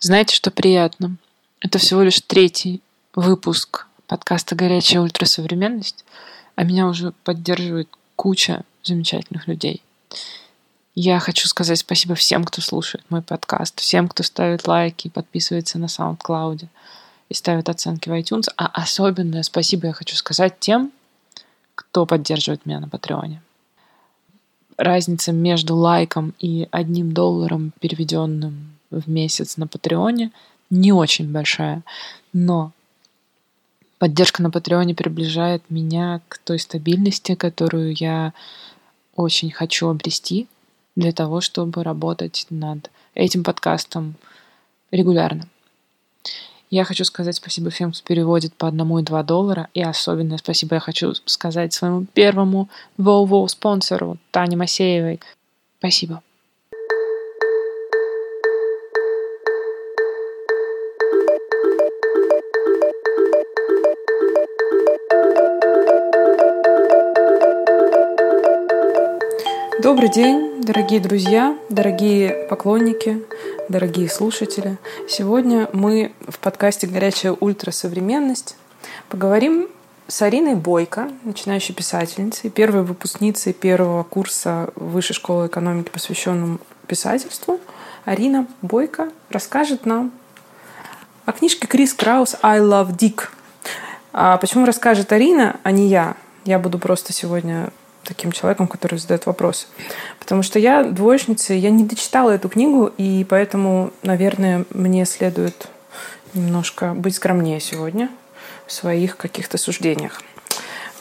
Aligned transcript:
Знаете, 0.00 0.36
что 0.36 0.52
приятно? 0.52 1.16
Это 1.58 1.78
всего 1.78 2.02
лишь 2.02 2.20
третий 2.20 2.80
выпуск 3.16 3.88
подкаста 4.06 4.54
«Горячая 4.54 5.02
ультрасовременность», 5.02 6.04
а 6.54 6.62
меня 6.62 6.86
уже 6.86 7.12
поддерживает 7.24 7.88
куча 8.14 8.62
замечательных 8.84 9.48
людей. 9.48 9.82
Я 10.94 11.18
хочу 11.18 11.48
сказать 11.48 11.80
спасибо 11.80 12.14
всем, 12.14 12.44
кто 12.44 12.62
слушает 12.62 13.04
мой 13.10 13.22
подкаст, 13.22 13.80
всем, 13.80 14.06
кто 14.06 14.22
ставит 14.22 14.68
лайки, 14.68 15.08
подписывается 15.08 15.80
на 15.80 15.86
SoundCloud 15.86 16.66
и 17.28 17.34
ставит 17.34 17.68
оценки 17.68 18.08
в 18.08 18.12
iTunes, 18.12 18.46
а 18.56 18.66
особенное 18.66 19.42
спасибо 19.42 19.88
я 19.88 19.92
хочу 19.92 20.14
сказать 20.14 20.60
тем, 20.60 20.92
кто 21.74 22.06
поддерживает 22.06 22.66
меня 22.66 22.78
на 22.78 22.88
Патреоне. 22.88 23.42
Разница 24.76 25.32
между 25.32 25.74
лайком 25.74 26.34
и 26.38 26.68
одним 26.70 27.10
долларом, 27.10 27.72
переведенным 27.80 28.77
в 28.90 29.08
месяц 29.08 29.56
на 29.56 29.66
Патреоне 29.66 30.32
не 30.70 30.92
очень 30.92 31.30
большая, 31.30 31.82
но 32.32 32.72
поддержка 33.98 34.42
на 34.42 34.50
Патреоне 34.50 34.94
приближает 34.94 35.62
меня 35.70 36.20
к 36.28 36.38
той 36.38 36.58
стабильности, 36.58 37.34
которую 37.34 37.94
я 37.94 38.32
очень 39.16 39.50
хочу 39.50 39.88
обрести 39.88 40.46
для 40.96 41.12
того, 41.12 41.40
чтобы 41.40 41.82
работать 41.82 42.46
над 42.50 42.90
этим 43.14 43.44
подкастом 43.44 44.14
регулярно. 44.90 45.48
Я 46.70 46.84
хочу 46.84 47.04
сказать 47.04 47.36
спасибо 47.36 47.70
всем, 47.70 47.92
кто 47.92 48.02
переводит 48.02 48.54
по 48.54 48.68
одному 48.68 48.98
и 48.98 49.02
два 49.02 49.22
доллара. 49.22 49.68
И 49.72 49.82
особенно 49.82 50.36
спасибо 50.36 50.74
я 50.74 50.80
хочу 50.80 51.14
сказать 51.24 51.72
своему 51.72 52.04
первому 52.12 52.68
воу 52.98 53.48
спонсору 53.48 54.18
Тане 54.30 54.56
Масеевой. 54.56 55.20
Спасибо. 55.78 56.22
Добрый 69.88 70.10
день, 70.10 70.60
дорогие 70.60 71.00
друзья, 71.00 71.56
дорогие 71.70 72.46
поклонники, 72.50 73.24
дорогие 73.70 74.10
слушатели. 74.10 74.76
Сегодня 75.08 75.66
мы 75.72 76.12
в 76.28 76.38
подкасте 76.40 76.86
«Горячая 76.86 77.32
ультрасовременность» 77.32 78.56
поговорим 79.08 79.66
с 80.06 80.20
Ариной 80.20 80.56
Бойко, 80.56 81.08
начинающей 81.24 81.74
писательницей, 81.74 82.50
первой 82.50 82.82
выпускницей 82.82 83.54
первого 83.54 84.02
курса 84.02 84.68
Высшей 84.76 85.14
школы 85.14 85.46
экономики, 85.46 85.88
посвященному 85.88 86.58
писательству. 86.86 87.58
Арина 88.04 88.46
Бойко 88.60 89.08
расскажет 89.30 89.86
нам 89.86 90.12
о 91.24 91.32
книжке 91.32 91.66
Крис 91.66 91.94
Краус 91.94 92.36
«I 92.42 92.60
love 92.60 92.94
Dick». 92.94 93.30
А 94.12 94.36
почему 94.36 94.66
расскажет 94.66 95.10
Арина, 95.12 95.58
а 95.62 95.70
не 95.70 95.88
я? 95.88 96.14
Я 96.44 96.58
буду 96.58 96.78
просто 96.78 97.14
сегодня 97.14 97.70
таким 98.08 98.32
человеком, 98.32 98.66
который 98.66 98.98
задает 98.98 99.26
вопросы. 99.26 99.66
Потому 100.18 100.42
что 100.42 100.58
я 100.58 100.82
двоечница, 100.82 101.52
я 101.52 101.70
не 101.70 101.84
дочитала 101.84 102.30
эту 102.30 102.48
книгу, 102.48 102.90
и 102.96 103.24
поэтому, 103.28 103.92
наверное, 104.02 104.64
мне 104.70 105.04
следует 105.04 105.68
немножко 106.32 106.94
быть 106.94 107.14
скромнее 107.14 107.60
сегодня 107.60 108.08
в 108.66 108.72
своих 108.72 109.16
каких-то 109.16 109.58
суждениях. 109.58 110.22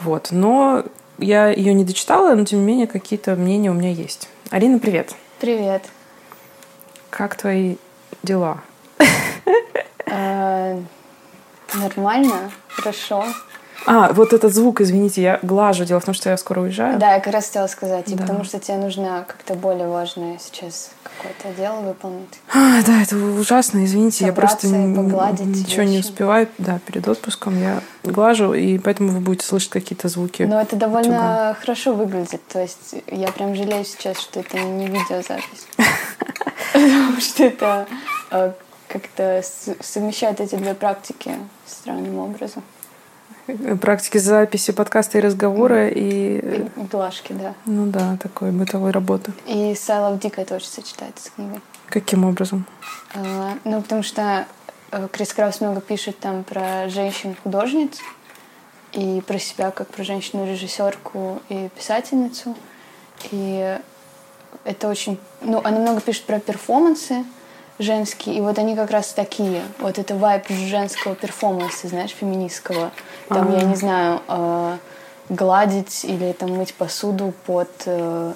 Вот. 0.01 0.29
Но 0.31 0.83
я 1.17 1.49
ее 1.49 1.73
не 1.73 1.85
дочитала, 1.85 2.35
но 2.35 2.43
тем 2.45 2.59
не 2.59 2.65
менее 2.65 2.87
какие-то 2.87 3.35
мнения 3.35 3.71
у 3.71 3.73
меня 3.73 3.91
есть. 3.91 4.29
Арина, 4.49 4.77
привет. 4.77 5.15
Привет. 5.39 5.83
Как 7.09 7.35
твои 7.35 7.77
дела? 8.21 8.61
Э, 10.05 10.79
нормально, 11.73 12.51
хорошо. 12.67 13.25
А, 13.85 14.11
вот 14.13 14.33
этот 14.33 14.53
звук, 14.53 14.81
извините, 14.81 15.21
я 15.21 15.39
глажу. 15.41 15.85
Дело 15.85 15.99
в 15.99 16.05
том, 16.05 16.13
что 16.13 16.29
я 16.29 16.37
скоро 16.37 16.61
уезжаю. 16.61 16.99
Да, 16.99 17.13
я 17.13 17.19
как 17.19 17.33
раз 17.33 17.47
хотела 17.47 17.67
сказать, 17.67 18.05
да. 18.07 18.17
потому 18.17 18.43
что 18.43 18.59
тебе 18.59 18.77
нужно 18.77 19.23
как-то 19.27 19.53
более 19.55 19.87
важное 19.87 20.37
сейчас 20.39 20.91
какое-то 21.03 21.57
дело 21.57 21.81
выполнить. 21.81 22.39
А, 22.53 22.81
да, 22.83 23.01
это 23.01 23.15
ужасно, 23.15 23.85
извините, 23.85 24.25
я 24.25 24.33
просто 24.33 24.67
ничего 24.67 25.81
вещи. 25.83 25.91
не 25.91 25.99
успеваю. 25.99 26.47
Да, 26.57 26.79
перед 26.85 27.07
отпуском 27.07 27.59
я 27.59 27.81
глажу, 28.03 28.53
и 28.53 28.77
поэтому 28.77 29.11
вы 29.11 29.19
будете 29.19 29.45
слышать 29.45 29.69
какие-то 29.69 30.07
звуки. 30.09 30.43
Но 30.43 30.61
это 30.61 30.75
довольно 30.75 31.09
тюга. 31.09 31.57
хорошо 31.59 31.93
выглядит. 31.93 32.41
То 32.47 32.61
есть 32.61 32.95
я 33.07 33.31
прям 33.31 33.55
жалею 33.55 33.85
сейчас, 33.85 34.19
что 34.19 34.39
это 34.39 34.59
не 34.59 34.87
видеозапись. 34.87 35.67
Потому 36.73 37.19
что 37.19 37.43
это 37.43 37.87
э, 38.31 38.51
как-то 38.87 39.41
совмещает 39.81 40.39
эти 40.39 40.55
две 40.55 40.73
практики 40.73 41.31
странным 41.65 42.19
образом 42.19 42.63
практики 43.81 44.17
записи 44.17 44.71
подкаста 44.71 45.17
и 45.17 45.21
разговора 45.21 45.87
и... 45.89 46.39
и 46.39 46.69
глажки, 46.91 47.33
да. 47.33 47.53
Ну 47.65 47.85
да, 47.87 48.17
такой 48.21 48.51
бытовой 48.51 48.91
работы. 48.91 49.31
И 49.45 49.75
Сайлов 49.75 50.19
дико 50.19 50.43
тоже 50.45 50.65
сочетается 50.65 51.27
с 51.27 51.29
книгой. 51.29 51.61
Каким 51.87 52.25
образом? 52.25 52.65
А, 53.13 53.53
ну, 53.63 53.81
потому 53.81 54.03
что 54.03 54.45
э, 54.91 55.07
Крис 55.11 55.33
Краус 55.33 55.61
много 55.61 55.81
пишет 55.81 56.19
там 56.19 56.43
про 56.43 56.89
женщин-художниц 56.89 57.99
и 58.93 59.21
про 59.25 59.39
себя 59.39 59.71
как 59.71 59.87
про 59.87 60.03
женщину-режиссерку 60.03 61.41
и 61.49 61.69
писательницу. 61.75 62.55
И 63.31 63.77
это 64.63 64.89
очень... 64.89 65.19
Ну, 65.41 65.61
она 65.63 65.79
много 65.79 66.01
пишет 66.01 66.25
про 66.25 66.39
перформансы, 66.39 67.23
женские, 67.79 68.35
и 68.37 68.41
вот 68.41 68.57
они 68.57 68.75
как 68.75 68.91
раз 68.91 69.13
такие. 69.13 69.61
Вот 69.79 69.99
это 69.99 70.15
вайп 70.15 70.47
женского 70.49 71.15
перформанса, 71.15 71.87
знаешь, 71.87 72.11
феминистского. 72.11 72.91
Там, 73.29 73.49
А-а-а. 73.49 73.59
я 73.59 73.63
не 73.63 73.75
знаю, 73.75 74.21
э, 74.27 74.77
гладить 75.29 76.03
или 76.05 76.31
там 76.31 76.55
мыть 76.55 76.73
посуду 76.73 77.33
под 77.45 77.69
э, 77.85 78.33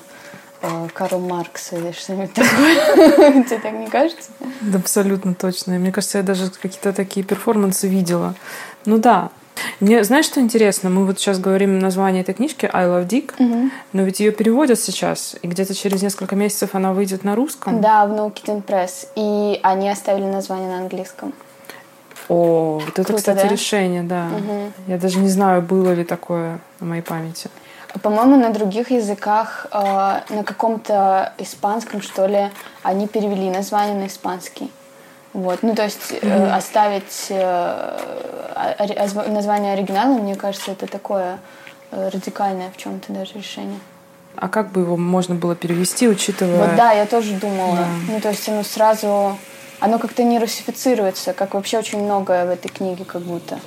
э, 0.61 0.87
Карл 0.93 1.19
Маркс 1.19 1.73
или 1.73 1.91
что-нибудь 1.91 2.33
такое. 2.33 3.43
Тебе 3.43 3.59
так 3.59 3.73
не 3.73 3.87
кажется? 3.87 4.31
Да, 4.61 4.77
абсолютно 4.77 5.33
точно. 5.33 5.73
Мне 5.73 5.91
кажется, 5.91 6.19
я 6.19 6.23
даже 6.23 6.49
какие-то 6.49 6.93
такие 6.93 7.25
перформансы 7.25 7.87
видела. 7.87 8.35
Ну 8.85 8.97
да, 8.97 9.31
мне, 9.79 10.03
знаешь, 10.03 10.25
что 10.25 10.39
интересно? 10.39 10.89
Мы 10.89 11.05
вот 11.05 11.19
сейчас 11.19 11.39
говорим 11.39 11.79
название 11.79 12.21
этой 12.21 12.33
книжки 12.33 12.69
I 12.71 12.85
Love 12.85 13.07
Dick, 13.07 13.33
угу. 13.37 13.69
но 13.93 14.03
ведь 14.03 14.19
ее 14.19 14.31
переводят 14.31 14.79
сейчас, 14.79 15.35
и 15.41 15.47
где-то 15.47 15.73
через 15.73 16.01
несколько 16.01 16.35
месяцев 16.35 16.75
она 16.75 16.93
выйдет 16.93 17.23
на 17.23 17.35
русском. 17.35 17.81
Да, 17.81 18.05
в 18.05 18.11
No 18.11 18.31
Kitten 18.33 18.63
Press. 18.63 19.07
И 19.15 19.59
они 19.63 19.89
оставили 19.89 20.25
название 20.25 20.69
на 20.69 20.77
английском. 20.77 21.33
О, 22.29 22.79
вот 22.79 22.93
это, 22.93 23.03
Круто, 23.03 23.17
кстати, 23.17 23.43
да? 23.43 23.47
решение, 23.47 24.03
да. 24.03 24.27
Угу. 24.37 24.71
Я 24.87 24.97
даже 24.97 25.17
не 25.19 25.29
знаю, 25.29 25.61
было 25.61 25.93
ли 25.93 26.03
такое 26.03 26.59
на 26.79 26.85
моей 26.85 27.01
памяти. 27.01 27.49
По-моему, 28.01 28.37
на 28.37 28.51
других 28.51 28.91
языках, 28.91 29.67
э, 29.71 30.21
на 30.29 30.43
каком-то 30.45 31.33
испанском, 31.37 32.01
что 32.01 32.25
ли, 32.25 32.49
они 32.83 33.07
перевели 33.07 33.49
название 33.49 33.95
на 33.95 34.07
испанский. 34.07 34.71
Вот, 35.33 35.63
ну 35.63 35.75
то 35.75 35.83
есть 35.83 36.13
э, 36.21 36.49
оставить 36.51 37.27
э, 37.29 37.97
название 39.27 39.73
оригинала, 39.73 40.17
мне 40.17 40.35
кажется, 40.35 40.71
это 40.71 40.87
такое 40.87 41.39
э, 41.91 42.09
радикальное 42.09 42.69
в 42.71 42.77
чем-то 42.77 43.13
даже 43.13 43.35
решение. 43.35 43.79
А 44.35 44.49
как 44.49 44.71
бы 44.71 44.81
его 44.81 44.97
можно 44.97 45.35
было 45.35 45.55
перевести, 45.55 46.07
учитывая? 46.07 46.67
Вот 46.67 46.75
да, 46.75 46.91
я 46.91 47.05
тоже 47.05 47.33
думала. 47.33 47.77
Да. 47.77 47.87
Ну 48.09 48.19
то 48.19 48.29
есть 48.29 48.47
оно 48.49 48.63
сразу, 48.63 49.37
оно 49.79 49.99
как-то 49.99 50.23
не 50.23 50.39
русифицируется, 50.39 51.33
как 51.33 51.53
вообще 51.53 51.79
очень 51.79 52.03
многое 52.03 52.45
в 52.45 52.49
этой 52.49 52.69
книге, 52.69 53.05
как 53.05 53.21
будто. 53.21 53.59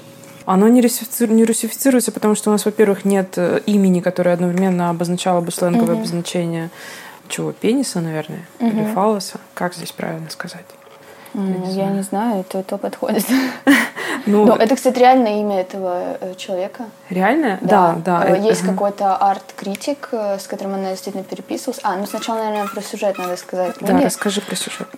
Оно 0.47 0.69
не, 0.69 0.83
не 0.83 1.45
русифицируется, 1.45 2.13
потому 2.13 2.35
что 2.35 2.51
у 2.51 2.53
нас, 2.53 2.67
во-первых, 2.67 3.07
нет 3.07 3.39
э, 3.39 3.63
имени, 3.65 4.01
которое 4.01 4.35
одновременно 4.35 4.91
обозначало 4.91 5.41
бы 5.41 5.51
сленговое 5.51 5.95
угу. 5.95 6.01
обозначение 6.01 6.71
чего, 7.29 7.53
пениса, 7.53 8.01
наверное, 8.01 8.47
угу. 8.59 8.69
или 8.69 8.85
фалоса. 8.93 9.41
Как 9.55 9.75
здесь 9.75 9.93
правильно 9.93 10.29
сказать? 10.29 10.67
Mm, 11.35 11.73
я, 11.73 11.87
не 11.91 12.03
знаю, 12.03 12.41
это 12.41 12.63
то 12.63 12.79
подходит. 12.79 13.25
Ну, 14.27 14.47
Но 14.47 14.57
это, 14.57 14.75
кстати, 14.75 14.99
реальное 14.99 15.41
имя 15.41 15.61
этого 15.61 16.17
э, 16.21 16.35
человека. 16.37 16.85
Реальное? 17.11 17.59
Да, 17.61 17.95
да. 18.05 18.21
да. 18.21 18.29
Э, 18.29 18.41
есть 18.41 18.63
uh-huh. 18.63 18.71
какой-то 18.71 19.17
арт-критик, 19.17 20.09
э, 20.13 20.39
с 20.39 20.47
которым 20.47 20.75
она 20.75 20.91
действительно 20.91 21.25
переписывалась. 21.25 21.81
А, 21.83 21.97
ну 21.97 22.07
сначала, 22.07 22.39
наверное, 22.39 22.69
про 22.69 22.81
сюжет 22.81 23.19
надо 23.19 23.37
сказать. 23.37 23.77
Да, 23.81 24.01
расскажи 24.01 24.41
про 24.41 24.57
сюжет. 24.57 24.89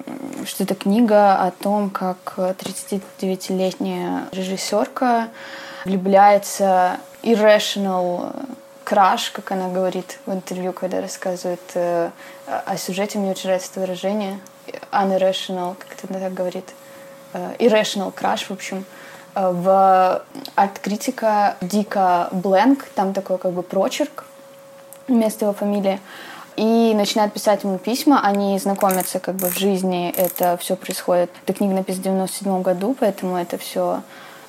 Что 0.45 0.63
это 0.63 0.77
книга 0.77 1.35
о 1.35 1.51
том, 1.51 1.91
как 1.91 2.35
39-летняя 2.37 4.29
режиссерка 4.31 5.29
влюбляется 5.85 6.99
irrational 7.25 8.33
краш, 8.85 9.31
как 9.31 9.51
она 9.51 9.69
говорит 9.69 10.19
в 10.27 10.33
интервью, 10.33 10.73
когда 10.73 11.01
рассказывает 11.01 11.61
о 11.75 12.77
сюжете. 12.77 13.19
Мне 13.19 13.33
очень 13.33 13.47
нравится 13.47 13.71
это 13.73 13.81
выражение 13.81 14.39
unirrational, 14.93 15.77
как 15.79 15.99
это 15.99 16.13
так 16.13 16.35
говорит, 16.35 16.75
uh, 17.33 17.57
irrational 17.59 18.15
crush, 18.15 18.47
в 18.47 18.51
общем. 18.53 18.79
Uh, 18.79 19.07
в 19.37 20.23
арт-критика 20.55 21.57
Дика 21.61 22.29
Бленк, 22.33 22.85
там 22.95 23.13
такой 23.13 23.37
как 23.37 23.53
бы 23.53 23.63
прочерк 23.63 24.25
вместо 25.09 25.45
его 25.45 25.55
фамилии. 25.55 26.01
и 26.57 26.95
начинает 26.95 27.35
писать 27.35 27.65
ему 27.65 27.77
письма. 27.77 28.21
Они 28.23 28.59
знакомятся 28.59 29.21
как 29.21 29.35
бы 29.35 29.49
в 29.49 29.59
жизни, 29.59 30.11
это 30.17 30.57
все 30.57 30.75
происходит. 30.75 31.31
Эта 31.45 31.53
книга 31.53 31.75
написана 31.75 32.01
в 32.01 32.05
97 32.05 32.63
году, 32.63 32.97
поэтому 32.99 33.37
это 33.37 33.59
все 33.59 34.03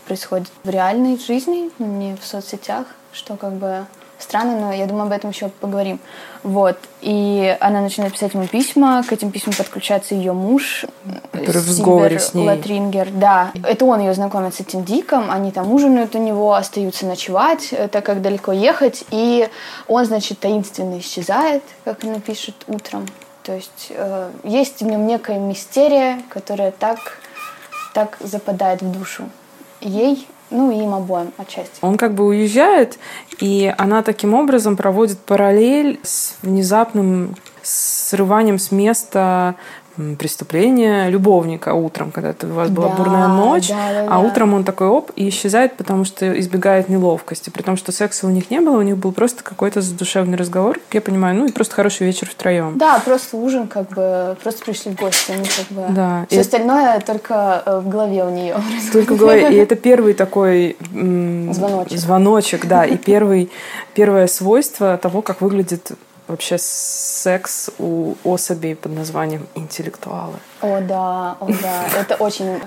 происходит 0.05 0.47
в 0.63 0.69
реальной 0.69 1.19
жизни, 1.19 1.69
не 1.79 2.15
в 2.15 2.25
соцсетях, 2.25 2.87
что 3.11 3.35
как 3.35 3.53
бы 3.53 3.85
странно, 4.19 4.59
но 4.59 4.73
я 4.73 4.85
думаю, 4.85 5.05
об 5.05 5.11
этом 5.11 5.29
еще 5.29 5.49
поговорим. 5.49 5.99
Вот. 6.43 6.77
И 7.01 7.55
она 7.59 7.81
начинает 7.81 8.13
писать 8.13 8.33
ему 8.33 8.47
письма, 8.47 9.03
к 9.03 9.11
этим 9.11 9.31
письмам 9.31 9.55
подключается 9.55 10.15
ее 10.15 10.33
муж. 10.33 10.85
Который 11.31 11.61
в 11.61 11.69
сговоре 11.69 12.19
с 12.19 12.33
ней. 12.33 12.47
Латрингер, 12.47 13.09
да. 13.11 13.51
Это 13.63 13.85
он 13.85 13.99
ее 14.01 14.13
знакомит 14.13 14.55
с 14.55 14.59
этим 14.59 14.83
Диком, 14.83 15.29
они 15.29 15.51
там 15.51 15.71
ужинают 15.71 16.15
у 16.15 16.19
него, 16.19 16.53
остаются 16.53 17.05
ночевать, 17.05 17.73
так 17.91 18.05
как 18.05 18.21
далеко 18.21 18.51
ехать, 18.51 19.03
и 19.11 19.49
он, 19.87 20.05
значит, 20.05 20.39
таинственно 20.39 20.99
исчезает, 20.99 21.63
как 21.83 22.03
она 22.03 22.19
пишет, 22.19 22.55
утром. 22.67 23.05
То 23.43 23.53
есть 23.53 23.87
э, 23.91 24.29
есть 24.43 24.81
в 24.81 24.85
нем 24.85 25.07
некая 25.07 25.39
мистерия, 25.39 26.19
которая 26.29 26.71
так, 26.71 27.19
так 27.93 28.17
западает 28.19 28.81
в 28.81 28.91
душу 28.91 29.29
ей 29.81 30.27
ну, 30.49 30.71
и 30.71 30.83
им 30.83 30.93
обоим 30.93 31.33
отчасти. 31.37 31.77
Он 31.81 31.97
как 31.97 32.13
бы 32.13 32.25
уезжает, 32.25 32.97
и 33.39 33.73
она 33.77 34.03
таким 34.03 34.33
образом 34.33 34.77
проводит 34.77 35.19
параллель 35.19 35.99
с 36.03 36.35
внезапным 36.41 37.35
срыванием 37.61 38.59
с 38.59 38.71
места 38.71 39.55
преступление 40.19 41.09
любовника 41.09 41.73
утром, 41.73 42.11
когда 42.11 42.33
у 42.43 42.53
вас 42.53 42.69
была 42.69 42.89
да, 42.89 42.95
бурная 42.95 43.27
ночь, 43.27 43.69
да, 43.69 43.75
да, 43.91 44.05
а 44.05 44.09
да. 44.09 44.19
утром 44.19 44.53
он 44.53 44.63
такой 44.63 44.87
оп 44.87 45.11
и 45.15 45.29
исчезает, 45.29 45.75
потому 45.75 46.05
что 46.05 46.39
избегает 46.39 46.89
неловкости, 46.89 47.49
при 47.49 47.63
том, 47.63 47.77
что 47.77 47.91
секса 47.91 48.27
у 48.27 48.29
них 48.29 48.51
не 48.51 48.61
было, 48.61 48.77
у 48.77 48.81
них 48.81 48.97
был 48.97 49.11
просто 49.11 49.43
какой-то 49.43 49.81
задушевный 49.81 50.37
разговор, 50.37 50.75
как 50.75 50.93
я 50.93 51.01
понимаю, 51.01 51.35
ну 51.35 51.45
и 51.47 51.51
просто 51.51 51.75
хороший 51.75 52.05
вечер 52.05 52.29
втроем. 52.29 52.77
Да, 52.77 52.99
просто 53.03 53.37
ужин, 53.37 53.67
как 53.67 53.89
бы 53.89 54.37
просто 54.41 54.63
пришли 54.63 54.91
в 54.91 54.95
гости, 54.95 55.31
они 55.31 55.45
как 55.45 55.67
бы. 55.69 55.85
Да. 55.89 56.25
Все 56.27 56.37
И 56.37 56.39
остальное 56.41 56.99
только 56.99 57.63
э, 57.65 57.79
в 57.79 57.89
голове 57.89 58.23
у 58.23 58.29
нее. 58.29 58.55
Только 58.93 59.13
в 59.13 59.17
голове. 59.17 59.51
И 59.53 59.55
это 59.55 59.75
первый 59.75 60.13
такой 60.13 60.77
м, 60.93 61.53
Звоночек. 61.53 61.97
звоночек, 61.97 62.65
да, 62.65 62.85
и 62.85 62.97
первый, 62.97 63.49
первое 63.93 64.27
свойство 64.27 64.97
того, 64.97 65.21
как 65.21 65.41
выглядит 65.41 65.91
вообще 66.27 66.57
секс 66.59 67.69
у 67.79 68.15
особей 68.23 68.75
под 68.75 68.93
названием 68.93 69.47
интеллектуалы. 69.55 70.35
О, 70.61 70.81
да, 70.81 71.37
о, 71.39 71.47
да. 71.61 71.85
Это 71.99 72.15
очень 72.15 72.59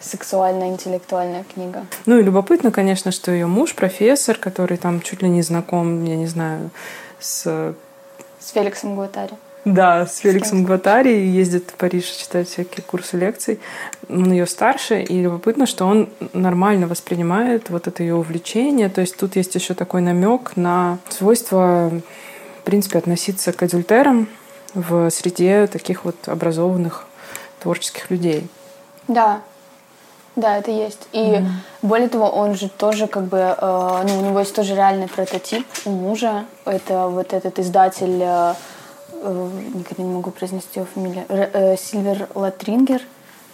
сексуальная, 0.00 0.68
интеллектуальная 0.68 1.44
книга. 1.52 1.84
Ну 2.06 2.18
и 2.18 2.22
любопытно, 2.22 2.70
конечно, 2.70 3.10
что 3.10 3.32
ее 3.32 3.46
муж 3.46 3.74
профессор, 3.74 4.36
который 4.36 4.76
там 4.76 5.00
чуть 5.00 5.22
ли 5.22 5.28
не 5.28 5.42
знаком, 5.42 6.04
я 6.04 6.16
не 6.16 6.26
знаю, 6.26 6.70
с... 7.18 7.74
С 8.38 8.50
Феликсом 8.52 8.94
Гуатари. 8.94 9.34
Да, 9.64 10.06
с 10.06 10.18
Феликсом 10.18 10.64
Гватари 10.64 11.26
ездит 11.26 11.70
в 11.70 11.74
Париж 11.74 12.04
читать 12.04 12.48
всякие 12.48 12.82
курсы 12.82 13.18
лекций. 13.18 13.60
Он 14.08 14.32
ее 14.32 14.46
старше, 14.46 15.02
и 15.02 15.20
любопытно, 15.20 15.66
что 15.66 15.84
он 15.84 16.08
нормально 16.32 16.86
воспринимает 16.86 17.68
вот 17.68 17.86
это 17.86 18.02
ее 18.02 18.14
увлечение. 18.14 18.88
То 18.88 19.02
есть 19.02 19.16
тут 19.16 19.36
есть 19.36 19.54
еще 19.54 19.74
такой 19.74 20.00
намек 20.00 20.56
на 20.56 20.98
свойство, 21.10 21.90
принципе, 22.68 22.98
относиться 22.98 23.52
к 23.54 23.62
адюльтерам 23.62 24.28
в 24.74 25.08
среде 25.08 25.66
таких 25.66 26.04
вот 26.04 26.16
образованных 26.28 27.06
творческих 27.60 28.10
людей. 28.10 28.46
Да, 29.08 29.40
да, 30.36 30.58
это 30.58 30.70
есть. 30.70 31.08
И 31.12 31.38
Мгм. 31.38 31.60
более 31.80 32.08
того, 32.10 32.28
он 32.28 32.54
же 32.54 32.68
тоже 32.68 33.06
как 33.06 33.24
бы, 33.24 33.38
э, 33.38 34.04
ну, 34.06 34.18
у 34.18 34.22
него 34.26 34.40
есть 34.40 34.54
тоже 34.54 34.74
реальный 34.74 35.08
прототип 35.08 35.66
у 35.86 35.90
мужа. 35.90 36.44
Это 36.66 37.08
вот 37.08 37.32
этот 37.32 37.58
издатель, 37.58 38.20
э, 38.20 38.54
э, 39.22 39.50
никогда 39.74 40.02
не 40.02 40.12
могу 40.12 40.30
произнести 40.30 40.78
его 40.80 40.86
фамилию, 40.94 41.24
э, 41.28 41.76
Сильвер 41.78 42.28
Латрингер. 42.34 43.00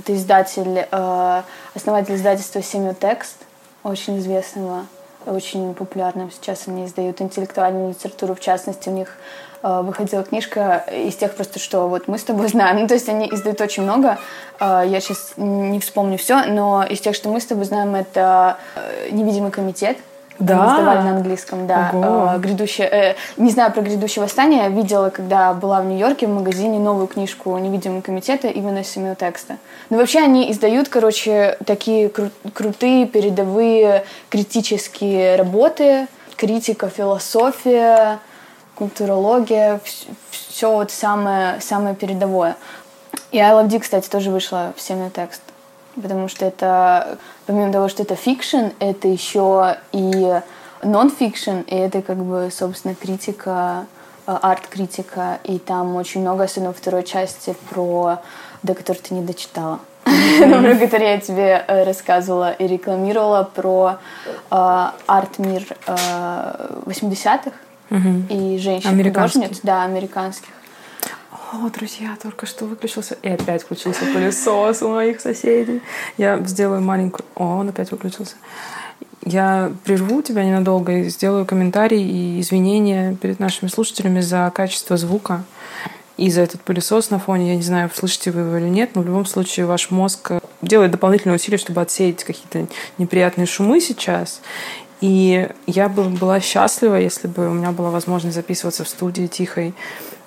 Это 0.00 0.12
издатель, 0.16 0.88
э, 0.90 1.42
основатель 1.74 2.16
издательства 2.16 2.60
Семиотекст, 2.62 3.36
очень 3.84 4.18
известного, 4.18 4.86
очень 5.26 5.74
популярным. 5.74 6.30
Сейчас 6.30 6.68
они 6.68 6.86
издают 6.86 7.20
интеллектуальную 7.20 7.90
литературу, 7.90 8.34
в 8.34 8.40
частности, 8.40 8.88
у 8.88 8.92
них 8.92 9.16
э, 9.62 9.80
выходила 9.82 10.22
книжка 10.22 10.84
из 10.92 11.16
тех 11.16 11.34
просто, 11.34 11.58
что 11.58 11.88
вот 11.88 12.08
мы 12.08 12.18
с 12.18 12.24
тобой 12.24 12.48
знаем. 12.48 12.78
Ну, 12.80 12.88
то 12.88 12.94
есть 12.94 13.08
они 13.08 13.26
издают 13.26 13.60
очень 13.60 13.82
много. 13.82 14.18
Э, 14.60 14.82
Я 14.86 15.00
сейчас 15.00 15.34
не 15.36 15.80
вспомню 15.80 16.18
все, 16.18 16.44
но 16.46 16.84
из 16.84 17.00
тех, 17.00 17.14
что 17.14 17.28
мы 17.28 17.40
с 17.40 17.46
тобой 17.46 17.64
знаем, 17.64 17.94
это 17.94 18.58
э, 18.76 19.08
«Невидимый 19.10 19.50
комитет». 19.50 19.96
Да? 20.38 20.62
Они 20.64 20.72
издавали 20.72 20.98
на 20.98 21.10
английском, 21.16 21.66
да. 21.66 21.90
Ого. 21.92 22.32
Э, 22.34 22.38
Грядущее, 22.38 22.88
э, 22.88 23.14
не 23.36 23.50
знаю 23.50 23.72
про 23.72 23.82
грядущее 23.82 24.22
восстание, 24.22 24.68
видела, 24.68 25.10
когда 25.10 25.52
была 25.54 25.80
в 25.80 25.86
Нью-Йорке 25.86 26.26
в 26.26 26.30
магазине 26.30 26.78
новую 26.78 27.06
книжку 27.06 27.56
«Невидимый 27.58 28.02
комитета» 28.02 28.48
именно 28.48 28.82
с 28.82 28.88
семью 28.88 29.14
текста. 29.14 29.58
Но 29.90 29.96
вообще 29.96 30.18
они 30.20 30.50
издают, 30.50 30.88
короче, 30.88 31.56
такие 31.64 32.08
кру- 32.08 32.32
крутые 32.52 33.06
передовые 33.06 34.04
критические 34.28 35.36
работы, 35.36 36.08
критика, 36.36 36.88
философия, 36.88 38.18
культурология, 38.74 39.80
все 40.30 40.72
вот 40.72 40.90
самое, 40.90 41.60
самое 41.60 41.94
передовое. 41.94 42.56
И 43.30 43.38
I 43.38 43.52
Love 43.52 43.68
Dick, 43.68 43.78
кстати, 43.78 44.08
тоже 44.08 44.30
вышла 44.30 44.72
в 44.76 44.80
семью 44.80 45.10
текст. 45.14 45.42
Потому 46.00 46.28
что 46.28 46.44
это, 46.44 47.18
помимо 47.46 47.72
того, 47.72 47.88
что 47.88 48.02
это 48.02 48.16
фикшн, 48.16 48.68
это 48.78 49.08
еще 49.08 49.76
и 49.92 50.40
нон-фикшн, 50.82 51.60
и 51.66 51.74
это 51.74 52.02
как 52.02 52.16
бы, 52.18 52.50
собственно, 52.52 52.94
критика, 52.94 53.86
э, 54.26 54.36
арт-критика, 54.42 55.38
и 55.44 55.58
там 55.58 55.96
очень 55.96 56.20
много, 56.20 56.44
особенно 56.44 56.70
во 56.70 56.74
второй 56.74 57.04
части, 57.04 57.54
про, 57.70 58.18
до 58.62 58.74
которой 58.74 58.98
ты 58.98 59.14
не 59.14 59.22
дочитала, 59.22 59.78
про 60.04 60.74
которую 60.76 61.10
я 61.10 61.20
тебе 61.20 61.64
э, 61.66 61.84
рассказывала 61.84 62.52
и 62.52 62.66
рекламировала, 62.66 63.48
про 63.54 63.98
э, 64.50 64.86
арт-мир 65.06 65.64
э, 65.86 66.80
80-х 66.86 67.52
Мгм. 67.90 68.26
и 68.28 68.58
женщин-художниц, 68.58 69.60
да, 69.62 69.84
американских. 69.84 70.48
О, 71.54 71.70
друзья, 71.70 72.16
только 72.20 72.46
что 72.46 72.64
выключился. 72.64 73.16
И 73.22 73.28
опять 73.28 73.62
включился 73.62 74.00
пылесос 74.12 74.82
у 74.82 74.88
моих 74.88 75.20
соседей. 75.20 75.82
Я 76.18 76.38
сделаю 76.40 76.80
маленькую... 76.80 77.24
О, 77.36 77.58
он 77.58 77.68
опять 77.68 77.92
выключился. 77.92 78.34
Я 79.24 79.72
прерву 79.84 80.20
тебя 80.20 80.44
ненадолго 80.44 80.98
и 80.98 81.08
сделаю 81.08 81.46
комментарий 81.46 82.02
и 82.02 82.40
извинения 82.40 83.14
перед 83.14 83.38
нашими 83.38 83.68
слушателями 83.68 84.20
за 84.20 84.50
качество 84.52 84.96
звука 84.96 85.44
и 86.16 86.28
за 86.28 86.40
этот 86.40 86.60
пылесос 86.60 87.10
на 87.10 87.20
фоне. 87.20 87.50
Я 87.50 87.56
не 87.56 87.62
знаю, 87.62 87.88
слышите 87.94 88.32
вы 88.32 88.40
его 88.40 88.56
или 88.56 88.68
нет, 88.68 88.90
но 88.96 89.02
в 89.02 89.06
любом 89.06 89.24
случае 89.24 89.66
ваш 89.66 89.92
мозг 89.92 90.32
делает 90.60 90.90
дополнительные 90.90 91.36
усилия, 91.36 91.58
чтобы 91.58 91.80
отсеять 91.80 92.24
какие-то 92.24 92.66
неприятные 92.98 93.46
шумы 93.46 93.80
сейчас. 93.80 94.40
И 95.00 95.48
я 95.66 95.88
бы 95.88 96.04
была 96.04 96.40
счастлива, 96.40 96.96
если 96.96 97.28
бы 97.28 97.48
у 97.48 97.52
меня 97.52 97.70
была 97.70 97.90
возможность 97.90 98.34
записываться 98.34 98.84
в 98.84 98.88
студии 98.88 99.26
тихой, 99.26 99.74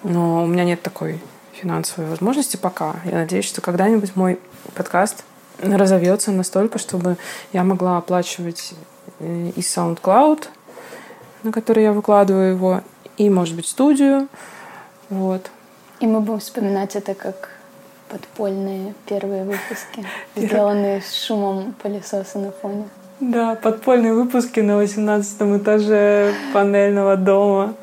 но 0.07 0.43
у 0.43 0.47
меня 0.47 0.63
нет 0.63 0.81
такой 0.81 1.19
финансовой 1.53 2.09
возможности 2.09 2.57
пока. 2.57 2.95
Я 3.05 3.11
надеюсь, 3.11 3.45
что 3.45 3.61
когда-нибудь 3.61 4.15
мой 4.15 4.39
подкаст 4.75 5.23
разовьется 5.61 6.31
настолько, 6.31 6.79
чтобы 6.79 7.17
я 7.51 7.63
могла 7.63 7.97
оплачивать 7.97 8.73
э, 9.19 9.51
и 9.55 9.59
SoundCloud, 9.59 10.45
на 11.43 11.51
который 11.51 11.83
я 11.83 11.93
выкладываю 11.93 12.51
его, 12.51 12.81
и, 13.17 13.29
может 13.29 13.55
быть, 13.55 13.67
студию. 13.67 14.27
Вот. 15.09 15.49
И 15.99 16.05
мы 16.05 16.21
будем 16.21 16.39
вспоминать 16.39 16.95
это 16.95 17.13
как 17.15 17.49
подпольные 18.07 18.93
первые 19.07 19.43
выпуски, 19.43 20.05
сделанные 20.35 21.01
с 21.01 21.13
шумом 21.25 21.73
пылесоса 21.81 22.37
на 22.37 22.51
фоне. 22.51 22.87
Да, 23.19 23.55
подпольные 23.55 24.13
выпуски 24.13 24.59
на 24.59 24.77
18 24.77 25.41
этаже 25.61 26.33
панельного 26.53 27.17
дома. 27.17 27.73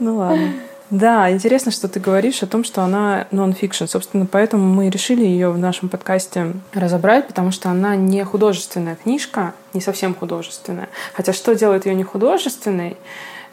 Ну 0.00 0.16
ладно. 0.16 0.52
Да, 0.92 1.32
интересно, 1.32 1.72
что 1.72 1.88
ты 1.88 2.00
говоришь 2.00 2.42
о 2.42 2.46
том, 2.46 2.64
что 2.64 2.82
она 2.82 3.26
нон-фикшн. 3.30 3.86
Собственно, 3.86 4.26
поэтому 4.26 4.66
мы 4.66 4.90
решили 4.90 5.24
ее 5.24 5.48
в 5.48 5.56
нашем 5.56 5.88
подкасте 5.88 6.52
разобрать, 6.74 7.28
потому 7.28 7.50
что 7.50 7.70
она 7.70 7.96
не 7.96 8.22
художественная 8.24 8.96
книжка, 8.96 9.54
не 9.72 9.80
совсем 9.80 10.14
художественная. 10.14 10.90
Хотя 11.14 11.32
что 11.32 11.54
делает 11.54 11.86
ее 11.86 11.94
не 11.94 12.04
художественной, 12.04 12.98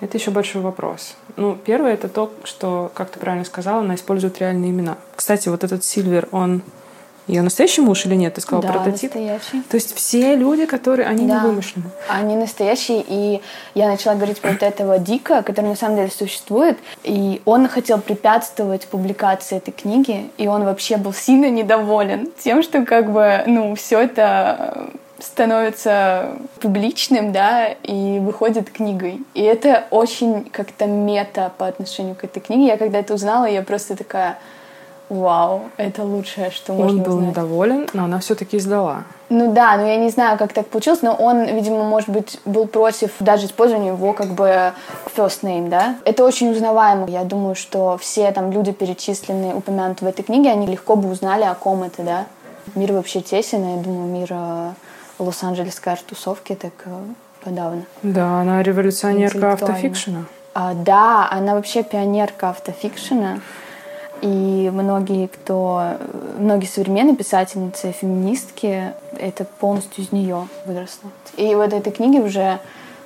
это 0.02 0.18
еще 0.18 0.32
большой 0.32 0.62
вопрос. 0.62 1.16
Ну, 1.38 1.56
первое 1.56 1.94
это 1.94 2.10
то, 2.10 2.34
что, 2.44 2.92
как 2.94 3.10
ты 3.10 3.20
правильно 3.20 3.46
сказала, 3.46 3.80
она 3.80 3.96
использует 3.96 4.38
реальные 4.40 4.72
имена. 4.72 4.98
Кстати, 5.16 5.48
вот 5.48 5.64
этот 5.64 5.86
Сильвер, 5.86 6.28
он 6.32 6.62
ее 7.30 7.42
настоящий 7.42 7.82
муж 7.82 8.06
или 8.06 8.16
нет? 8.16 8.34
Ты 8.34 8.42
сказала 8.42 8.64
да, 8.64 8.74
прототип. 8.74 9.14
настоящий. 9.14 9.62
То 9.70 9.76
есть 9.76 9.96
все 9.96 10.36
люди, 10.36 10.66
которые, 10.66 11.08
они 11.08 11.28
Да. 11.28 11.36
не 11.36 11.40
вымышлены. 11.48 11.86
Они 12.08 12.36
настоящие, 12.36 13.04
и 13.08 13.42
я 13.76 13.88
начала 13.88 14.16
говорить 14.16 14.40
про 14.40 14.52
вот 14.52 14.64
этого 14.64 14.98
Дика, 15.00 15.44
который 15.44 15.68
на 15.68 15.76
самом 15.76 15.96
деле 15.98 16.10
существует, 16.12 16.78
и 17.04 17.42
он 17.46 17.68
хотел 17.68 18.00
препятствовать 18.02 18.88
публикации 18.88 19.58
этой 19.58 19.72
книги, 19.72 20.30
и 20.38 20.48
он 20.48 20.66
вообще 20.66 20.98
был 20.98 21.14
сильно 21.14 21.50
недоволен 21.50 22.30
тем, 22.44 22.64
что 22.64 22.84
как 22.86 23.12
бы, 23.12 23.44
ну, 23.46 23.76
все 23.76 24.00
это 24.00 24.90
становится 25.20 26.30
публичным, 26.62 27.32
да, 27.32 27.68
и 27.84 28.20
выходит 28.20 28.70
книгой. 28.70 29.20
И 29.34 29.42
это 29.42 29.84
очень 29.92 30.46
как-то 30.46 30.86
мета 30.86 31.52
по 31.58 31.68
отношению 31.68 32.16
к 32.16 32.24
этой 32.24 32.40
книге. 32.40 32.68
Я 32.68 32.78
когда 32.78 33.00
это 33.00 33.14
узнала, 33.14 33.46
я 33.46 33.62
просто 33.62 33.96
такая, 33.96 34.38
вау, 35.10 35.64
это 35.78 36.04
лучшее, 36.04 36.52
что 36.52 36.74
он 36.74 36.80
можно 36.80 37.04
был 37.04 37.16
узнать. 37.18 37.30
недоволен, 37.30 37.88
но 37.94 38.06
она 38.06 38.20
все-таки 38.20 38.58
издала. 38.58 39.04
Ну 39.30 39.54
да, 39.54 39.78
но 39.78 39.86
я 39.86 39.98
не 39.98 40.10
знаю, 40.10 40.38
как 40.38 40.54
так 40.54 40.68
получилось, 40.68 41.02
но 41.02 41.14
он, 41.14 41.46
видимо, 41.46 41.84
может 41.84 42.10
быть, 42.10 42.40
был 42.46 42.68
против 42.68 43.12
даже 43.20 43.46
использования 43.46 43.90
его 43.90 44.14
как 44.14 44.30
бы 44.30 44.74
first 45.16 45.42
name, 45.44 45.70
да. 45.70 45.96
Это 46.06 46.24
очень 46.24 46.52
узнаваемо. 46.52 47.08
Я 47.08 47.24
думаю, 47.24 47.56
что 47.56 47.98
все 47.98 48.32
там 48.32 48.52
люди, 48.52 48.72
перечисленные, 48.72 49.54
упомянуты 49.54 50.06
в 50.06 50.08
этой 50.08 50.24
книге, 50.24 50.52
они 50.52 50.68
легко 50.68 50.96
бы 50.96 51.10
узнали, 51.10 51.44
о 51.44 51.54
ком 51.54 51.84
это, 51.84 52.04
да. 52.04 52.26
Мир 52.76 52.94
вообще 52.94 53.22
тесен, 53.22 53.78
я 53.78 53.82
думаю, 53.82 54.08
мир 54.08 54.28
э, 54.32 54.72
лос-анджелесской 55.20 55.94
арт-тусовки 55.94 56.56
так 56.56 56.74
э, 56.86 56.90
подавно. 57.44 57.84
Да, 58.04 58.42
она 58.42 58.62
революционерка 58.62 59.54
автофикшена. 59.54 60.26
А, 60.54 60.74
да, 60.74 61.28
она 61.32 61.56
вообще 61.56 61.84
пионерка 61.84 62.50
автофикшена. 62.50 63.40
И 64.22 64.70
многие, 64.74 65.28
кто, 65.28 65.98
многие 66.38 66.66
современные 66.66 67.16
писательницы, 67.16 67.92
феминистки, 67.92 68.94
это 69.18 69.46
полностью 69.46 70.04
из 70.04 70.12
нее 70.12 70.48
выросло. 70.66 71.10
И 71.38 71.56
вот 71.56 71.74
этой 71.74 71.92
книге 71.92 72.20
уже 72.20 72.60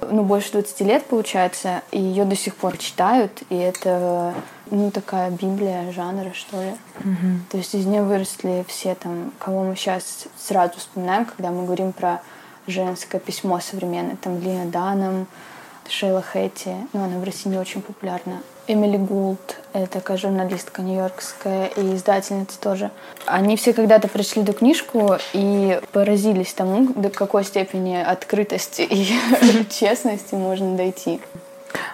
ну, 0.10 0.24
больше 0.24 0.52
20 0.54 0.82
лет, 0.82 1.06
получается, 1.06 1.82
и 1.92 2.00
ее 2.00 2.26
до 2.26 2.36
сих 2.36 2.56
пор 2.56 2.78
читают, 2.78 3.44
и 3.50 3.56
это, 3.56 4.34
ну, 4.70 4.92
такая 4.92 5.32
библия 5.32 5.92
жанра, 5.92 6.32
что 6.34 6.62
ли. 6.62 6.74
То 7.52 7.58
есть 7.58 7.76
из 7.76 7.86
нее 7.86 8.04
выросли 8.04 8.66
все 8.68 8.96
там, 8.96 9.32
кого 9.40 9.64
мы 9.64 9.76
сейчас 9.76 10.28
сразу 10.38 10.74
вспоминаем, 10.78 11.26
когда 11.26 11.52
мы 11.52 11.66
говорим 11.66 11.94
про 11.94 12.22
женское 12.68 13.20
письмо 13.20 13.60
современное. 13.60 14.16
Там 14.16 14.40
Лина 14.40 14.66
Даном, 14.66 15.28
Шейла 15.88 16.22
Хэтти, 16.22 16.76
ну, 16.94 17.04
она 17.04 17.20
в 17.20 17.24
России 17.24 17.50
не 17.50 17.58
очень 17.58 17.82
популярна. 17.82 18.42
Эмили 18.66 18.98
Гулд, 18.98 19.58
это 19.74 19.88
такая 19.88 20.18
журналистка 20.18 20.82
нью-йоркская 20.82 21.68
и 21.68 21.96
издательница 21.96 22.60
тоже. 22.60 22.92
Они 23.26 23.58
все 23.58 23.74
когда-то 23.74 24.08
прочли 24.08 24.42
эту 24.42 24.54
книжку 24.54 25.18
и 25.34 25.82
поразились 25.92 26.54
тому, 26.54 26.94
до 26.94 27.10
какой 27.10 27.44
степени 27.44 27.96
открытости 27.96 28.82
и 28.82 29.08
честности 29.70 30.36
можно 30.36 30.78
дойти. 30.78 31.20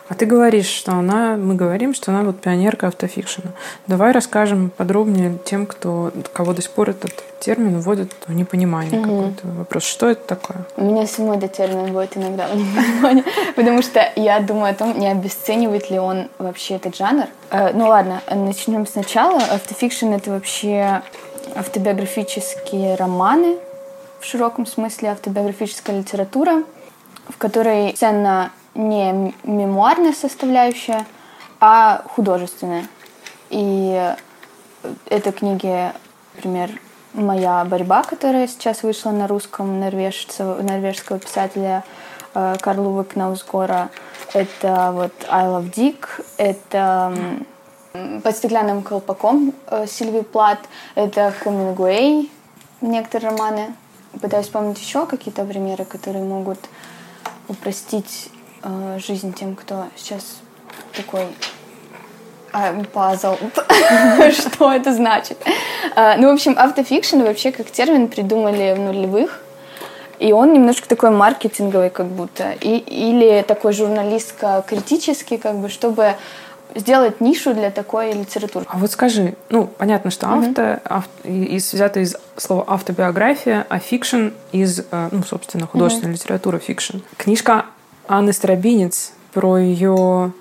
А 0.07 0.15
ты 0.15 0.25
говоришь, 0.25 0.65
что 0.67 0.93
она, 0.93 1.35
мы 1.35 1.55
говорим, 1.55 1.93
что 1.93 2.11
она 2.11 2.23
вот 2.23 2.41
пионерка 2.41 2.87
автофикшена. 2.87 3.51
Давай 3.87 4.11
расскажем 4.11 4.71
подробнее 4.75 5.37
тем, 5.45 5.65
кто, 5.65 6.11
кого 6.33 6.53
до 6.53 6.61
сих 6.61 6.71
пор 6.71 6.89
этот 6.89 7.13
термин 7.39 7.79
вводит 7.79 8.11
в 8.27 8.33
непонимание 8.33 9.01
какой-то 9.01 9.47
вопрос. 9.47 9.83
Что 9.83 10.09
это 10.09 10.25
такое? 10.27 10.65
У 10.77 10.83
меня 10.83 11.05
самой 11.05 11.37
этот 11.37 11.53
термин 11.53 11.93
будет 11.93 12.17
иногда 12.17 12.47
в 12.47 12.55
непонимании, 12.55 13.23
потому 13.55 13.81
что 13.81 14.01
я 14.15 14.39
думаю 14.39 14.71
о 14.71 14.75
том, 14.75 14.97
не 14.99 15.07
обесценивает 15.11 15.89
ли 15.89 15.99
он 15.99 16.29
вообще 16.39 16.75
этот 16.75 16.95
жанр. 16.95 17.25
Э, 17.51 17.71
Ну 17.73 17.87
ладно, 17.87 18.21
начнем 18.29 18.87
сначала. 18.87 19.37
Автофикшн— 19.37 20.07
это 20.13 20.31
вообще 20.31 21.01
автобиографические 21.55 22.95
романы, 22.95 23.57
в 24.19 24.25
широком 24.25 24.65
смысле 24.65 25.09
автобиографическая 25.09 25.97
литература, 25.97 26.63
в 27.29 27.37
которой 27.37 27.93
ценна 27.93 28.51
не 28.75 29.33
мемуарная 29.43 30.13
составляющая, 30.13 31.05
а 31.59 32.03
художественная. 32.15 32.87
И 33.49 34.15
это 35.07 35.31
книги, 35.31 35.91
например, 36.35 36.79
«Моя 37.13 37.65
борьба», 37.65 38.03
которая 38.03 38.47
сейчас 38.47 38.83
вышла 38.83 39.11
на 39.11 39.27
русском 39.27 39.79
норвежца, 39.79 40.43
норвежского 40.61 41.19
писателя 41.19 41.83
э, 42.35 42.55
Карла 42.61 42.87
Уве 42.87 43.03
Кнаусгора. 43.03 43.89
Это 44.33 44.91
вот 44.93 45.11
«I 45.27 45.47
love 45.47 45.73
Dick», 45.73 46.05
это 46.37 47.13
«Под 48.23 48.37
стеклянным 48.37 48.83
колпаком» 48.83 49.53
э, 49.67 49.87
Сильви 49.87 50.21
Плат, 50.21 50.59
это 50.93 51.33
Хемингуэй, 51.43 52.31
некоторые 52.81 53.31
романы. 53.31 53.73
Пытаюсь 54.21 54.45
вспомнить 54.45 54.79
еще 54.79 55.07
какие-то 55.07 55.43
примеры, 55.45 55.85
которые 55.85 56.23
могут 56.23 56.59
упростить 57.47 58.29
э, 58.63 58.99
жизнь 58.99 59.33
тем, 59.33 59.55
кто 59.55 59.85
сейчас 59.95 60.37
такой 60.95 61.27
а, 62.51 62.83
пазл. 62.93 63.35
Что 64.31 64.71
это 64.71 64.93
значит? 64.93 65.37
А, 65.95 66.17
Ну, 66.17 66.29
в 66.29 66.33
общем, 66.33 66.55
автофикшн 66.57 67.21
вообще 67.21 67.51
как 67.51 67.69
термин 67.69 68.07
придумали 68.07 68.73
в 68.75 68.79
нулевых. 68.79 69.41
И 70.19 70.33
он 70.33 70.53
немножко 70.53 70.87
такой 70.87 71.11
маркетинговый 71.11 71.89
как 71.89 72.07
будто. 72.07 72.51
И, 72.59 72.77
или 72.77 73.41
такой 73.47 73.71
журналистско-критический, 73.71 75.37
как 75.37 75.55
бы, 75.55 75.69
чтобы 75.69 76.15
сделать 76.75 77.21
нишу 77.21 77.53
для 77.53 77.71
такой 77.71 78.11
литературы. 78.11 78.65
А 78.67 78.77
вот 78.77 78.91
скажи, 78.91 79.35
ну, 79.49 79.67
понятно, 79.67 80.11
что 80.11 80.27
авто, 80.27 80.79
авто 80.83 81.27
из, 81.27 81.73
взято 81.73 82.01
из 82.01 82.15
слова 82.37 82.65
автобиография, 82.67 83.65
а 83.69 83.79
фикшн 83.79 84.29
из, 84.51 84.79
э, 84.79 85.09
ну, 85.11 85.23
собственно, 85.23 85.67
художественная 85.67 86.13
литература 86.13 86.59
фикшн. 86.59 86.97
Книжка 87.17 87.65
Анны 88.09 88.33
Старобинец 88.33 89.11
про 89.33 89.57
ее 89.57 90.31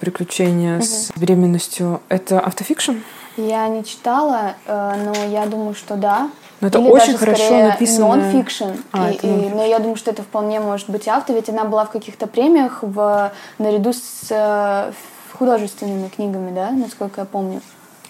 приключения 0.00 0.80
с 0.80 1.10
беременностью. 1.16 2.02
Это 2.10 2.38
автофикшн? 2.38 2.96
Я 3.38 3.66
не 3.68 3.84
читала, 3.84 4.54
э, 4.66 4.94
но 5.04 5.14
я 5.24 5.46
думаю, 5.46 5.74
что 5.74 5.96
да. 5.96 6.30
Но 6.60 6.68
это 6.68 6.78
Или 6.78 6.88
очень 6.88 7.12
даже 7.12 7.18
хорошо 7.18 7.58
написанное- 7.68 8.32
Non-fiction. 8.32 8.80
А, 8.92 9.10
И- 9.10 9.16
и- 9.16 9.48
но 9.50 9.64
я 9.64 9.78
думаю, 9.78 9.96
что 9.96 10.10
это 10.10 10.22
вполне 10.22 10.60
может 10.60 10.88
быть 10.90 11.08
авто, 11.08 11.32
ведь 11.34 11.48
она 11.48 11.64
была 11.64 11.84
в 11.86 11.90
каких-то 11.90 12.26
премиях 12.26 12.78
в, 12.82 13.32
наряду 13.58 13.92
с 13.94 14.26
э, 14.30 14.92
художественными 15.38 16.08
книгами, 16.08 16.54
да, 16.54 16.70
насколько 16.70 17.22
я 17.22 17.24
помню. 17.26 17.60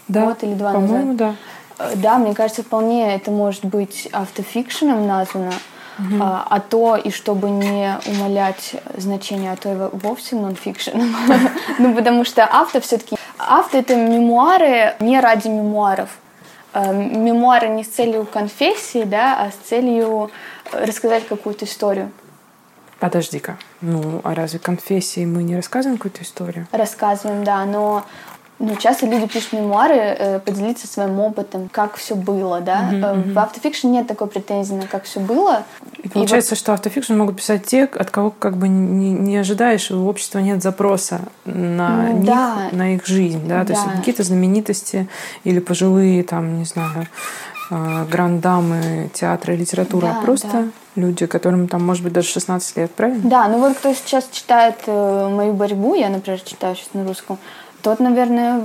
Да, 0.08 0.26
Год 0.26 0.42
или 0.42 0.54
два 0.54 0.72
по-моему, 0.72 1.12
назад. 1.12 1.16
да. 1.16 1.34
Э, 1.78 1.92
Да, 1.96 2.18
мне 2.18 2.34
кажется, 2.34 2.62
вполне 2.62 3.14
это 3.14 3.30
может 3.30 3.64
быть 3.64 4.08
автофикшеном 4.12 5.06
названо. 5.06 5.52
А, 6.20 6.46
а 6.50 6.60
то, 6.60 6.96
и 6.96 7.10
чтобы 7.10 7.48
не 7.50 7.98
умалять 8.06 8.76
значение, 8.96 9.52
а 9.52 9.56
то 9.56 9.72
и 9.72 9.76
во- 9.76 9.90
вовсе 9.92 10.36
нонфикшеном. 10.36 11.14
ну, 11.78 11.94
потому 11.94 12.24
что 12.24 12.44
авто 12.44 12.80
все-таки... 12.80 13.16
Авто— 13.38 13.78
это 13.78 13.96
мемуары 13.96 14.94
не 15.00 15.18
ради 15.20 15.48
мемуаров. 15.48 16.10
Э, 16.74 16.92
Мемуары 16.92 17.68
не 17.68 17.84
с 17.84 17.88
целью 17.88 18.26
конфессии, 18.26 19.04
да, 19.04 19.40
а 19.40 19.50
с 19.50 19.68
целью 19.68 20.30
э, 20.72 20.84
рассказать 20.84 21.26
какую-то 21.26 21.64
историю. 21.64 22.10
Подожди-ка. 22.98 23.56
Ну, 23.80 24.20
а 24.24 24.34
разве 24.34 24.58
конфессии 24.58 25.24
мы 25.24 25.42
не 25.42 25.56
рассказываем 25.56 25.98
какую-то 25.98 26.22
историю? 26.22 26.66
Рассказываем, 26.72 27.44
да, 27.44 27.64
но 27.64 28.04
ну, 28.58 28.74
часто 28.76 29.06
люди 29.06 29.26
пишут 29.26 29.52
мемуары, 29.52 29.94
э, 29.96 30.38
поделиться 30.40 30.86
своим 30.86 31.20
опытом, 31.20 31.68
как 31.70 31.96
все 31.96 32.14
было, 32.14 32.60
да. 32.60 32.88
Э, 32.92 33.14
В 33.32 33.38
автофикшн 33.38 33.88
нет 33.88 34.06
такой 34.06 34.28
претензии 34.28 34.74
на 34.74 34.86
как 34.86 35.04
все 35.04 35.20
было. 35.20 35.64
И 36.02 36.08
получается, 36.08 36.54
что 36.54 36.72
автофикшн 36.72 37.14
могут 37.16 37.36
писать 37.36 37.66
те, 37.66 37.84
от 37.84 38.10
кого 38.10 38.30
как 38.30 38.56
бы 38.56 38.68
не, 38.68 39.12
не 39.12 39.36
ожидаешь, 39.36 39.90
и 39.90 39.94
у 39.94 40.06
общества 40.08 40.38
нет 40.38 40.62
запроса 40.62 41.20
на 41.44 41.88
Ну, 42.08 42.16
них, 42.18 42.26
да. 42.26 42.68
на 42.72 42.94
их 42.94 43.06
жизнь, 43.06 43.46
да, 43.46 43.64
то 43.64 43.72
есть 43.72 43.84
Да. 43.84 43.92
какие-то 43.92 44.22
знаменитости 44.22 45.06
или 45.44 45.60
пожилые, 45.60 46.22
там, 46.22 46.58
не 46.58 46.64
знаю, 46.64 47.06
э, 47.70 48.04
гранд-дамы 48.10 49.10
театра 49.12 49.52
и 49.54 49.56
литературы, 49.56 50.06
Да, 50.06 50.18
а 50.18 50.22
просто 50.22 50.48
да. 50.52 50.64
люди, 50.94 51.26
которым 51.26 51.68
там, 51.68 51.84
может 51.84 52.02
быть, 52.04 52.12
даже 52.12 52.28
16 52.28 52.76
лет, 52.76 52.90
правильно? 52.94 53.28
Да, 53.28 53.48
ну 53.48 53.58
вот 53.58 53.76
кто 53.76 53.92
сейчас 53.92 54.28
читает 54.32 54.76
э, 54.86 55.28
мою 55.28 55.52
борьбу, 55.52 55.94
я, 55.94 56.08
например, 56.08 56.40
читаю 56.40 56.74
сейчас 56.76 56.88
на 56.94 57.04
русском, 57.04 57.38
тот, 57.86 58.00
наверное, 58.00 58.64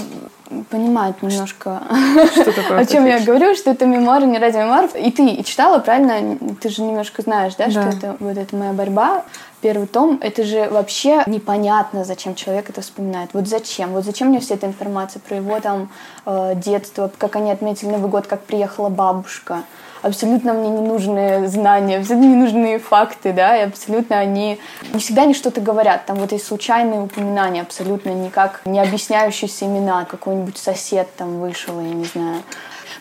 понимает 0.71 1.21
немножко, 1.21 1.83
Что 2.31 2.51
такое 2.53 2.79
о 2.79 2.85
чем 2.87 3.05
я 3.05 3.19
говорю, 3.19 3.53
что 3.53 3.69
это 3.69 3.85
мемуары 3.85 4.25
не 4.25 4.39
ради 4.39 4.57
мемуаров. 4.57 4.95
И 4.95 5.11
ты 5.11 5.27
и 5.27 5.43
читала, 5.43 5.77
правильно? 5.77 6.39
Ты 6.59 6.69
же 6.69 6.81
немножко 6.81 7.21
знаешь, 7.21 7.53
да, 7.53 7.69
что 7.69 7.83
Да. 7.83 7.89
это 7.89 8.15
вот 8.19 8.35
это 8.35 8.55
моя 8.55 8.73
борьба. 8.73 9.23
Первый 9.61 9.85
том, 9.85 10.17
это 10.23 10.43
же 10.43 10.67
вообще 10.71 11.21
непонятно, 11.27 12.03
зачем 12.03 12.33
человек 12.33 12.71
это 12.71 12.81
вспоминает. 12.81 13.29
Вот 13.33 13.47
зачем? 13.47 13.91
Вот 13.91 14.05
зачем 14.05 14.29
мне 14.29 14.39
вся 14.39 14.55
эта 14.55 14.65
информация 14.65 15.19
про 15.19 15.35
его 15.35 15.59
там 15.59 15.91
э, 16.25 16.53
детство, 16.55 17.11
как 17.15 17.35
они 17.35 17.51
отметили 17.51 17.91
Новый 17.91 18.09
год, 18.09 18.25
как 18.25 18.41
приехала 18.41 18.89
бабушка. 18.89 19.59
Абсолютно 20.01 20.53
мне 20.53 20.69
не 20.69 20.81
нужны 20.81 21.47
знания, 21.47 21.97
абсолютно 21.97 22.27
не 22.27 22.35
нужны 22.35 22.79
факты, 22.79 23.33
да, 23.33 23.57
и 23.57 23.61
абсолютно 23.67 24.17
они 24.17 24.59
не 24.93 24.99
всегда 24.99 25.23
они 25.23 25.33
что-то 25.33 25.61
говорят. 25.61 26.05
Там 26.05 26.17
вот 26.17 26.31
есть 26.31 26.45
случайные 26.45 27.01
упоминания, 27.01 27.61
абсолютно 27.61 28.09
никак 28.09 28.61
не 28.65 28.79
объясняющиеся 28.79 29.65
имена. 29.65 30.05
Какой-нибудь 30.05 30.57
сосед 30.57 31.07
там 31.17 31.39
вышел, 31.39 31.79
я 31.79 31.89
не 31.89 32.05
знаю. 32.05 32.41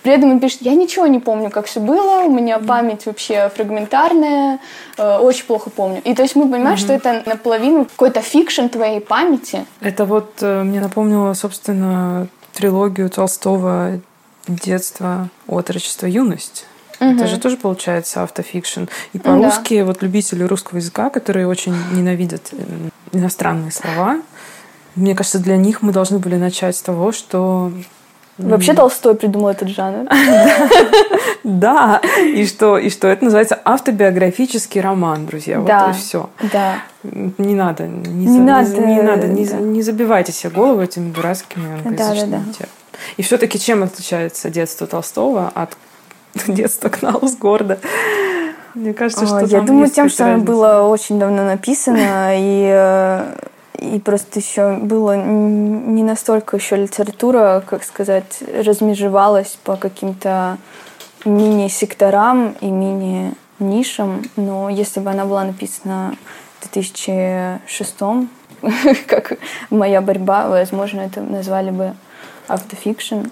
При 0.03 0.13
этом 0.13 0.31
он 0.31 0.41
пишет, 0.41 0.63
я 0.63 0.75
ничего 0.75 1.07
не 1.07 1.19
помню, 1.19 1.51
как 1.51 1.67
все 1.67 1.81
было, 1.81 2.23
у 2.25 2.31
меня 2.31 2.59
память 2.59 3.05
вообще 3.05 3.51
фрагментарная, 3.55 4.59
э, 4.97 5.19
очень 5.19 5.45
плохо 5.45 5.69
помню. 5.69 6.01
И 6.05 6.15
то 6.15 6.23
есть 6.23 6.37
мы 6.37 6.49
понимаем, 6.51 6.79
что 6.79 6.93
это 6.93 7.23
наполовину 7.27 7.85
какой-то 7.85 8.23
фикшн 8.23 8.67
твоей 8.67 9.01
памяти. 9.01 9.67
Это 9.81 10.07
вот 10.07 10.37
э, 10.41 10.63
мне 10.63 10.81
напомнило, 10.81 11.35
собственно, 11.35 12.29
трилогию 12.55 13.11
Толстого 13.11 14.01
«Детство, 14.49 15.29
отрочество, 15.47 16.07
юность». 16.07 16.67
Угу. 17.01 17.11
Это 17.11 17.27
же 17.27 17.39
тоже 17.39 17.57
получается 17.57 18.23
автофикшн. 18.23 18.85
И 19.13 19.19
по-русски, 19.19 19.79
да. 19.79 19.87
вот 19.87 20.03
любители 20.03 20.43
русского 20.45 20.79
языка, 20.79 21.11
которые 21.11 21.47
очень 21.47 21.75
ненавидят 21.93 22.51
э, 22.53 22.57
иностранные 23.13 23.73
слова, 23.73 24.21
мне 24.97 25.15
кажется, 25.15 25.39
для 25.39 25.57
них 25.57 25.83
мы 25.83 25.93
должны 25.93 26.19
были 26.19 26.37
начать 26.37 26.77
с 26.77 26.83
того, 26.83 27.13
что 27.13 27.73
Вообще 28.39 28.73
Толстой 28.73 29.15
придумал 29.15 29.51
этот 29.51 29.69
жанр. 29.69 30.09
Да, 31.43 32.03
и 32.23 32.45
что, 32.47 32.77
и 32.77 32.91
что 32.91 33.09
это 33.09 33.25
называется 33.25 33.59
автобиографический 33.65 34.81
роман, 34.83 35.25
друзья. 35.25 35.59
Вот 35.59 35.71
и 35.71 35.99
все. 35.99 36.29
Да. 36.53 36.83
Не 37.03 37.55
надо, 37.55 37.87
не, 37.87 38.29
надо, 38.29 38.79
не, 38.79 39.01
надо, 39.01 39.27
не, 39.27 39.83
забивайте 39.83 40.33
себе 40.33 40.51
голову 40.51 40.83
этими 40.83 41.11
дурацкими 41.11 41.77
англоязычными. 41.77 42.45
И 43.17 43.23
все-таки 43.23 43.59
чем 43.59 43.83
отличается 43.83 44.51
детство 44.51 44.87
Толстого 44.87 45.51
от 45.55 45.71
детства 46.47 46.89
Кнаусгорда? 46.89 47.79
Мне 48.75 48.95
кажется, 48.95 49.27
что 49.27 49.41
Я 49.41 49.63
думаю, 49.63 49.91
тем, 49.91 50.09
что 50.09 50.27
оно 50.27 50.43
было 50.43 50.83
очень 50.83 51.19
давно 51.19 51.45
написано, 51.45 52.31
и 52.35 52.71
э, 52.73 53.35
и 53.81 53.99
просто 53.99 54.41
еще 54.41 54.77
было 54.77 55.17
не 55.17 56.03
настолько 56.03 56.57
еще 56.57 56.77
литература, 56.77 57.63
как 57.67 57.83
сказать, 57.83 58.43
размежевалась 58.63 59.59
по 59.65 59.77
каким-то 59.77 60.59
мини-секторам 61.25 62.57
и 62.61 62.67
мини-нишам, 62.67 64.23
но 64.37 64.69
если 64.69 65.01
бы 65.01 65.11
она 65.11 65.25
была 65.25 65.45
написана 65.45 66.15
в 66.61 66.71
2006 66.73 67.97
как 69.07 69.39
моя 69.71 70.01
борьба, 70.03 70.49
возможно, 70.49 71.01
это 71.01 71.23
назвали 71.23 71.71
бы 71.71 71.95
автофикшн. 72.49 73.29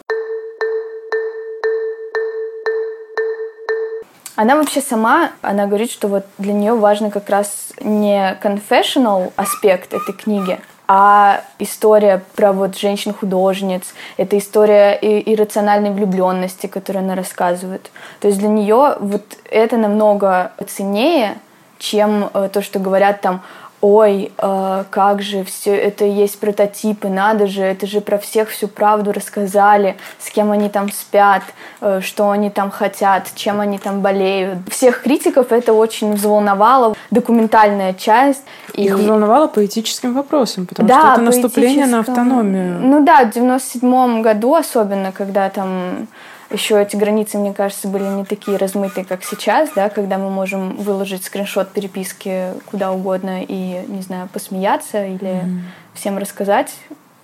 Она 4.39 4.55
вообще 4.55 4.81
сама, 4.81 5.33
она 5.43 5.67
говорит, 5.67 5.91
что 5.91 6.07
вот 6.07 6.25
для 6.39 6.53
нее 6.53 6.73
важно 6.75 7.11
как 7.11 7.29
раз 7.29 7.73
не 7.81 8.39
confessional 8.41 9.33
аспект 9.35 9.93
этой 9.93 10.15
книги, 10.15 10.61
а 10.87 11.43
история 11.59 12.23
про 12.37 12.53
вот 12.53 12.79
женщин-художниц, 12.79 13.83
это 14.17 14.39
история 14.39 14.93
иррациональной 14.93 15.91
влюбленности, 15.91 16.69
которую 16.69 17.05
она 17.05 17.17
рассказывает. 17.17 17.91
То 18.21 18.29
есть 18.29 18.39
для 18.39 18.49
нее 18.49 18.99
вот 19.01 19.25
это 19.51 19.77
намного 19.77 20.53
ценнее, 20.69 21.39
чем 21.81 22.31
э, 22.33 22.49
то, 22.53 22.63
что 22.63 22.79
говорят 22.79 23.21
там 23.21 23.43
ой, 23.81 24.33
э, 24.37 24.85
как 24.91 25.23
же 25.23 25.45
все 25.45 25.75
это 25.75 26.05
есть 26.05 26.41
прототипы, 26.41 27.09
надо 27.09 27.47
же, 27.47 27.63
это 27.63 27.87
же 27.87 28.01
про 28.01 28.19
всех 28.19 28.51
всю 28.51 28.67
правду 28.67 29.13
рассказали, 29.13 29.97
с 30.19 30.31
кем 30.31 30.51
они 30.51 30.69
там 30.69 30.91
спят, 30.91 31.43
э, 31.81 32.01
что 32.03 32.31
они 32.31 32.51
там 32.51 32.71
хотят, 32.71 33.29
чем 33.35 33.61
они 33.61 33.79
там 33.79 34.01
болеют. 34.01 34.59
Всех 34.69 35.03
критиков 35.03 35.53
это 35.53 35.73
очень 35.73 36.15
взволновало, 36.15 36.95
документальная 37.11 37.95
часть. 37.95 38.43
Их 38.75 38.91
и... 38.91 38.95
взволновало 38.95 39.47
по 39.47 39.65
этическим 39.65 40.15
вопросам, 40.15 40.67
потому 40.67 40.89
да, 40.89 41.01
что 41.01 41.13
это 41.13 41.23
наступление 41.23 41.87
на 41.87 42.01
автономию. 42.01 42.81
Ну 42.81 43.05
да, 43.05 43.25
в 43.25 43.31
97 43.31 44.23
году 44.23 44.55
особенно, 44.55 45.13
когда 45.13 45.49
там 45.51 46.09
еще 46.51 46.81
эти 46.81 46.97
границы, 46.97 47.37
мне 47.39 47.53
кажется, 47.53 47.89
были 47.89 48.05
не 48.05 48.25
такие 48.25 48.57
размытые, 48.57 49.05
как 49.05 49.23
сейчас, 49.23 49.71
да, 49.75 49.91
когда 49.91 50.17
мы 50.17 50.31
можем 50.31 50.77
выложить 50.77 51.25
скриншот 51.25 51.73
переписки 51.73 52.55
куда 52.71 52.93
угодно 52.93 53.43
и, 53.43 53.85
не 53.87 54.01
знаю, 54.03 54.29
посмеяться 54.33 55.05
или 55.05 55.43
mm-hmm. 55.43 55.61
всем 55.95 56.17
рассказать 56.19 56.73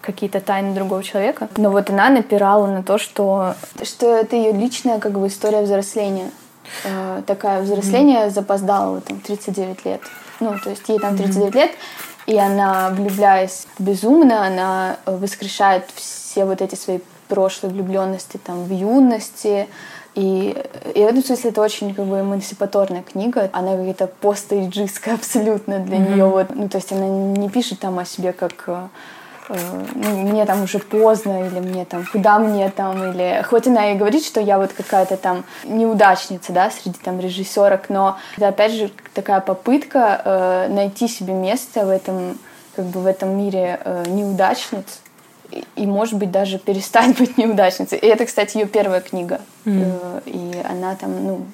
какие-то 0.02 0.40
тайны 0.40 0.74
другого 0.74 1.02
человека. 1.02 1.48
Но 1.56 1.70
вот 1.70 1.88
она 1.88 2.10
напирала 2.10 2.66
на 2.66 2.82
то, 2.82 2.98
что, 2.98 3.54
что 3.82 4.14
это 4.14 4.36
ее 4.36 4.52
личная 4.52 4.98
как 4.98 5.18
бы 5.18 5.26
история 5.28 5.62
взросления. 5.62 6.30
Э, 6.84 7.22
такая 7.26 7.62
взросление 7.62 8.26
mm-hmm. 8.26 8.30
запоздало 8.30 9.00
там 9.00 9.20
39 9.20 9.84
лет. 9.86 10.02
Ну, 10.40 10.58
то 10.58 10.68
есть 10.68 10.86
ей 10.88 10.98
там 10.98 11.16
39 11.16 11.54
mm-hmm. 11.54 11.56
лет, 11.56 11.70
и 12.26 12.36
она, 12.36 12.90
влюбляясь 12.90 13.66
безумно, 13.78 14.46
она 14.46 14.98
воскрешает 15.06 15.86
все 15.94 16.44
вот 16.44 16.60
эти 16.60 16.74
свои 16.74 16.98
прошлой 17.24 17.70
влюбленности 17.70 18.38
там 18.38 18.64
в 18.64 18.72
юности. 18.72 19.68
И, 20.14 20.56
и 20.94 21.02
в 21.02 21.06
этом 21.06 21.24
смысле 21.24 21.50
это 21.50 21.60
очень 21.60 21.92
как 21.92 22.04
бы 22.04 22.20
эмансипаторная 22.20 23.02
книга. 23.02 23.50
Она 23.52 23.72
какая-то 23.72 24.06
постейджистская 24.06 25.14
абсолютно 25.14 25.80
для 25.80 25.96
mm-hmm. 25.96 26.14
нее. 26.14 26.24
Вот, 26.26 26.54
ну, 26.54 26.68
то 26.68 26.78
есть 26.78 26.92
она 26.92 27.06
не 27.06 27.48
пишет 27.48 27.80
там 27.80 27.98
о 27.98 28.04
себе 28.04 28.32
как 28.32 28.64
э, 28.68 28.86
э, 29.48 29.56
ну, 29.94 30.10
мне 30.28 30.44
там 30.44 30.62
уже 30.62 30.78
поздно, 30.78 31.48
или 31.48 31.58
мне 31.58 31.84
там, 31.84 32.06
куда 32.10 32.38
мне 32.38 32.70
там, 32.70 33.10
или... 33.10 33.42
Хоть 33.42 33.66
она 33.66 33.90
и 33.90 33.96
говорит, 33.96 34.24
что 34.24 34.40
я 34.40 34.58
вот 34.58 34.72
какая-то 34.72 35.16
там 35.16 35.44
неудачница, 35.64 36.52
да, 36.52 36.70
среди 36.70 36.98
там 36.98 37.18
режиссерок, 37.18 37.88
но 37.88 38.16
это 38.36 38.48
опять 38.48 38.72
же 38.72 38.92
такая 39.14 39.40
попытка 39.40 40.22
э, 40.24 40.68
найти 40.68 41.08
себе 41.08 41.32
место 41.32 41.86
в 41.86 41.88
этом, 41.88 42.38
как 42.76 42.84
бы 42.84 43.00
в 43.00 43.06
этом 43.06 43.36
мире 43.36 43.80
э, 43.84 44.04
неудачниц, 44.06 45.00
и, 45.76 45.86
может 45.86 46.18
быть, 46.18 46.30
даже 46.30 46.58
перестать 46.58 47.16
быть 47.18 47.38
неудачницей. 47.38 47.98
И 47.98 48.06
это, 48.06 48.26
кстати, 48.26 48.56
ее 48.58 48.66
первая 48.66 49.00
книга. 49.00 49.40
Mm. 49.64 50.22
И 50.26 50.62
она 50.68 50.94
там, 50.96 51.24
ну, 51.24 51.46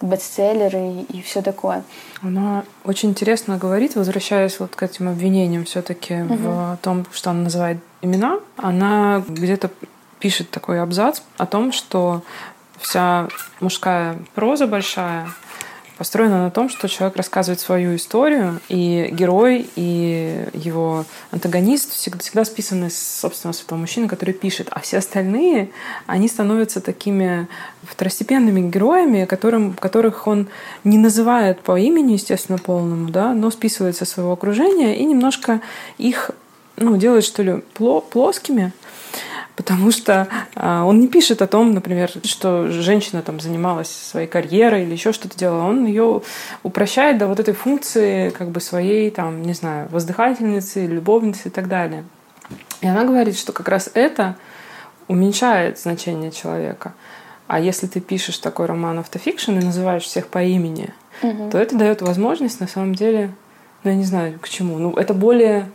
бестселлер 0.00 0.76
и, 0.76 1.02
и 1.02 1.22
все 1.22 1.42
такое. 1.42 1.84
Она 2.22 2.64
очень 2.84 3.10
интересно 3.10 3.56
говорит, 3.56 3.96
возвращаясь 3.96 4.60
вот 4.60 4.76
к 4.76 4.82
этим 4.82 5.08
обвинениям 5.08 5.64
все-таки 5.64 6.22
угу. 6.22 6.36
в 6.36 6.78
том, 6.82 7.06
что 7.12 7.30
она 7.30 7.44
называет 7.44 7.78
имена. 8.02 8.40
Она 8.56 9.22
где-то 9.26 9.70
пишет 10.18 10.50
такой 10.50 10.80
абзац 10.82 11.20
о 11.36 11.46
том, 11.46 11.72
что 11.72 12.22
вся 12.78 13.28
мужская 13.60 14.18
проза 14.34 14.66
большая 14.66 15.28
построена 15.96 16.44
на 16.44 16.50
том, 16.50 16.68
что 16.68 16.88
человек 16.88 17.16
рассказывает 17.16 17.60
свою 17.60 17.96
историю, 17.96 18.60
и 18.68 19.08
герой, 19.12 19.68
и 19.76 20.46
его 20.52 21.04
антагонист 21.30 21.92
всегда, 21.92 22.18
всегда 22.18 22.44
списаны 22.44 22.90
с 22.90 23.20
собственного 23.20 23.54
святого 23.54 23.78
мужчины, 23.78 24.08
который 24.08 24.34
пишет. 24.34 24.68
А 24.70 24.80
все 24.80 24.98
остальные, 24.98 25.70
они 26.06 26.28
становятся 26.28 26.80
такими 26.80 27.48
второстепенными 27.82 28.68
героями, 28.70 29.24
которым, 29.24 29.74
которых 29.74 30.26
он 30.26 30.48
не 30.82 30.98
называет 30.98 31.60
по 31.60 31.78
имени, 31.78 32.12
естественно, 32.12 32.58
полному, 32.58 33.10
да, 33.10 33.32
но 33.32 33.50
списывает 33.50 33.96
со 33.96 34.04
своего 34.04 34.32
окружения 34.32 34.96
и 34.96 35.04
немножко 35.04 35.60
их 35.98 36.30
ну, 36.76 36.96
делает, 36.96 37.24
что 37.24 37.42
ли, 37.42 37.62
плоскими, 38.10 38.72
потому 39.56 39.90
что 39.90 40.28
а, 40.54 40.84
он 40.84 41.00
не 41.00 41.08
пишет 41.08 41.42
о 41.42 41.46
том, 41.46 41.72
например, 41.72 42.10
что 42.24 42.68
женщина 42.68 43.22
там 43.22 43.40
занималась 43.40 43.90
своей 43.90 44.26
карьерой 44.26 44.82
или 44.82 44.92
еще 44.92 45.12
что-то 45.12 45.38
делала. 45.38 45.64
Он 45.64 45.86
ее 45.86 46.22
упрощает 46.62 47.18
до 47.18 47.28
вот 47.28 47.40
этой 47.40 47.54
функции 47.54 48.30
как 48.30 48.50
бы 48.50 48.60
своей, 48.60 49.10
там, 49.10 49.42
не 49.42 49.54
знаю, 49.54 49.88
воздыхательницы, 49.90 50.86
любовницы 50.86 51.48
и 51.48 51.50
так 51.50 51.68
далее. 51.68 52.04
И 52.80 52.86
она 52.86 53.04
говорит, 53.04 53.38
что 53.38 53.52
как 53.52 53.68
раз 53.68 53.90
это 53.94 54.36
уменьшает 55.08 55.78
значение 55.78 56.30
человека. 56.30 56.94
А 57.46 57.60
если 57.60 57.86
ты 57.86 58.00
пишешь 58.00 58.38
такой 58.38 58.66
роман 58.66 58.98
автофикшн 58.98 59.52
и 59.52 59.64
называешь 59.64 60.04
всех 60.04 60.28
по 60.28 60.42
имени, 60.42 60.90
угу. 61.22 61.50
то 61.50 61.58
это 61.58 61.76
дает 61.76 62.02
возможность 62.02 62.60
на 62.60 62.66
самом 62.66 62.94
деле, 62.94 63.30
ну 63.82 63.90
я 63.90 63.96
не 63.96 64.04
знаю 64.04 64.38
к 64.40 64.48
чему, 64.48 64.78
ну 64.78 64.94
это 64.94 65.12
более 65.14 65.70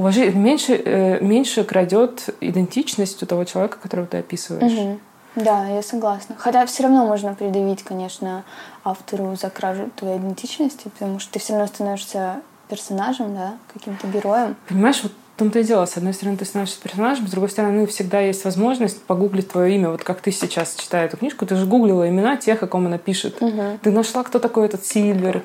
уважи... 0.00 0.30
меньше, 0.30 0.80
э, 0.84 1.20
меньше 1.20 1.64
крадет 1.64 2.28
идентичность 2.40 3.22
у 3.22 3.26
того 3.26 3.44
человека, 3.44 3.78
которого 3.80 4.06
ты 4.06 4.18
описываешь. 4.18 4.72
Угу. 4.72 4.98
Да, 5.36 5.68
я 5.68 5.82
согласна. 5.82 6.34
Хотя 6.38 6.66
все 6.66 6.82
равно 6.82 7.06
можно 7.06 7.34
предъявить, 7.34 7.84
конечно, 7.84 8.44
автору 8.82 9.36
за 9.36 9.48
кражу 9.50 9.90
твоей 9.94 10.18
идентичности, 10.18 10.88
потому 10.88 11.20
что 11.20 11.32
ты 11.32 11.38
все 11.38 11.52
равно 11.52 11.68
становишься 11.68 12.40
персонажем, 12.68 13.34
да, 13.34 13.54
каким-то 13.72 14.06
героем. 14.08 14.56
Понимаешь, 14.68 15.00
вот 15.02 15.12
в 15.12 15.38
том-то 15.38 15.60
и 15.60 15.64
дело. 15.64 15.86
С 15.86 15.96
одной 15.96 16.14
стороны, 16.14 16.36
ты 16.36 16.44
становишься 16.44 16.80
персонажем, 16.80 17.26
с 17.26 17.30
другой 17.30 17.48
стороны, 17.48 17.86
всегда 17.86 18.20
есть 18.20 18.44
возможность 18.44 19.02
погуглить 19.02 19.48
твое 19.48 19.74
имя. 19.74 19.90
Вот 19.90 20.02
как 20.02 20.20
ты 20.20 20.32
сейчас, 20.32 20.74
читая 20.74 21.06
эту 21.06 21.16
книжку, 21.16 21.46
ты 21.46 21.56
же 21.56 21.66
гуглила 21.66 22.08
имена 22.08 22.36
тех, 22.36 22.62
о 22.62 22.66
ком 22.66 22.86
она 22.86 22.98
пишет. 22.98 23.40
Угу. 23.40 23.78
Ты 23.82 23.90
нашла, 23.90 24.22
кто 24.24 24.38
такой 24.38 24.66
этот 24.66 24.84
Сильвер, 24.84 25.42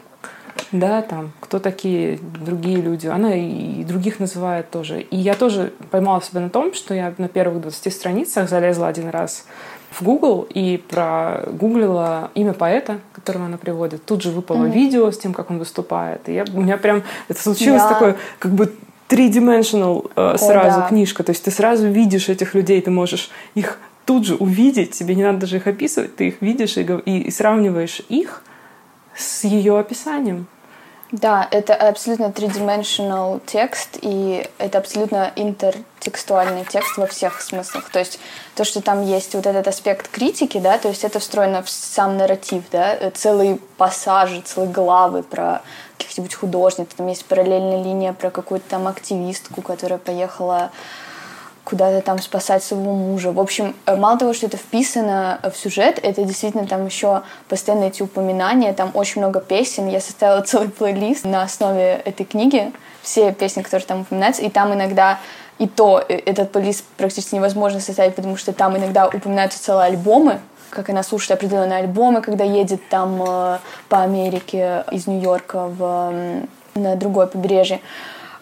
да, 0.71 1.01
там, 1.01 1.31
кто 1.39 1.59
такие 1.59 2.19
другие 2.45 2.77
люди. 2.77 3.07
Она 3.07 3.35
и 3.35 3.83
других 3.83 4.19
называет 4.19 4.69
тоже. 4.69 5.01
И 5.01 5.17
я 5.17 5.35
тоже 5.35 5.73
поймала 5.91 6.21
себя 6.21 6.41
на 6.41 6.49
том, 6.49 6.73
что 6.73 6.93
я 6.93 7.13
на 7.17 7.27
первых 7.27 7.61
20 7.61 7.93
страницах 7.93 8.49
залезла 8.49 8.87
один 8.87 9.09
раз 9.09 9.45
в 9.91 10.03
Google 10.03 10.47
и 10.53 10.77
прогуглила 10.89 12.31
имя 12.35 12.53
поэта, 12.53 12.99
которого 13.13 13.45
она 13.45 13.57
приводит. 13.57 14.05
Тут 14.05 14.23
же 14.23 14.31
выпало 14.31 14.65
mm-hmm. 14.65 14.73
видео 14.73 15.11
с 15.11 15.17
тем, 15.17 15.33
как 15.33 15.51
он 15.51 15.59
выступает. 15.59 16.27
И 16.27 16.33
я, 16.33 16.45
у 16.53 16.61
меня 16.61 16.77
прям 16.77 17.03
это 17.29 17.41
случилось 17.41 17.81
да. 17.83 17.89
такое, 17.89 18.17
как 18.39 18.51
бы 18.51 18.73
три-dimensional 19.07 20.11
э, 20.15 20.37
сразу 20.37 20.81
да. 20.81 20.87
книжка. 20.87 21.23
То 21.23 21.31
есть 21.31 21.43
ты 21.43 21.51
сразу 21.51 21.87
видишь 21.87 22.29
этих 22.29 22.55
людей, 22.55 22.81
ты 22.81 22.91
можешь 22.91 23.29
их 23.53 23.79
тут 24.05 24.25
же 24.25 24.35
увидеть, 24.35 24.91
тебе 24.91 25.15
не 25.15 25.23
надо 25.23 25.39
даже 25.39 25.57
их 25.57 25.67
описывать, 25.67 26.15
ты 26.15 26.27
их 26.27 26.41
видишь 26.41 26.77
и, 26.77 26.87
и, 27.05 27.21
и 27.21 27.31
сравниваешь 27.31 28.01
их 28.09 28.43
с 29.15 29.43
ее 29.45 29.79
описанием. 29.79 30.47
Да, 31.11 31.47
это 31.51 31.75
абсолютно 31.75 32.25
three-dimensional 32.25 33.39
текст, 33.45 33.99
и 34.01 34.49
это 34.57 34.79
абсолютно 34.79 35.31
интертекстуальный 35.35 36.65
текст 36.65 36.97
во 36.97 37.05
всех 37.05 37.41
смыслах. 37.41 37.89
То 37.91 37.99
есть 37.99 38.19
то, 38.55 38.63
что 38.63 38.81
там 38.81 39.05
есть 39.05 39.35
вот 39.35 39.45
этот 39.45 39.67
аспект 39.67 40.09
критики, 40.09 40.57
да, 40.57 40.79
то 40.79 40.89
есть 40.89 41.03
это 41.03 41.19
встроено 41.19 41.61
в 41.61 41.69
сам 41.69 42.17
нарратив, 42.17 42.63
да, 42.71 42.97
целые 43.11 43.59
пассажи, 43.77 44.41
целые 44.41 44.71
главы 44.71 45.21
про 45.21 45.61
каких-нибудь 45.97 46.33
художников, 46.33 46.95
там 46.95 47.07
есть 47.07 47.25
параллельная 47.25 47.83
линия 47.83 48.11
про 48.11 48.31
какую-то 48.31 48.67
там 48.67 48.87
активистку, 48.87 49.61
которая 49.61 49.99
поехала 49.99 50.71
куда-то 51.65 52.01
там 52.01 52.21
спасать 52.21 52.63
своего 52.63 52.93
мужа. 52.93 53.31
В 53.31 53.39
общем, 53.39 53.75
э, 53.85 53.95
мало 53.97 54.17
того, 54.17 54.33
что 54.33 54.45
это 54.45 54.55
вписано 54.55 55.39
в 55.43 55.57
сюжет, 55.57 55.99
это 56.01 56.23
действительно 56.23 56.67
там 56.67 56.85
еще 56.85 57.23
постоянно 57.49 57.85
эти 57.85 58.03
упоминания, 58.03 58.71
там 58.71 58.91
очень 58.93 59.19
много 59.19 59.41
песен. 59.41 59.89
Я 59.89 59.99
составила 59.99 60.41
целый 60.45 60.69
плейлист 60.69 61.25
на 61.25 61.41
основе 61.41 62.01
этой 62.05 62.25
книги, 62.25 62.71
все 63.01 63.33
песни, 63.33 63.63
которые 63.63 63.85
там 63.85 64.01
упоминаются, 64.01 64.43
и 64.43 64.49
там 64.49 64.73
иногда 64.73 65.19
и 65.57 65.67
то 65.67 66.03
э, 66.07 66.13
этот 66.25 66.51
плейлист 66.51 66.85
практически 66.97 67.35
невозможно 67.35 67.79
составить, 67.79 68.15
потому 68.15 68.37
что 68.37 68.53
там 68.53 68.77
иногда 68.77 69.07
упоминаются 69.07 69.61
целые 69.61 69.87
альбомы, 69.87 70.39
как 70.69 70.89
она 70.89 71.01
слушает 71.01 71.39
определенные 71.39 71.79
альбомы, 71.79 72.21
когда 72.21 72.43
едет 72.43 72.87
там 72.89 73.21
э, 73.23 73.57
по 73.89 74.01
Америке 74.03 74.83
из 74.91 75.07
Нью-Йорка 75.07 75.67
в, 75.67 76.13
на 76.75 76.95
другое 76.95 77.25
побережье. 77.25 77.79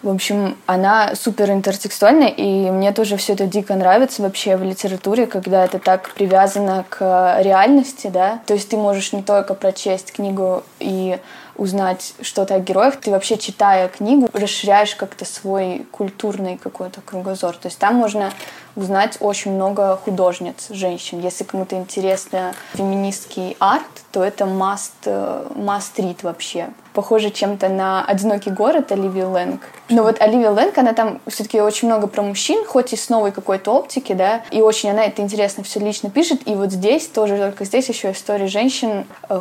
В 0.04 0.10
общем, 0.10 0.58
она 0.66 1.14
супер 1.14 1.50
интертекстуальная, 1.50 2.28
и 2.28 2.70
мне 2.70 2.92
тоже 2.92 3.16
все 3.16 3.32
это 3.32 3.46
дико 3.46 3.74
нравится 3.74 4.20
вообще 4.20 4.58
в 4.58 4.62
литературе, 4.62 5.26
когда 5.26 5.64
это 5.64 5.78
так 5.78 6.10
привязано 6.10 6.84
к 6.90 7.38
реальности, 7.40 8.08
да. 8.08 8.40
То 8.46 8.52
есть 8.52 8.68
ты 8.68 8.76
можешь 8.76 9.14
не 9.14 9.22
только 9.22 9.54
прочесть 9.54 10.12
книгу 10.12 10.62
и 10.78 11.18
узнать 11.56 12.14
что-то 12.20 12.56
о 12.56 12.60
героях, 12.60 12.96
ты 12.96 13.10
вообще, 13.10 13.38
читая 13.38 13.88
книгу, 13.88 14.28
расширяешь 14.32 14.94
как-то 14.94 15.24
свой 15.24 15.86
культурный 15.90 16.56
какой-то 16.56 17.00
кругозор. 17.00 17.56
То 17.56 17.68
есть 17.68 17.78
там 17.78 17.94
можно 17.96 18.32
узнать 18.76 19.18
очень 19.20 19.52
много 19.52 19.96
художниц, 19.96 20.66
женщин. 20.70 21.20
Если 21.20 21.44
кому-то 21.44 21.76
интересно 21.76 22.54
феминистский 22.74 23.56
арт, 23.60 23.84
то 24.10 24.24
это 24.24 24.44
must, 24.44 24.90
э, 25.04 25.46
must 25.54 25.96
read 25.96 26.18
вообще. 26.22 26.68
Похоже 26.92 27.30
чем-то 27.30 27.68
на 27.68 28.04
«Одинокий 28.04 28.50
город» 28.50 28.92
Оливии 28.92 29.22
Лэнг. 29.22 29.60
Но 29.88 30.04
вот 30.04 30.20
Оливия 30.20 30.50
Лэнг, 30.50 30.78
она 30.78 30.92
там 30.92 31.20
все-таки 31.26 31.60
очень 31.60 31.88
много 31.88 32.06
про 32.06 32.22
мужчин, 32.22 32.64
хоть 32.64 32.92
и 32.92 32.96
с 32.96 33.08
новой 33.08 33.32
какой-то 33.32 33.72
оптики, 33.72 34.12
да, 34.12 34.42
и 34.50 34.60
очень 34.60 34.90
она 34.90 35.04
это 35.04 35.20
интересно 35.22 35.64
все 35.64 35.80
лично 35.80 36.10
пишет. 36.10 36.46
И 36.46 36.54
вот 36.54 36.70
здесь 36.70 37.06
тоже, 37.08 37.36
только 37.36 37.64
здесь 37.64 37.88
еще 37.88 38.12
история 38.12 38.46
женщин, 38.46 39.06
э, 39.28 39.40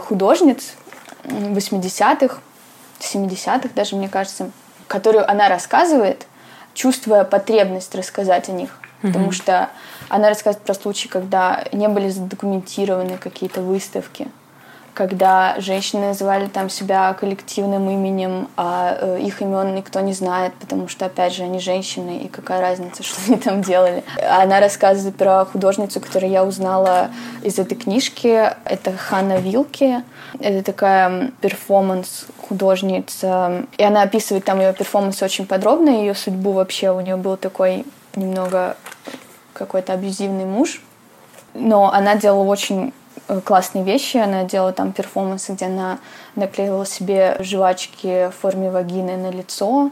80-х, 1.23 2.37
70-х 2.99 3.69
даже, 3.75 3.95
мне 3.95 4.09
кажется, 4.09 4.51
которую 4.87 5.29
она 5.29 5.49
рассказывает, 5.49 6.25
чувствуя 6.73 7.23
потребность 7.23 7.93
рассказать 7.95 8.49
о 8.49 8.51
них. 8.51 8.69
Mm-hmm. 9.01 9.07
Потому 9.07 9.31
что 9.31 9.69
она 10.09 10.29
рассказывает 10.29 10.65
про 10.65 10.73
случаи, 10.73 11.07
когда 11.07 11.65
не 11.71 11.87
были 11.87 12.09
задокументированы 12.09 13.17
какие-то 13.17 13.61
выставки 13.61 14.27
когда 14.93 15.55
женщины 15.59 16.07
называли 16.07 16.47
там 16.47 16.69
себя 16.69 17.13
коллективным 17.13 17.89
именем, 17.89 18.49
а 18.55 18.97
э, 18.99 19.19
их 19.21 19.41
имен 19.41 19.73
никто 19.73 20.01
не 20.01 20.13
знает, 20.13 20.53
потому 20.59 20.87
что, 20.87 21.05
опять 21.05 21.33
же, 21.33 21.41
они 21.43 21.59
женщины, 21.59 22.19
и 22.19 22.27
какая 22.27 22.61
разница, 22.61 23.01
что 23.03 23.19
они 23.27 23.37
там 23.37 23.61
делали. 23.61 24.03
Она 24.29 24.59
рассказывает 24.59 25.15
про 25.15 25.45
художницу, 25.45 25.99
которую 25.99 26.31
я 26.31 26.45
узнала 26.45 27.09
из 27.41 27.57
этой 27.59 27.75
книжки. 27.75 28.51
Это 28.65 28.95
Ханна 28.95 29.37
Вилки. 29.37 30.03
Это 30.39 30.63
такая 30.63 31.31
перформанс-художница. 31.41 33.65
И 33.77 33.83
она 33.83 34.03
описывает 34.03 34.45
там 34.45 34.59
ее 34.59 34.73
перформанс 34.73 35.23
очень 35.23 35.47
подробно, 35.47 35.89
ее 35.89 36.15
судьбу 36.15 36.51
вообще. 36.51 36.91
У 36.91 37.01
нее 37.01 37.17
был 37.17 37.37
такой 37.37 37.85
немного 38.15 38.77
какой-то 39.53 39.93
абьюзивный 39.93 40.45
муж. 40.45 40.81
Но 41.53 41.93
она 41.93 42.15
делала 42.15 42.43
очень 42.43 42.93
классные 43.43 43.83
вещи. 43.83 44.17
Она 44.17 44.43
делала 44.43 44.73
там 44.73 44.91
перформансы, 44.91 45.53
где 45.53 45.65
она 45.65 45.99
наклеивала 46.35 46.85
себе 46.85 47.37
жвачки 47.39 48.29
в 48.29 48.31
форме 48.41 48.69
вагины 48.69 49.17
на 49.17 49.31
лицо. 49.31 49.91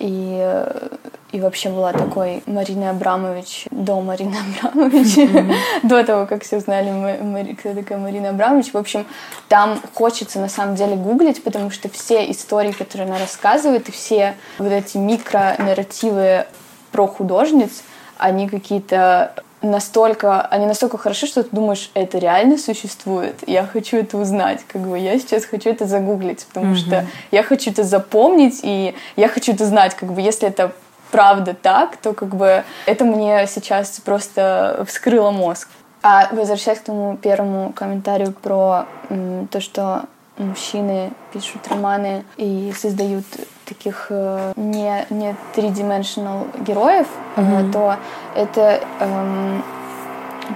И, 0.00 0.38
э, 0.40 0.88
и 1.30 1.40
вообще 1.40 1.68
была 1.68 1.92
такой 1.92 2.42
Марина 2.46 2.90
Абрамович 2.90 3.66
до 3.70 4.00
Марины 4.00 4.36
Абрамович, 4.62 5.16
mm-hmm. 5.16 5.54
до 5.84 6.04
того, 6.04 6.26
как 6.26 6.42
все 6.42 6.56
узнали, 6.56 6.90
Мари, 7.22 7.54
кто 7.54 7.72
такая 7.74 7.98
Марина 7.98 8.30
Абрамович. 8.30 8.72
В 8.72 8.76
общем, 8.76 9.06
там 9.48 9.80
хочется 9.94 10.40
на 10.40 10.48
самом 10.48 10.74
деле 10.74 10.96
гуглить, 10.96 11.44
потому 11.44 11.70
что 11.70 11.88
все 11.88 12.28
истории, 12.30 12.72
которые 12.72 13.08
она 13.08 13.18
рассказывает, 13.18 13.88
и 13.88 13.92
все 13.92 14.34
вот 14.58 14.72
эти 14.72 14.96
микро-нарративы 14.96 16.46
про 16.90 17.06
художниц, 17.06 17.84
они 18.18 18.48
какие-то 18.48 19.43
настолько, 19.64 20.42
они 20.42 20.66
настолько 20.66 20.98
хороши, 20.98 21.26
что 21.26 21.42
ты 21.42 21.48
думаешь, 21.54 21.90
это 21.94 22.18
реально 22.18 22.58
существует. 22.58 23.36
Я 23.46 23.64
хочу 23.64 23.96
это 23.96 24.18
узнать, 24.18 24.60
как 24.66 24.82
бы 24.82 24.98
я 24.98 25.18
сейчас 25.18 25.44
хочу 25.44 25.70
это 25.70 25.86
загуглить, 25.86 26.46
потому 26.46 26.74
mm-hmm. 26.74 26.76
что 26.76 27.06
я 27.30 27.42
хочу 27.42 27.70
это 27.70 27.84
запомнить 27.84 28.60
и 28.62 28.94
я 29.16 29.28
хочу 29.28 29.52
это 29.52 29.66
знать, 29.66 29.94
как 29.94 30.12
бы 30.12 30.20
если 30.20 30.48
это 30.48 30.72
правда 31.10 31.54
так, 31.54 31.96
то 31.96 32.12
как 32.12 32.34
бы 32.34 32.64
это 32.86 33.04
мне 33.04 33.46
сейчас 33.46 34.00
просто 34.00 34.84
вскрыло 34.88 35.30
мозг. 35.30 35.68
А 36.02 36.28
возвращаясь 36.32 36.80
к 36.80 36.84
тому 36.84 37.16
первому 37.16 37.72
комментарию 37.72 38.32
про 38.32 38.86
м, 39.08 39.46
то, 39.46 39.60
что 39.60 40.02
мужчины 40.36 41.12
пишут 41.32 41.66
романы 41.68 42.24
и 42.36 42.72
создают 42.76 43.24
таких 43.64 44.06
э, 44.10 44.52
не, 44.56 45.06
не 45.10 45.34
three-dimensional 45.54 46.62
героев, 46.62 47.06
mm-hmm. 47.36 47.72
то 47.72 47.96
это... 48.34 48.80
Эм, 49.00 49.62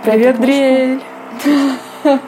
Привет, 0.04 0.40
Дрель! 0.40 1.02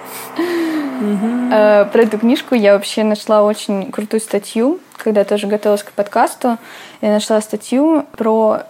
Э, 1.52 1.86
про 1.86 2.02
эту 2.02 2.18
книжку 2.18 2.54
я 2.54 2.74
вообще 2.74 3.04
нашла 3.04 3.42
очень 3.42 3.90
крутую 3.90 4.20
статью, 4.20 4.80
когда 4.98 5.24
тоже 5.24 5.46
готовилась 5.46 5.82
к 5.82 5.92
подкасту. 5.92 6.58
Я 7.00 7.12
нашла 7.12 7.40
статью 7.40 8.04
про 8.12 8.64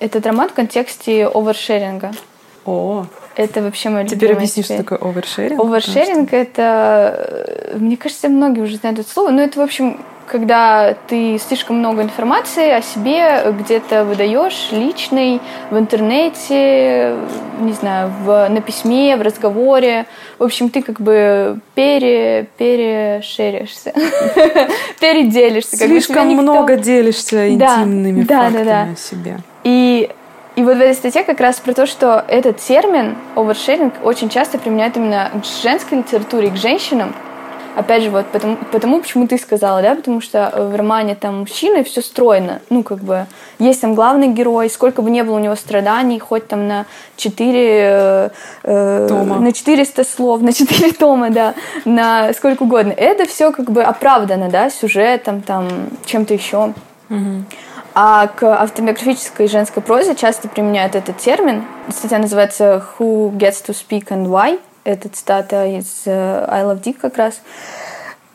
этот 0.00 0.26
роман 0.26 0.48
в 0.48 0.54
контексте 0.54 1.26
овершеринга. 1.26 2.10
О, 2.64 3.06
это 3.36 3.62
вообще 3.62 3.90
мой 3.90 4.04
Теперь 4.06 4.32
объясни, 4.32 4.64
что 4.64 4.76
такое 4.76 4.98
овершеринг. 4.98 5.60
Овершеринг 5.60 6.32
это, 6.32 7.70
мне 7.74 7.96
кажется, 7.96 8.28
многие 8.28 8.62
уже 8.62 8.76
знают 8.76 8.98
это 8.98 9.08
слово, 9.08 9.30
но 9.30 9.42
это, 9.42 9.60
в 9.60 9.62
общем, 9.62 10.00
когда 10.26 10.94
ты 11.06 11.38
слишком 11.38 11.78
много 11.78 12.02
информации 12.02 12.70
о 12.70 12.82
себе 12.82 13.52
где-то 13.58 14.04
выдаешь 14.04 14.68
личной, 14.72 15.40
в 15.70 15.78
интернете, 15.78 17.14
не 17.60 17.72
знаю, 17.72 18.12
в, 18.24 18.48
на 18.48 18.60
письме, 18.60 19.16
в 19.16 19.22
разговоре. 19.22 20.06
В 20.38 20.44
общем, 20.44 20.70
ты 20.70 20.82
как 20.82 21.00
бы 21.00 21.60
пере, 21.74 22.48
перешеришься, 22.58 23.92
переделишься. 25.00 25.76
Слишком 25.76 26.28
много 26.28 26.76
делишься 26.76 27.48
интимными 27.48 28.24
фактами 28.24 28.92
о 28.92 28.96
себе. 28.96 29.38
И 29.64 30.10
и 30.56 30.62
вот 30.62 30.78
в 30.78 30.80
этой 30.80 30.94
статье 30.94 31.22
как 31.22 31.38
раз 31.40 31.60
про 31.60 31.74
то, 31.74 31.84
что 31.84 32.24
этот 32.28 32.56
термин 32.56 33.14
овершеринг 33.34 33.92
очень 34.02 34.30
часто 34.30 34.56
применяют 34.58 34.96
именно 34.96 35.30
к 35.34 35.44
женской 35.62 35.98
литературе, 35.98 36.50
к 36.50 36.56
женщинам. 36.56 37.14
Опять 37.76 38.04
же, 38.04 38.10
вот 38.10 38.24
потому, 38.28 38.56
потому 38.72 39.00
почему 39.02 39.28
ты 39.28 39.36
сказала, 39.36 39.82
да, 39.82 39.94
потому 39.94 40.22
что 40.22 40.50
в 40.72 40.74
романе 40.74 41.14
там 41.14 41.40
мужчина 41.40 41.80
и 41.80 41.84
все 41.84 42.00
стройно. 42.00 42.62
Ну, 42.70 42.82
как 42.82 43.00
бы, 43.00 43.26
есть 43.58 43.82
там 43.82 43.94
главный 43.94 44.28
герой, 44.28 44.70
сколько 44.70 45.02
бы 45.02 45.10
не 45.10 45.22
было 45.22 45.36
у 45.36 45.38
него 45.38 45.54
страданий, 45.56 46.18
хоть 46.18 46.48
там 46.48 46.66
на 46.66 46.86
4... 47.16 48.32
Э, 48.62 49.06
тома. 49.10 49.40
На 49.40 49.52
400 49.52 50.04
слов, 50.04 50.40
на 50.40 50.54
4 50.54 50.92
тома, 50.92 51.28
да, 51.28 51.52
на 51.84 52.32
сколько 52.32 52.62
угодно. 52.62 52.92
Это 52.92 53.26
все 53.26 53.52
как 53.52 53.70
бы 53.70 53.82
оправдано, 53.82 54.48
да, 54.48 54.70
сюжетом, 54.70 55.42
там, 55.42 55.68
чем-то 56.06 56.32
еще. 56.32 56.72
Угу. 57.10 57.44
А 57.94 58.28
к 58.28 58.42
автобиографической 58.42 59.48
женской 59.48 59.82
прозе 59.82 60.14
часто 60.14 60.48
применяют 60.48 60.94
этот 60.94 61.18
термин. 61.18 61.66
Статья 61.90 62.18
называется 62.18 62.82
«Who 62.98 63.32
gets 63.32 63.66
to 63.66 63.76
speak 63.76 64.08
and 64.08 64.28
why?» 64.28 64.60
Это 64.86 65.08
цитата 65.08 65.66
из 65.66 66.02
э, 66.04 66.46
I 66.48 66.62
Love 66.62 66.80
Dick 66.80 66.98
как 67.00 67.16
раз. 67.16 67.40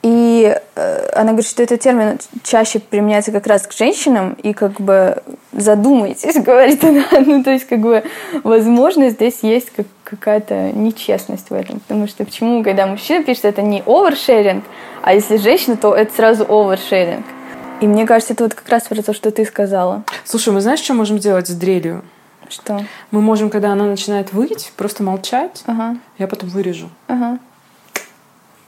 И 0.04 0.54
э, 0.76 1.10
она 1.16 1.32
говорит, 1.32 1.50
что 1.50 1.64
этот 1.64 1.80
термин 1.80 2.20
чаще 2.44 2.80
применяется 2.80 3.32
как 3.32 3.48
раз 3.48 3.66
к 3.66 3.72
женщинам, 3.72 4.34
и 4.34 4.52
как 4.52 4.82
бы 4.82 5.24
задумайтесь, 5.54 6.36
говорит 6.44 6.84
она. 6.84 7.06
Ну, 7.26 7.42
то 7.42 7.52
есть, 7.52 7.70
как 7.70 7.80
бы, 7.80 8.04
возможно, 8.44 9.10
здесь 9.12 9.40
есть 9.44 9.70
как, 9.70 9.86
какая-то 10.04 10.74
нечестность 10.74 11.52
в 11.52 11.54
этом. 11.54 11.80
Потому 11.80 12.06
что 12.08 12.26
почему, 12.26 12.62
когда 12.66 12.86
мужчина 12.86 13.24
пишет, 13.24 13.46
это 13.46 13.62
не 13.62 13.82
овершеринг, 13.86 14.66
а 15.04 15.14
если 15.14 15.38
женщина, 15.38 15.78
то 15.78 15.96
это 15.96 16.14
сразу 16.14 16.46
овершеринг. 16.50 17.26
И 17.80 17.88
мне 17.88 18.06
кажется, 18.06 18.34
это 18.34 18.44
вот 18.44 18.56
как 18.56 18.68
раз 18.68 18.84
про 18.90 19.02
то, 19.02 19.14
что 19.14 19.32
ты 19.32 19.46
сказала. 19.46 20.04
Слушай, 20.26 20.54
мы 20.54 20.60
знаешь, 20.60 20.82
что 20.82 20.96
можем 20.96 21.18
делать 21.18 21.48
с 21.48 21.52
дрелью? 21.52 22.04
Что? 22.52 22.86
Мы 23.12 23.22
можем, 23.22 23.50
когда 23.50 23.72
она 23.72 23.86
начинает 23.86 24.34
выть, 24.34 24.74
просто 24.76 25.04
молчать. 25.04 25.64
Ага. 25.68 25.98
Я 26.18 26.28
потом 26.28 26.50
вырежу. 26.50 26.90
Ага. 27.08 27.40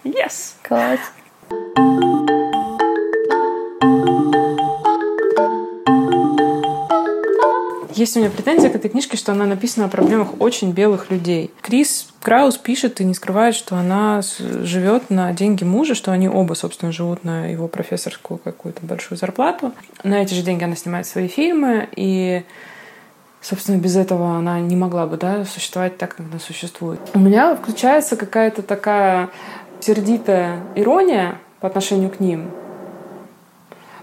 Yes! 0.05 0.53
Класс. 0.63 0.99
Есть 7.93 8.17
у 8.17 8.21
меня 8.21 8.29
претензия 8.31 8.69
к 8.69 8.75
этой 8.75 8.89
книжке, 8.89 9.17
что 9.17 9.33
она 9.33 9.45
написана 9.45 9.85
о 9.85 9.89
проблемах 9.89 10.39
очень 10.39 10.71
белых 10.71 11.11
людей. 11.11 11.51
Крис 11.61 12.07
Краус 12.21 12.57
пишет 12.57 13.01
и 13.01 13.03
не 13.03 13.13
скрывает, 13.13 13.53
что 13.53 13.75
она 13.75 14.21
живет 14.39 15.09
на 15.09 15.31
деньги 15.33 15.63
мужа, 15.63 15.93
что 15.93 16.11
они 16.11 16.27
оба, 16.27 16.53
собственно, 16.53 16.91
живут 16.91 17.23
на 17.23 17.47
его 17.47 17.67
профессорскую 17.67 18.39
какую-то 18.39 18.83
большую 18.85 19.17
зарплату. 19.17 19.73
На 20.03 20.21
эти 20.23 20.33
же 20.33 20.41
деньги 20.41 20.63
она 20.63 20.75
снимает 20.75 21.05
свои 21.05 21.27
фильмы, 21.27 21.87
и 21.95 22.43
собственно, 23.43 23.77
без 23.77 23.95
этого 23.95 24.38
она 24.38 24.60
не 24.60 24.75
могла 24.75 25.06
бы 25.06 25.17
да, 25.17 25.45
существовать 25.45 25.97
так, 25.97 26.15
как 26.15 26.25
она 26.25 26.39
существует. 26.39 26.99
У 27.13 27.19
меня 27.19 27.56
включается 27.56 28.15
какая-то 28.15 28.63
такая 28.63 29.29
сердитая 29.82 30.62
ирония 30.75 31.36
по 31.60 31.67
отношению 31.67 32.10
к 32.10 32.19
ним, 32.19 32.49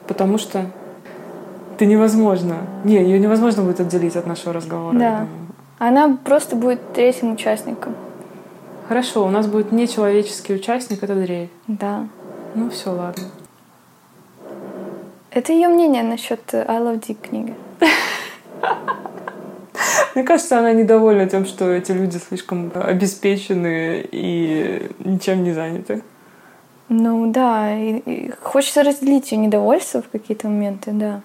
потому 0.07 0.39
что 0.39 0.67
это 1.75 1.87
невозможно. 1.87 2.59
Не, 2.85 2.97
ее 2.97 3.19
невозможно 3.19 3.63
будет 3.63 3.81
отделить 3.81 4.15
от 4.15 4.27
нашего 4.27 4.53
разговора. 4.53 4.99
Да. 4.99 5.27
Она 5.79 6.19
просто 6.23 6.55
будет 6.55 6.93
третьим 6.93 7.33
участником. 7.33 7.95
Хорошо, 8.87 9.25
у 9.25 9.31
нас 9.31 9.47
будет 9.47 9.73
нечеловеческий 9.73 10.57
участник, 10.57 11.03
это 11.03 11.15
Дрей. 11.15 11.51
Да. 11.67 12.07
Ну 12.55 12.69
все, 12.69 12.91
ладно. 12.91 13.25
Это 15.31 15.53
ее 15.53 15.69
мнение 15.69 16.03
насчет 16.03 16.41
I 16.53 16.81
Love 16.81 17.01
Dick 17.01 17.17
книги. 17.23 17.55
Мне 20.15 20.25
кажется, 20.25 20.59
она 20.59 20.73
недовольна 20.73 21.29
тем, 21.29 21.45
что 21.45 21.71
эти 21.71 21.93
люди 21.93 22.17
слишком 22.17 22.73
обеспечены 22.75 24.05
и 24.11 24.91
ничем 25.05 25.45
не 25.45 25.53
заняты. 25.53 26.03
Ну 26.89 27.31
да, 27.31 27.77
и, 27.77 27.99
и 27.99 28.33
хочется 28.43 28.83
разделить 28.83 29.31
ее 29.31 29.39
недовольство 29.39 30.03
в 30.03 30.09
какие-то 30.09 30.49
моменты, 30.49 30.91
да. 30.93 31.21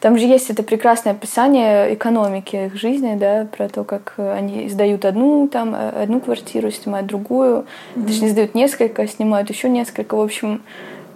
Там 0.00 0.18
же 0.18 0.26
есть 0.26 0.50
это 0.50 0.64
прекрасное 0.64 1.12
описание 1.12 1.94
экономики 1.94 2.66
их 2.66 2.74
жизни, 2.74 3.16
да, 3.16 3.46
про 3.56 3.68
то, 3.68 3.84
как 3.84 4.14
они 4.16 4.68
сдают 4.68 5.04
одну 5.04 5.46
там 5.46 5.74
одну 5.74 6.20
квартиру, 6.20 6.72
снимают 6.72 7.06
другую, 7.06 7.64
mm-hmm. 7.94 8.06
точнее 8.06 8.28
сдают 8.30 8.54
несколько, 8.56 9.06
снимают 9.06 9.50
еще 9.50 9.68
несколько, 9.68 10.16
в 10.16 10.20
общем, 10.20 10.62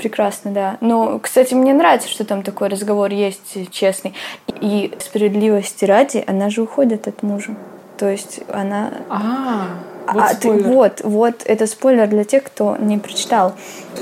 прекрасно, 0.03 0.51
да. 0.51 0.77
Но, 0.81 1.19
кстати, 1.21 1.55
мне 1.55 1.73
нравится, 1.73 2.09
что 2.09 2.25
там 2.25 2.43
такой 2.43 2.69
разговор 2.69 3.11
есть 3.11 3.71
честный. 3.71 4.15
И 4.61 4.93
справедливости 4.99 5.85
ради, 5.85 6.25
она 6.27 6.51
же 6.51 6.63
уходит 6.63 7.07
от 7.07 7.23
мужа. 7.23 7.55
То 7.97 8.09
есть 8.09 8.41
она... 8.49 8.91
А, 9.09 9.69
вот, 10.13 10.23
а, 10.23 10.35
ты, 10.35 10.51
вот, 10.51 11.01
вот, 11.05 11.43
это 11.45 11.69
спойлер 11.69 12.09
для 12.09 12.25
тех, 12.25 12.43
кто 12.43 12.77
не 12.77 12.99
прочитал, 12.99 13.55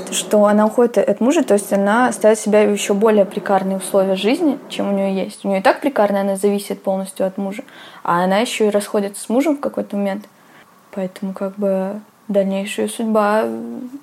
что 0.09 0.45
она 0.45 0.65
уходит 0.65 0.97
от 0.97 1.21
мужа, 1.21 1.43
то 1.43 1.53
есть 1.53 1.71
она 1.71 2.11
ставит 2.11 2.39
себя 2.39 2.65
в 2.65 2.73
еще 2.73 2.95
более 2.95 3.25
прикарные 3.25 3.77
условия 3.77 4.15
жизни, 4.15 4.57
чем 4.69 4.89
у 4.89 4.97
нее 4.97 5.15
есть. 5.15 5.45
У 5.45 5.49
нее 5.49 5.59
и 5.59 5.63
так 5.63 5.79
прикарная, 5.79 6.21
она 6.21 6.35
зависит 6.37 6.81
полностью 6.81 7.27
от 7.27 7.37
мужа, 7.37 7.63
а 8.03 8.23
она 8.23 8.39
еще 8.39 8.67
и 8.67 8.71
расходится 8.71 9.23
с 9.23 9.29
мужем 9.29 9.57
в 9.57 9.59
какой-то 9.59 9.95
момент. 9.95 10.25
Поэтому 10.89 11.33
как 11.33 11.55
бы 11.57 12.01
дальнейшая 12.27 12.87
судьба 12.87 13.45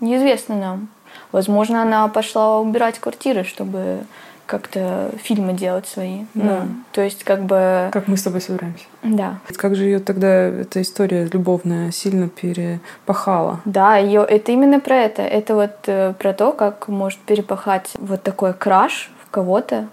неизвестна 0.01 0.55
нам. 0.55 0.89
Возможно, 1.33 1.83
она 1.83 2.09
пошла 2.09 2.59
убирать 2.59 2.99
квартиры, 2.99 3.45
чтобы 3.45 4.01
как-то 4.49 5.11
фильмы 5.23 5.53
делать 5.53 5.87
свои. 5.87 6.25
Да. 6.33 6.62
Ну, 6.62 6.69
то 6.93 7.03
есть 7.03 7.23
как 7.23 7.45
бы... 7.45 7.91
Как 7.93 8.09
мы 8.09 8.17
с 8.17 8.23
тобой 8.23 8.41
собираемся. 8.41 8.87
Да. 9.03 9.38
Как 9.55 9.77
же 9.77 9.85
ее 9.85 9.99
тогда 9.99 10.29
эта 10.29 10.81
история 10.81 11.29
любовная 11.31 11.91
сильно 11.93 12.31
перепахала? 12.31 13.61
Да, 13.67 13.99
ее 13.99 14.25
это 14.27 14.51
именно 14.51 14.81
про 14.81 14.97
это. 14.97 15.21
Это 15.21 15.55
вот 15.55 15.73
э, 15.87 16.14
про 16.19 16.33
то, 16.33 16.53
как 16.53 16.88
может 16.88 17.19
перепахать 17.21 17.91
вот 17.99 18.23
такой 18.23 18.55
краш 18.55 19.11
в 19.23 19.31
кого-то, 19.31 19.87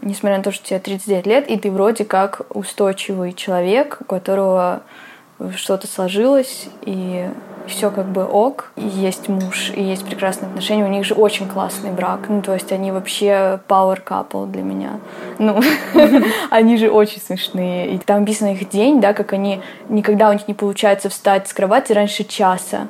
несмотря 0.00 0.38
на 0.38 0.44
то, 0.44 0.52
что 0.52 0.64
тебе 0.64 0.78
39 0.78 1.26
лет, 1.26 1.50
и 1.50 1.58
ты 1.58 1.70
вроде 1.72 2.04
как 2.04 2.42
устойчивый 2.50 3.32
человек, 3.32 3.98
у 4.00 4.04
которого 4.04 4.82
что-то 5.56 5.88
сложилось, 5.88 6.68
и 6.82 7.28
все 7.66 7.90
как 7.90 8.06
бы 8.06 8.24
ок, 8.24 8.72
есть 8.76 9.28
муж, 9.28 9.72
и 9.74 9.82
есть 9.82 10.04
прекрасные 10.04 10.48
отношения, 10.48 10.84
у 10.84 10.88
них 10.88 11.04
же 11.04 11.14
очень 11.14 11.48
классный 11.48 11.90
брак, 11.90 12.20
ну, 12.28 12.42
то 12.42 12.54
есть 12.54 12.72
они 12.72 12.92
вообще 12.92 13.60
power 13.68 13.98
couple 14.02 14.46
для 14.46 14.62
меня, 14.62 15.00
ну, 15.38 15.60
они 16.50 16.76
же 16.76 16.90
очень 16.90 17.20
смешные, 17.20 17.90
и 17.90 17.98
там 17.98 18.20
написано 18.20 18.52
их 18.52 18.68
день, 18.68 19.00
да, 19.00 19.12
как 19.12 19.32
они, 19.32 19.60
никогда 19.88 20.30
у 20.30 20.32
них 20.32 20.48
не 20.48 20.54
получается 20.54 21.08
встать 21.08 21.48
с 21.48 21.52
кровати 21.52 21.92
раньше 21.92 22.24
часа, 22.24 22.88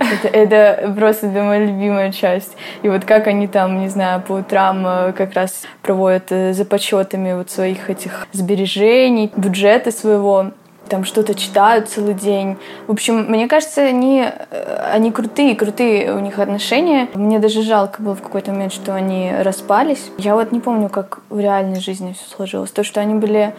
это, 0.00 0.28
это 0.28 0.92
просто 0.94 1.28
для 1.28 1.42
моя 1.42 1.64
любимая 1.64 2.12
часть. 2.12 2.56
И 2.82 2.88
вот 2.88 3.04
как 3.04 3.26
они 3.26 3.46
там, 3.46 3.80
не 3.80 3.88
знаю, 3.88 4.22
по 4.22 4.32
утрам 4.32 4.86
э, 4.86 5.12
как 5.12 5.34
раз 5.34 5.62
проводят 5.82 6.30
э, 6.30 6.52
за 6.52 6.64
подсчетами 6.64 7.32
вот 7.32 7.50
своих 7.50 7.90
этих 7.90 8.26
сбережений, 8.32 9.32
бюджета 9.36 9.90
своего 9.90 10.50
там 10.88 11.04
что-то 11.04 11.34
читают 11.34 11.88
целый 11.88 12.14
день. 12.14 12.56
В 12.86 12.92
общем, 12.92 13.24
мне 13.28 13.48
кажется, 13.48 13.82
они, 13.82 14.24
э, 14.50 14.90
они 14.92 15.10
крутые, 15.10 15.54
крутые 15.54 16.14
у 16.14 16.18
них 16.18 16.38
отношения. 16.38 17.08
Мне 17.14 17.38
даже 17.38 17.62
жалко 17.62 18.02
было 18.02 18.14
в 18.14 18.22
какой-то 18.22 18.52
момент, 18.52 18.72
что 18.72 18.94
они 18.94 19.32
распались. 19.40 20.10
Я 20.18 20.34
вот 20.34 20.52
не 20.52 20.60
помню, 20.60 20.88
как 20.88 21.20
в 21.30 21.38
реальной 21.38 21.80
жизни 21.80 22.14
все 22.14 22.36
сложилось. 22.36 22.70
То, 22.70 22.84
что 22.84 23.00
они 23.00 23.14
были 23.14 23.54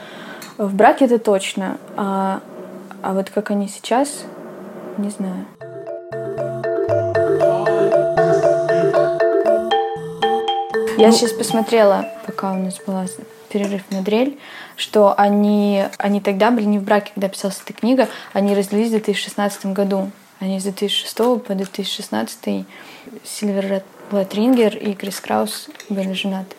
в 0.58 0.76
браке, 0.76 1.06
это 1.06 1.20
точно. 1.20 1.78
А, 1.98 2.42
а 3.02 3.14
вот 3.14 3.30
как 3.30 3.52
они 3.52 3.68
сейчас, 3.68 4.24
не 4.98 5.10
знаю. 5.10 5.46
Я 10.98 11.12
сейчас 11.12 11.34
посмотрела, 11.34 12.06
пока 12.26 12.54
у 12.54 12.56
нас 12.56 12.80
была 12.88 13.06
перерыв 13.46 13.84
на 13.92 14.02
дрель, 14.02 14.38
что 14.76 15.14
они, 15.18 15.86
они 15.98 16.22
тогда 16.22 16.52
были 16.52 16.66
не 16.66 16.80
в 16.80 16.84
браке, 16.84 17.12
когда 17.14 17.30
писалась 17.30 17.62
эта 17.64 17.74
книга, 17.74 18.08
они 18.34 18.56
разделились 18.56 18.90
в 18.90 18.92
2016 18.92 19.68
году. 19.68 20.12
Они 20.40 20.60
с 20.60 20.64
2006 20.64 21.18
по 21.18 21.54
2016 21.56 22.66
Сильвер 23.24 23.84
Лотрингер 24.12 24.76
и 24.76 24.94
Крис 24.94 25.20
Краус 25.20 25.70
были 25.90 26.14
женаты. 26.14 26.56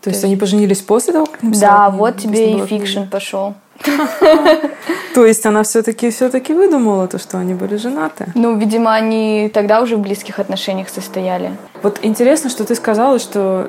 То, 0.00 0.10
есть, 0.10 0.24
они 0.24 0.36
поженились 0.36 0.80
после 0.80 1.12
того, 1.12 1.26
как 1.26 1.42
написала 1.42 1.90
Да, 1.90 1.90
вот 1.90 2.18
тебе 2.18 2.58
и 2.58 2.66
fiction 2.66 3.04
пошел. 3.04 3.54
То 5.14 5.26
есть 5.26 5.46
она 5.46 5.62
все-таки 5.62 6.10
все-таки 6.10 6.52
выдумала 6.52 7.06
то, 7.08 7.18
что 7.18 7.38
они 7.38 7.54
были 7.54 7.76
женаты. 7.76 8.26
Ну, 8.34 8.56
видимо, 8.56 8.94
они 8.94 9.50
тогда 9.52 9.82
уже 9.82 9.96
в 9.96 10.00
близких 10.00 10.38
отношениях 10.38 10.88
состояли. 10.88 11.52
Вот 11.82 12.00
интересно, 12.02 12.50
что 12.50 12.64
ты 12.64 12.74
сказала, 12.74 13.18
что 13.18 13.68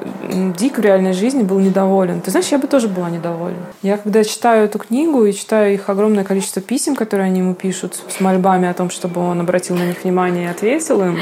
Дик 0.57 0.77
в 0.77 0.81
реальной 0.81 1.13
жизни 1.13 1.43
был 1.43 1.59
недоволен. 1.59 2.21
Ты 2.21 2.31
знаешь, 2.31 2.47
я 2.47 2.57
бы 2.57 2.67
тоже 2.67 2.87
была 2.87 3.09
недовольна. 3.09 3.65
Я 3.81 3.97
когда 3.97 4.23
читаю 4.23 4.65
эту 4.65 4.79
книгу 4.79 5.25
и 5.25 5.33
читаю 5.33 5.73
их 5.73 5.89
огромное 5.89 6.23
количество 6.23 6.61
писем, 6.61 6.95
которые 6.95 7.27
они 7.27 7.39
ему 7.39 7.53
пишут 7.53 7.95
с 7.95 8.19
мольбами 8.19 8.67
о 8.67 8.73
том, 8.73 8.89
чтобы 8.89 9.21
он 9.21 9.39
обратил 9.41 9.75
на 9.75 9.85
них 9.85 10.03
внимание 10.03 10.45
и 10.45 10.51
ответил 10.51 11.03
им, 11.03 11.19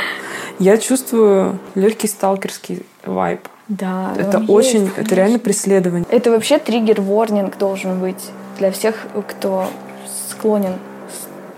я 0.60 0.78
чувствую 0.78 1.60
легкий 1.76 2.08
сталкерский 2.08 2.86
вайб. 3.06 3.42
Да, 3.68 4.14
это 4.18 4.40
очень, 4.48 4.86
есть, 4.86 4.98
это 4.98 5.16
реально 5.16 5.40
преследование. 5.40 6.06
Это 6.10 6.32
вообще 6.32 6.58
триггер-ворнинг 6.58 7.58
должен 7.58 8.00
быть 8.00 8.24
для 8.58 8.72
всех, 8.72 9.08
кто 9.28 9.66
склонен 10.32 10.74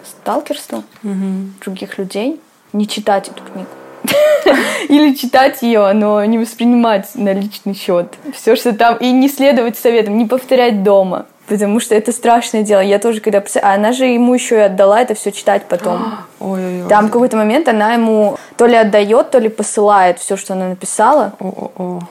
сталкерству 0.04 0.84
угу. 1.04 1.52
других 1.62 1.98
людей, 1.98 2.40
не 2.74 2.88
читать 2.88 3.30
эту 3.30 3.44
книгу. 3.44 3.70
Или 4.90 5.14
читать 5.14 5.62
ее, 5.62 5.92
но 5.94 6.24
не 6.26 6.38
воспринимать 6.38 7.10
на 7.16 7.34
личный 7.34 7.74
счет. 7.74 8.14
Все, 8.34 8.56
что 8.56 8.74
там, 8.74 8.98
и 8.98 9.12
не 9.12 9.28
следовать 9.28 9.78
советам, 9.78 10.18
не 10.18 10.26
повторять 10.26 10.84
дома. 10.84 11.26
Потому 11.50 11.80
что 11.80 11.96
это 11.96 12.12
страшное 12.12 12.64
дело. 12.64 12.82
Я 12.82 13.00
тоже, 13.00 13.20
когда... 13.22 13.44
А 13.62 13.74
она 13.74 13.92
же 13.92 14.06
ему 14.06 14.34
еще 14.34 14.56
и 14.56 14.60
отдала 14.60 15.02
это 15.02 15.16
все 15.16 15.32
читать 15.32 15.64
потом. 15.68 16.16
Ой-ой-ой. 16.40 16.88
Там 16.88 17.08
в 17.08 17.12
какой-то 17.12 17.38
момент 17.38 17.68
она 17.68 17.94
ему 17.94 18.38
то 18.56 18.68
ли 18.68 18.76
отдает, 18.76 19.32
то 19.32 19.40
ли 19.40 19.50
посылает 19.50 20.20
все, 20.20 20.38
что 20.38 20.54
она 20.54 20.70
написала. 20.70 21.34
О-о-о. 21.40 22.02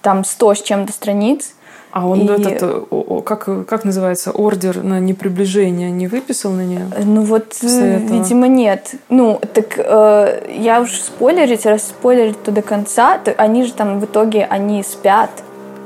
Там 0.00 0.24
сто 0.24 0.54
с 0.54 0.62
чем-то 0.62 0.92
страниц. 0.92 1.52
А 1.96 2.06
он 2.06 2.20
и... 2.20 2.24
этот, 2.26 2.86
о, 2.90 3.22
как, 3.22 3.66
как 3.66 3.84
называется, 3.84 4.30
ордер 4.30 4.82
на 4.82 5.00
неприближение 5.00 5.90
не 5.90 6.08
выписал 6.08 6.52
на 6.52 6.60
нее? 6.60 6.86
Ну 7.04 7.22
вот, 7.22 7.56
видимо, 7.62 8.48
нет. 8.48 8.96
Ну, 9.08 9.40
так 9.54 9.78
э, 9.78 10.46
я 10.58 10.82
уж 10.82 10.92
спойлерить, 11.00 11.64
раз 11.64 11.84
спойлерить 11.84 12.42
то 12.42 12.50
до 12.50 12.60
конца, 12.60 13.16
то 13.16 13.32
они 13.32 13.64
же 13.64 13.72
там 13.72 13.98
в 13.98 14.04
итоге, 14.04 14.44
они 14.44 14.82
спят. 14.82 15.30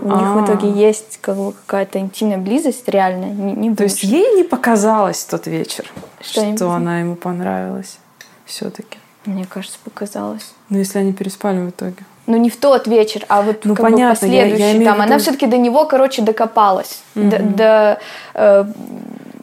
У 0.03 0.09
А-а-а. 0.09 0.21
них 0.21 0.29
в 0.35 0.45
итоге 0.45 0.69
а. 0.69 0.77
есть 0.77 1.19
как 1.21 1.37
бы, 1.37 1.53
какая-то 1.53 1.99
интимная 1.99 2.39
близость 2.39 2.89
реальная. 2.89 3.31
Не, 3.31 3.53
не 3.53 3.75
то 3.75 3.85
есть 3.85 4.03
ей 4.03 4.35
не 4.37 4.45
показалось 4.45 5.25
тот 5.25 5.47
вечер, 5.47 5.91
что, 6.21 6.57
что 6.57 6.71
она 6.71 7.01
ему 7.01 7.17
понравилась 7.17 7.99
все-таки? 8.47 8.99
Мне 9.27 9.45
кажется, 9.45 9.79
показалось. 9.85 10.55
Ну, 10.71 10.79
если 10.79 10.99
они 10.99 11.13
переспали 11.13 11.59
в 11.59 11.71
итоге 11.71 12.05
ну 12.31 12.37
не 12.37 12.49
в 12.49 12.57
тот 12.57 12.87
вечер, 12.87 13.25
а 13.29 13.43
вот 13.43 13.65
ну, 13.65 13.75
как 13.75 13.87
понятно, 13.87 14.15
бы 14.15 14.21
последующий. 14.21 14.65
Я, 14.65 14.73
я 14.73 14.85
там, 14.85 15.01
она 15.01 15.19
все-таки 15.19 15.47
до 15.47 15.57
него, 15.57 15.85
короче, 15.85 16.23
докопалась, 16.23 17.03
угу. 17.17 17.29
до, 17.29 17.39
до 17.39 18.01
э, 18.35 18.65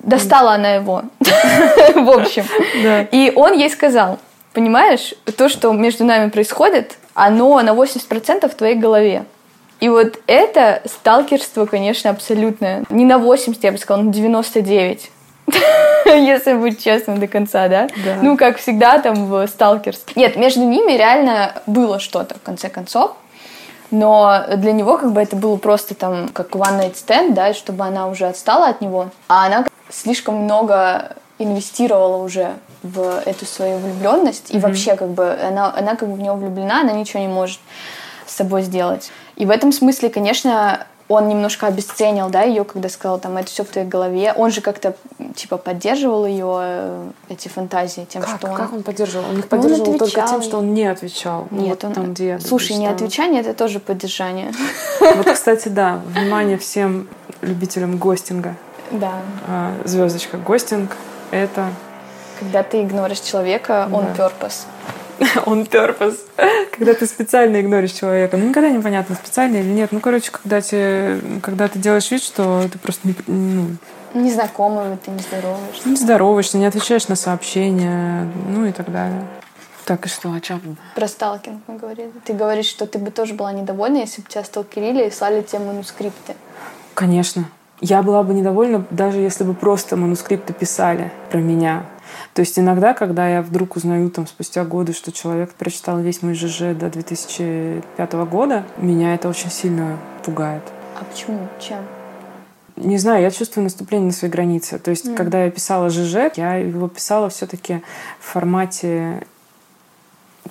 достала 0.04 0.54
она 0.54 0.76
его, 0.76 1.04
в 1.20 2.10
общем. 2.10 2.46
И 3.12 3.34
он 3.36 3.54
ей 3.54 3.70
сказал, 3.70 4.20
понимаешь, 4.54 5.14
то, 5.36 5.50
что 5.50 5.72
между 5.74 6.06
нами 6.06 6.30
происходит, 6.30 6.98
оно 7.14 7.62
на 7.62 7.72
80% 7.72 8.50
в 8.50 8.56
твоей 8.56 8.76
голове. 8.76 9.26
И 9.80 9.90
вот 9.90 10.20
это 10.28 10.82
сталкерство, 10.86 11.66
конечно, 11.66 12.10
абсолютное. 12.10 12.84
Не 12.90 13.06
на 13.06 13.20
80, 13.20 13.64
я 13.64 13.72
бы 13.72 13.78
сказала, 13.78 14.04
на 14.04 14.12
99. 14.12 15.12
Если 16.06 16.54
быть 16.54 16.84
честным 16.84 17.20
до 17.20 17.28
конца, 17.28 17.68
да? 17.68 17.88
Да. 18.04 18.18
Ну, 18.22 18.38
как 18.38 18.58
всегда, 18.58 19.00
там 19.00 19.28
в 19.28 19.48
сталкерс. 19.48 20.06
Нет, 20.16 20.36
между 20.36 20.64
ними 20.64 20.94
реально 20.94 21.54
было 21.68 22.00
что-то, 22.00 22.36
в 22.36 22.42
конце 22.42 22.70
концов. 22.70 23.16
Но 23.90 24.44
для 24.58 24.74
него 24.74 24.98
как 24.98 25.14
бы 25.14 25.22
это 25.22 25.36
было 25.36 25.56
просто 25.56 25.96
там 25.96 26.28
как 26.30 26.50
one 26.50 26.82
night 26.82 26.96
stand, 26.96 27.34
да, 27.34 27.54
чтобы 27.54 27.86
она 27.86 28.08
уже 28.08 28.26
отстала 28.26 28.68
от 28.68 28.82
него. 28.82 29.10
А 29.30 29.46
она 29.46 29.66
слишком 29.90 30.36
много 30.36 31.16
инвестировала 31.40 32.18
уже 32.18 32.54
в 32.84 33.22
эту 33.26 33.46
свою 33.46 33.78
влюбленность. 33.78 34.54
И 34.54 34.60
вообще 34.60 34.96
как 34.96 35.10
бы 35.10 35.38
она, 35.42 35.74
она 35.74 35.96
как 35.96 36.10
бы 36.10 36.16
в 36.16 36.20
него 36.20 36.36
влюблена, 36.36 36.82
она 36.82 36.92
ничего 36.94 37.22
не 37.22 37.30
может 37.30 37.60
с 38.26 38.34
собой 38.34 38.64
сделать. 38.64 39.12
И 39.38 39.46
в 39.46 39.50
этом 39.50 39.72
смысле, 39.72 40.10
конечно, 40.10 40.86
он 41.08 41.30
немножко 41.30 41.68
обесценил, 41.68 42.30
да, 42.30 42.42
ее, 42.42 42.66
когда 42.66 42.90
сказал, 42.90 43.18
там, 43.18 43.38
это 43.38 43.48
все 43.50 43.64
в 43.64 43.68
твоей 43.68 43.88
голове. 43.88 44.34
Он 44.36 44.52
же 44.52 44.60
как-то, 44.60 44.96
типа, 45.36 45.56
поддерживал 45.58 46.26
ее, 46.26 46.58
э, 46.60 47.10
эти 47.30 47.48
фантазии, 47.48 48.06
тем, 48.10 48.24
Как, 48.24 48.38
что 48.40 48.48
он... 48.50 48.56
как 48.58 48.74
он 48.74 48.84
поддерживал? 48.84 49.24
Он 49.30 49.38
их 49.40 49.46
Ну, 49.50 49.58
он 49.58 49.62
поддерживал 49.62 49.86
только 49.98 50.04
отвечал. 50.04 50.28
тем, 50.28 50.42
что 50.42 50.58
он 50.58 50.74
не 50.74 50.86
отвечал. 50.86 51.48
Ну, 51.50 51.62
Нет, 51.62 51.70
вот 51.70 51.84
он... 51.86 51.94
там, 51.94 52.14
где 52.14 52.28
я 52.28 52.40
Слушай, 52.42 52.76
не 52.76 52.88
отвечание— 52.88 53.40
это 53.42 53.54
тоже 53.54 53.80
поддержание. 53.80 54.52
Вот, 55.00 55.28
кстати, 55.32 55.70
да, 55.70 56.02
внимание 56.08 56.58
всем 56.58 57.08
любителям 57.42 57.98
гостинга. 57.98 58.56
Да. 58.92 59.14
А, 59.48 59.72
Звездочка 59.86 60.38
гостинг— 60.38 60.98
это 61.32 61.70
Когда 62.40 62.64
ты 62.64 62.82
игноришь 62.82 63.20
человека, 63.20 63.88
он 63.94 64.06
Да. 64.18 64.26
purpose. 64.28 64.66
он 65.46 65.64
purpose. 65.64 66.18
Когда 66.78 66.94
ты 66.94 67.06
специально 67.08 67.60
игноришь 67.60 67.92
человека. 67.92 68.38
Ну, 68.38 68.50
никогда 68.50 68.70
непонятно, 68.70 69.16
специально 69.16 69.58
или 69.58 69.70
нет. 69.70 69.92
Ну, 69.92 70.00
короче, 70.00 70.32
когда, 70.32 70.62
тебе, 70.62 71.20
когда 71.42 71.68
ты 71.68 71.80
делаешь 71.80 72.10
вид, 72.12 72.22
что 72.22 72.64
ты 72.72 72.78
просто 72.78 73.08
не, 73.08 73.16
ну, 73.28 73.68
Незнакомый 74.14 74.98
ты 74.98 75.12
не 75.12 75.20
здороваешься. 75.20 75.90
не 75.90 75.96
здороваешься, 75.96 76.58
не 76.58 76.66
отвечаешь 76.66 77.08
на 77.08 77.16
сообщения, 77.16 78.28
ну 78.50 78.66
и 78.66 78.72
так 78.72 78.92
далее. 78.92 79.24
Так, 79.86 80.06
и 80.06 80.10
что, 80.10 80.34
о 80.34 80.40
чем? 80.42 80.78
Про 80.96 81.08
сталкинг 81.08 81.62
мы 81.68 81.78
говорили. 81.78 82.12
Ты 82.26 82.34
говоришь, 82.34 82.66
что 82.66 82.86
ты 82.86 83.00
бы 83.00 83.10
тоже 83.12 83.34
была 83.34 83.54
недовольна, 83.54 83.98
если 83.98 84.22
бы 84.22 84.28
тебя 84.28 84.44
сталкерили 84.44 85.08
и 85.08 85.12
слали 85.12 85.42
тебе 85.42 85.60
манускрипты. 85.60 86.36
Конечно. 86.94 87.46
Я 87.80 88.02
была 88.02 88.24
бы 88.24 88.34
недовольна, 88.34 88.86
даже 88.90 89.20
если 89.20 89.44
бы 89.44 89.54
просто 89.54 89.96
манускрипты 89.96 90.52
писали 90.52 91.12
про 91.32 91.38
меня. 91.38 91.86
То 92.34 92.42
есть 92.42 92.58
иногда, 92.60 92.94
когда 92.94 93.28
я 93.28 93.42
вдруг 93.42 93.76
узнаю 93.76 94.10
там 94.10 94.28
спустя 94.28 94.64
годы, 94.64 94.94
что 94.94 95.12
человек 95.12 95.54
прочитал 95.54 96.00
весь 96.00 96.22
мой 96.22 96.34
ЖЖ 96.34 96.76
до 96.76 96.90
2005 96.90 98.14
года, 98.30 98.66
меня 98.78 99.16
это 99.16 99.30
очень 99.30 99.52
сильно 99.52 99.98
пугает. 100.24 100.64
А 101.00 101.04
почему? 101.04 101.48
Чем? 101.60 101.80
Не 102.76 102.98
знаю, 102.98 103.24
я 103.24 103.32
чувствую 103.32 103.64
наступление 103.64 104.08
на 104.08 104.14
свои 104.14 104.30
границы. 104.30 104.78
То 104.78 104.92
есть, 104.92 105.06
Мгм. 105.06 105.16
когда 105.16 105.46
я 105.46 105.52
писала 105.52 105.90
ЖЖ, 105.90 106.32
я 106.36 106.56
его 106.56 106.88
писала 106.88 107.30
все-таки 107.30 107.82
в 108.20 108.26
формате 108.26 109.26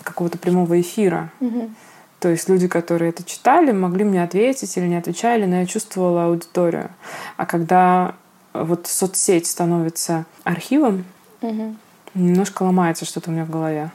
какого-то 0.02 0.38
прямого 0.38 0.80
эфира. 0.80 1.30
Мгм. 1.40 1.74
То 2.18 2.30
есть 2.30 2.48
люди, 2.48 2.66
которые 2.66 3.10
это 3.10 3.22
читали, 3.22 3.72
могли 3.72 4.04
мне 4.04 4.22
ответить 4.22 4.76
или 4.76 4.86
не 4.86 4.96
отвечали, 4.96 5.44
но 5.44 5.60
я 5.60 5.66
чувствовала 5.66 6.24
аудиторию. 6.24 6.90
А 7.36 7.46
когда 7.46 8.14
вот 8.54 8.86
соцсеть 8.86 9.46
становится 9.46 10.24
архивом, 10.42 11.04
Мгм. 11.40 11.76
немножко 12.14 12.62
ломается 12.62 13.04
что-то 13.04 13.30
у 13.30 13.32
меня 13.32 13.44
в 13.44 13.50
голове. 13.50 13.90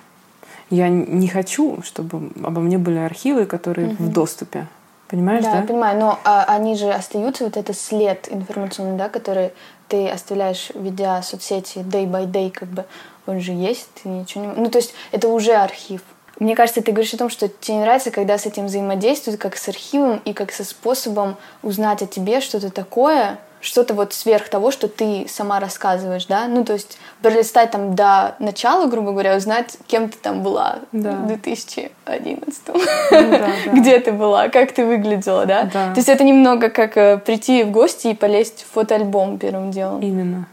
Я 0.69 0.89
не 0.89 1.27
хочу, 1.27 1.81
чтобы 1.83 2.31
обо 2.43 2.61
мне 2.61 2.77
были 2.77 2.97
архивы, 2.99 3.45
которые 3.45 3.89
в 3.89 4.01
Мгм. 4.01 4.11
доступе. 4.13 4.67
Понимаешь, 5.09 5.43
Да, 5.43 5.51
да? 5.51 5.57
я 5.59 5.63
понимаю, 5.63 5.99
но 5.99 6.19
а, 6.23 6.45
они 6.47 6.75
же 6.75 6.89
остаются, 6.89 7.43
вот 7.43 7.57
этот 7.57 7.77
след 7.77 8.31
информационный, 8.31 8.97
да, 8.97 9.09
который 9.09 9.51
ты 9.89 10.07
оставляешь, 10.07 10.71
ведя 10.73 11.21
соцсети 11.21 11.79
day 11.79 12.05
by 12.09 12.25
day, 12.31 12.49
как 12.49 12.69
бы, 12.69 12.85
он 13.27 13.41
же 13.41 13.51
есть, 13.51 13.89
ты 14.01 14.07
ничего 14.07 14.45
не... 14.45 14.53
Ну, 14.53 14.69
то 14.69 14.77
есть 14.77 14.93
это 15.11 15.27
уже 15.27 15.53
архив. 15.53 16.01
Мне 16.39 16.55
кажется, 16.55 16.81
ты 16.81 16.93
говоришь 16.93 17.13
о 17.13 17.17
том, 17.17 17.29
что 17.29 17.49
тебе 17.49 17.75
не 17.75 17.81
нравится, 17.81 18.09
когда 18.09 18.37
с 18.37 18.45
этим 18.45 18.67
взаимодействуют, 18.67 19.39
как 19.39 19.57
с 19.57 19.67
архивом 19.67 20.21
и 20.23 20.31
как 20.33 20.53
со 20.53 20.63
способом 20.63 21.35
узнать 21.61 22.01
о 22.01 22.07
тебе 22.07 22.39
что-то 22.39 22.69
такое, 22.71 23.37
что-то 23.61 23.93
вот 23.93 24.13
сверх 24.13 24.49
того, 24.49 24.71
что 24.71 24.87
ты 24.87 25.25
сама 25.29 25.59
рассказываешь, 25.59 26.25
да? 26.25 26.47
Ну, 26.47 26.65
то 26.65 26.73
есть 26.73 26.97
пролистать 27.21 27.71
там 27.71 27.95
до 27.95 28.35
начала, 28.39 28.87
грубо 28.87 29.11
говоря, 29.11 29.35
узнать, 29.37 29.77
кем 29.87 30.09
ты 30.09 30.17
там 30.17 30.41
была 30.43 30.79
Да. 30.91 31.11
в 31.11 31.27
2011 31.27 32.61
Ну 32.67 32.73
да, 33.11 33.37
да. 33.65 33.71
где 33.73 33.99
ты 33.99 34.11
была, 34.11 34.49
как 34.49 34.71
ты 34.71 34.85
выглядела, 34.85 35.45
да? 35.45 35.63
Да. 35.71 35.93
То 35.93 35.97
есть 35.99 36.09
это 36.09 36.23
немного 36.23 36.69
как 36.69 36.97
э, 36.97 37.17
прийти 37.17 37.63
в 37.63 37.71
гости 37.71 38.07
и 38.07 38.15
полезть 38.15 38.63
в 38.69 38.73
фотоальбом 38.73 39.37
первым 39.37 39.71
делом. 39.71 40.01
Именно. 40.01 40.47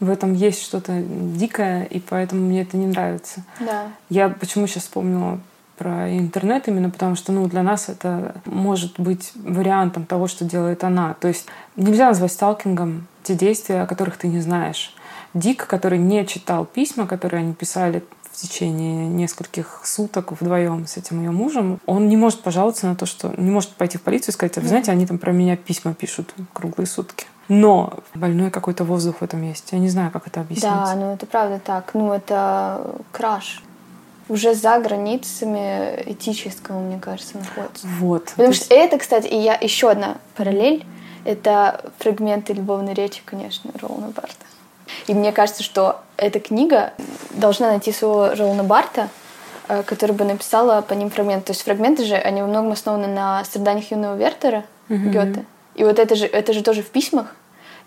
В 0.00 0.10
этом 0.10 0.34
есть 0.34 0.62
что-то 0.62 0.92
дикое, 1.00 1.84
и 1.84 2.00
поэтому 2.00 2.42
мне 2.42 2.62
это 2.62 2.76
не 2.76 2.86
нравится. 2.86 3.42
Да. 3.60 3.84
Я 4.10 4.28
почему 4.28 4.66
сейчас 4.66 4.82
вспомнила 4.84 5.38
про 5.76 6.16
интернет 6.16 6.68
именно 6.68 6.90
потому, 6.90 7.14
что 7.16 7.32
ну, 7.32 7.46
для 7.46 7.62
нас 7.62 7.88
это 7.88 8.34
может 8.44 8.98
быть 8.98 9.32
вариантом 9.34 10.06
того, 10.06 10.26
что 10.26 10.44
делает 10.44 10.84
она. 10.84 11.14
То 11.14 11.28
есть 11.28 11.46
нельзя 11.76 12.08
назвать 12.08 12.32
сталкингом 12.32 13.06
те 13.22 13.34
действия, 13.34 13.82
о 13.82 13.86
которых 13.86 14.16
ты 14.16 14.28
не 14.28 14.40
знаешь. 14.40 14.94
Дик, 15.34 15.66
который 15.66 15.98
не 15.98 16.26
читал 16.26 16.64
письма, 16.64 17.06
которые 17.06 17.40
они 17.40 17.52
писали 17.52 18.02
в 18.22 18.36
течение 18.36 19.06
нескольких 19.08 19.80
суток 19.84 20.32
вдвоем 20.32 20.86
с 20.86 20.96
этим 20.96 21.20
ее 21.20 21.30
мужем, 21.30 21.80
он 21.86 22.08
не 22.08 22.16
может 22.16 22.42
пожаловаться 22.42 22.86
на 22.86 22.94
то, 22.94 23.06
что 23.06 23.32
не 23.36 23.50
может 23.50 23.70
пойти 23.70 23.98
в 23.98 24.02
полицию 24.02 24.30
и 24.30 24.32
сказать, 24.32 24.58
«А 24.58 24.60
вы 24.60 24.68
знаете, 24.68 24.92
они 24.92 25.06
там 25.06 25.18
про 25.18 25.32
меня 25.32 25.56
письма 25.56 25.94
пишут 25.94 26.34
круглые 26.52 26.86
сутки. 26.86 27.26
Но 27.48 28.00
больной 28.14 28.50
какой-то 28.50 28.84
воздух 28.84 29.16
в 29.20 29.22
этом 29.22 29.42
есть. 29.42 29.72
Я 29.72 29.78
не 29.78 29.88
знаю, 29.88 30.10
как 30.10 30.26
это 30.26 30.40
объяснить. 30.40 30.70
Да, 30.70 30.94
ну 30.96 31.12
это 31.12 31.26
правда 31.26 31.60
так. 31.64 31.92
Ну 31.94 32.12
это 32.12 32.96
краш. 33.12 33.62
Уже 34.28 34.54
за 34.54 34.78
границами 34.78 36.02
этического, 36.06 36.80
мне 36.80 36.98
кажется, 36.98 37.38
находится. 37.38 37.86
Вот. 38.00 38.24
Потому 38.24 38.48
То 38.48 38.54
что 38.54 38.74
это, 38.74 38.98
кстати, 38.98 39.28
и 39.28 39.36
я 39.36 39.54
еще 39.54 39.90
одна 39.90 40.16
параллель. 40.36 40.84
Это 41.24 41.90
фрагменты 41.98 42.52
любовной 42.52 42.94
речи, 42.94 43.22
конечно, 43.24 43.70
Ролана 43.80 44.08
Барта. 44.08 44.46
И 45.06 45.14
мне 45.14 45.32
кажется, 45.32 45.62
что 45.62 46.00
эта 46.16 46.40
книга 46.40 46.92
должна 47.30 47.68
найти 47.68 47.92
своего 47.92 48.34
Ролана 48.34 48.64
Барта, 48.64 49.08
э, 49.68 49.82
который 49.82 50.12
бы 50.12 50.24
написала 50.24 50.80
по 50.82 50.94
ним 50.94 51.10
фрагменты. 51.10 51.46
То 51.46 51.52
есть 51.52 51.62
фрагменты 51.62 52.04
же, 52.04 52.14
они 52.14 52.42
во 52.42 52.48
многом 52.48 52.72
основаны 52.72 53.08
на 53.08 53.44
страданиях 53.44 53.90
юного 53.90 54.16
Вертера 54.16 54.64
Мгм. 54.88 55.10
Гёте. 55.10 55.44
И 55.74 55.84
вот 55.84 55.98
это 55.98 56.14
же, 56.14 56.26
это 56.26 56.52
же 56.52 56.62
тоже 56.62 56.82
в 56.82 56.90
письмах. 56.90 57.34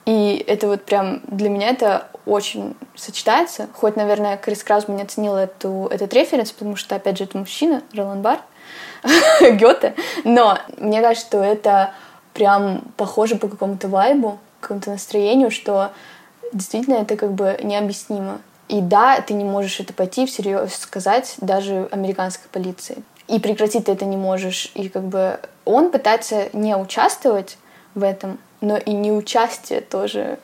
И 0.05 0.43
это 0.47 0.67
вот 0.67 0.83
прям 0.85 1.21
для 1.27 1.49
меня 1.49 1.69
это 1.69 2.07
очень 2.29 2.75
сочетается. 2.95 3.67
Хоть, 3.73 3.95
наверное, 3.95 4.37
Крис 4.37 4.63
Краус 4.63 4.85
бы 4.85 4.93
не 4.93 5.03
оценил 5.03 5.35
эту, 5.35 5.87
этот 5.91 6.13
референс, 6.13 6.51
потому 6.51 6.75
что, 6.75 6.95
опять 6.95 7.17
же, 7.17 7.23
это 7.25 7.37
мужчина, 7.37 7.81
Ролан 7.93 8.21
Барт, 8.21 8.41
Гёте. 9.41 9.95
Но 10.23 10.57
мне 10.77 11.01
кажется, 11.01 11.25
что 11.25 11.43
это 11.43 11.93
прям 12.33 12.81
похоже 12.97 13.35
по 13.35 13.47
какому-то 13.47 13.87
вайбу, 13.87 14.39
какому-то 14.59 14.91
настроению, 14.91 15.51
что 15.51 15.91
действительно 16.53 16.95
это 16.95 17.15
как 17.15 17.31
бы 17.31 17.57
необъяснимо. 17.63 18.39
И 18.67 18.81
да, 18.81 19.19
ты 19.21 19.33
не 19.33 19.43
можешь 19.43 19.79
это 19.79 19.93
пойти 19.93 20.25
всерьез 20.25 20.75
сказать 20.75 21.35
даже 21.41 21.87
американской 21.91 22.47
полиции. 22.51 23.03
И 23.27 23.39
прекратить 23.39 23.85
ты 23.85 23.91
это 23.91 24.05
не 24.05 24.17
можешь. 24.17 24.71
И 24.75 24.89
как 24.89 25.03
бы 25.03 25.39
он 25.65 25.91
пытается 25.91 26.49
не 26.53 26.75
участвовать 26.75 27.57
в 27.95 28.03
этом, 28.03 28.39
но 28.61 28.77
и 28.77 28.91
неучастие 28.91 29.81
тоже, 29.81 30.39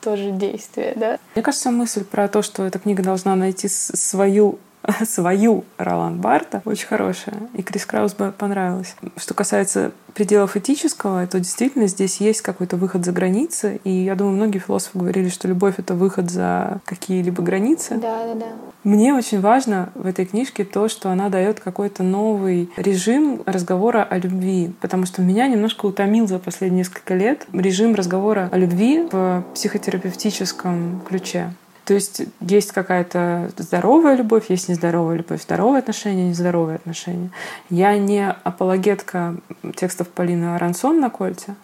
тоже 0.00 0.30
действие, 0.30 0.94
да? 0.96 1.18
Мне 1.34 1.42
кажется, 1.42 1.70
мысль 1.70 2.04
про 2.04 2.28
то, 2.28 2.42
что 2.42 2.64
эта 2.64 2.78
книга 2.78 3.02
должна 3.02 3.36
найти 3.36 3.68
свою 3.68 4.58
свою 5.04 5.64
Ролан 5.78 6.20
Барта 6.20 6.62
очень 6.64 6.86
хорошая. 6.86 7.34
И 7.54 7.62
Крис 7.62 7.86
Краус 7.86 8.14
бы 8.14 8.32
понравилось. 8.36 8.96
Что 9.16 9.34
касается 9.34 9.92
пределов 10.14 10.56
этического, 10.56 11.26
то 11.26 11.38
действительно 11.38 11.86
здесь 11.86 12.20
есть 12.20 12.42
какой-то 12.42 12.76
выход 12.76 13.04
за 13.04 13.12
границы. 13.12 13.80
И 13.84 13.90
я 13.90 14.14
думаю, 14.14 14.36
многие 14.36 14.58
философы 14.58 14.98
говорили, 14.98 15.28
что 15.28 15.48
любовь— 15.48 15.74
это 15.78 15.94
выход 15.94 16.30
за 16.30 16.80
какие-либо 16.84 17.42
границы. 17.42 17.96
Да, 17.96 18.26
да, 18.26 18.34
да. 18.34 18.46
Мне 18.82 19.14
очень 19.14 19.40
важно 19.40 19.90
в 19.94 20.06
этой 20.06 20.24
книжке 20.24 20.64
то, 20.64 20.88
что 20.88 21.10
она 21.10 21.28
дает 21.28 21.60
какой-то 21.60 22.02
новый 22.02 22.70
режим 22.76 23.42
разговора 23.44 24.02
о 24.02 24.18
любви, 24.18 24.72
потому 24.80 25.06
что 25.06 25.22
меня 25.22 25.46
немножко 25.48 25.86
утомил 25.86 26.26
за 26.26 26.38
последние 26.38 26.80
несколько 26.80 27.14
лет 27.14 27.46
режим 27.52 27.94
разговора 27.94 28.48
о 28.50 28.56
любви 28.56 29.06
в 29.10 29.44
психотерапевтическом 29.54 31.02
ключе. 31.06 31.52
То 31.90 31.94
есть 31.94 32.22
есть 32.38 32.70
какая-то 32.70 33.50
здоровая 33.58 34.14
любовь, 34.14 34.44
есть 34.48 34.68
нездоровая 34.68 35.16
любовь, 35.16 35.42
здоровые 35.42 35.80
отношения, 35.80 36.28
нездоровые 36.28 36.76
отношения. 36.76 37.30
Я 37.68 37.98
не 37.98 38.30
апологетка 38.30 39.34
текстов 39.74 40.06
Полины 40.06 40.54
Арансон 40.54 41.00
на 41.00 41.10
кольте. 41.10 41.56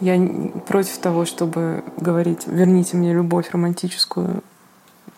Я 0.00 0.18
против 0.66 0.96
того, 0.96 1.26
чтобы 1.26 1.84
говорить 1.98 2.46
«верните 2.46 2.96
мне 2.96 3.12
любовь 3.12 3.50
романтическую, 3.50 4.42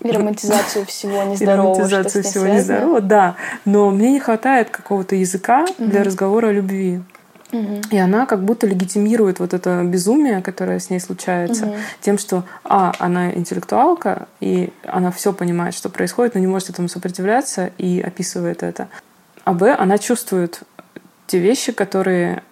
И 0.01 0.11
романтизацию 0.11 0.85
всего 0.85 1.23
и 1.23 1.27
нездорового, 1.29 1.75
с 1.75 1.79
романтизацию 1.79 2.25
всего 2.25 2.45
связано. 2.47 2.59
нездорового, 2.59 3.01
да. 3.03 3.37
Но 3.65 3.91
мне 3.91 4.11
не 4.11 4.19
хватает 4.19 4.71
какого-то 4.71 5.15
языка 5.15 5.65
для 5.79 6.03
разговора 6.03 6.49
о 6.49 6.53
любви. 6.53 7.03
И 7.91 7.97
она 7.99 8.27
как 8.27 8.43
будто 8.45 8.67
легитимирует 8.67 9.41
вот 9.41 9.55
это 9.55 9.83
безумие, 9.85 10.43
которое 10.43 10.79
с 10.79 10.91
ней 10.91 11.01
случается, 11.01 11.67
Мгм. 11.67 11.75
тем, 12.01 12.19
что, 12.19 12.45
а, 12.65 12.93
она 12.99 13.33
интеллектуалка, 13.33 14.29
и 14.41 14.73
она 14.87 15.11
все 15.11 15.33
понимает, 15.33 15.75
что 15.75 15.89
происходит, 15.89 16.35
но 16.35 16.41
не 16.41 16.47
может 16.47 16.71
этому 16.71 16.89
сопротивляться 16.89 17.71
и 17.79 18.01
описывает 18.01 18.63
это. 18.63 18.89
А 19.45 19.53
б, 19.53 19.75
она 19.75 19.99
чувствует 19.99 20.63
те 21.27 21.39
вещи, 21.39 21.73
которые 21.73 22.43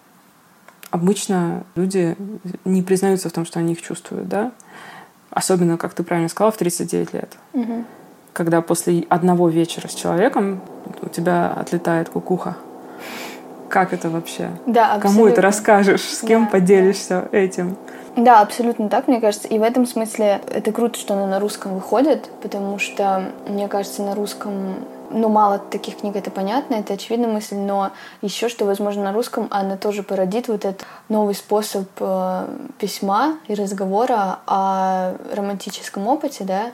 обычно 0.91 1.63
люди 1.75 2.15
не 2.65 2.81
признаются 2.81 3.29
в 3.29 3.31
том, 3.31 3.45
что 3.45 3.59
они 3.59 3.73
их 3.73 3.81
чувствуют, 3.81 4.27
да? 4.27 4.51
Особенно, 5.29 5.77
как 5.77 5.93
ты 5.93 6.03
правильно 6.03 6.29
сказала, 6.29 6.51
в 6.51 6.57
39 6.57 7.13
лет. 7.13 7.37
Мгм. 7.53 7.85
Когда 8.33 8.61
после 8.61 9.05
одного 9.09 9.49
вечера 9.49 9.87
с 9.87 9.93
человеком 9.93 10.61
у 11.01 11.09
тебя 11.09 11.51
отлетает 11.51 12.09
кукуха. 12.09 12.55
Как 13.69 13.93
это 13.93 14.09
вообще? 14.09 14.49
Да, 14.65 14.97
Кому 14.99 14.99
это 14.99 15.09
абсолютно. 15.09 15.41
расскажешь? 15.43 16.01
С 16.01 16.21
кем 16.21 16.45
Да, 16.45 16.51
поделишься 16.51 17.29
этим? 17.31 17.77
Да, 18.15 18.41
абсолютно 18.41 18.89
так, 18.89 19.07
мне 19.07 19.21
кажется. 19.21 19.47
И 19.47 19.59
в 19.59 19.63
этом 19.63 19.85
смысле 19.85 20.41
это 20.51 20.71
круто, 20.71 20.99
что 20.99 21.13
она 21.13 21.27
на 21.27 21.39
русском 21.39 21.75
выходит, 21.75 22.29
потому 22.41 22.79
что, 22.79 23.31
мне 23.47 23.67
кажется, 23.67 24.01
на 24.01 24.15
русском 24.15 24.75
ну, 25.11 25.29
мало 25.29 25.59
таких 25.59 25.97
книг, 25.97 26.15
это 26.15 26.29
понятно, 26.29 26.75
это 26.75 26.93
очевидная 26.93 27.29
мысль, 27.29 27.55
но 27.55 27.91
еще 28.21 28.47
что, 28.47 28.65
возможно, 28.65 29.05
на 29.05 29.13
русском 29.13 29.47
она 29.49 29.75
тоже 29.75 30.03
породит 30.03 30.47
вот 30.47 30.65
этот 30.65 30.85
новый 31.07 31.33
способ 31.33 31.87
э, 31.99 32.45
письма 32.77 33.37
и 33.47 33.55
разговора 33.55 34.39
о 34.45 35.13
романтическом 35.33 36.07
опыте, 36.07 36.43
да, 36.43 36.71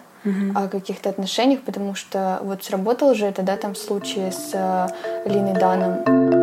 о 0.55 0.67
каких-то 0.67 1.09
отношениях, 1.09 1.61
потому 1.61 1.93
что 1.93 2.39
вот 2.41 2.63
сработало 2.63 3.13
же 3.13 3.25
это, 3.25 3.43
да, 3.43 3.57
там 3.57 3.73
в 3.73 3.77
случае 3.77 4.31
с 4.31 4.49
э, 4.53 4.87
Линой 5.29 5.53
Даном. 5.53 6.34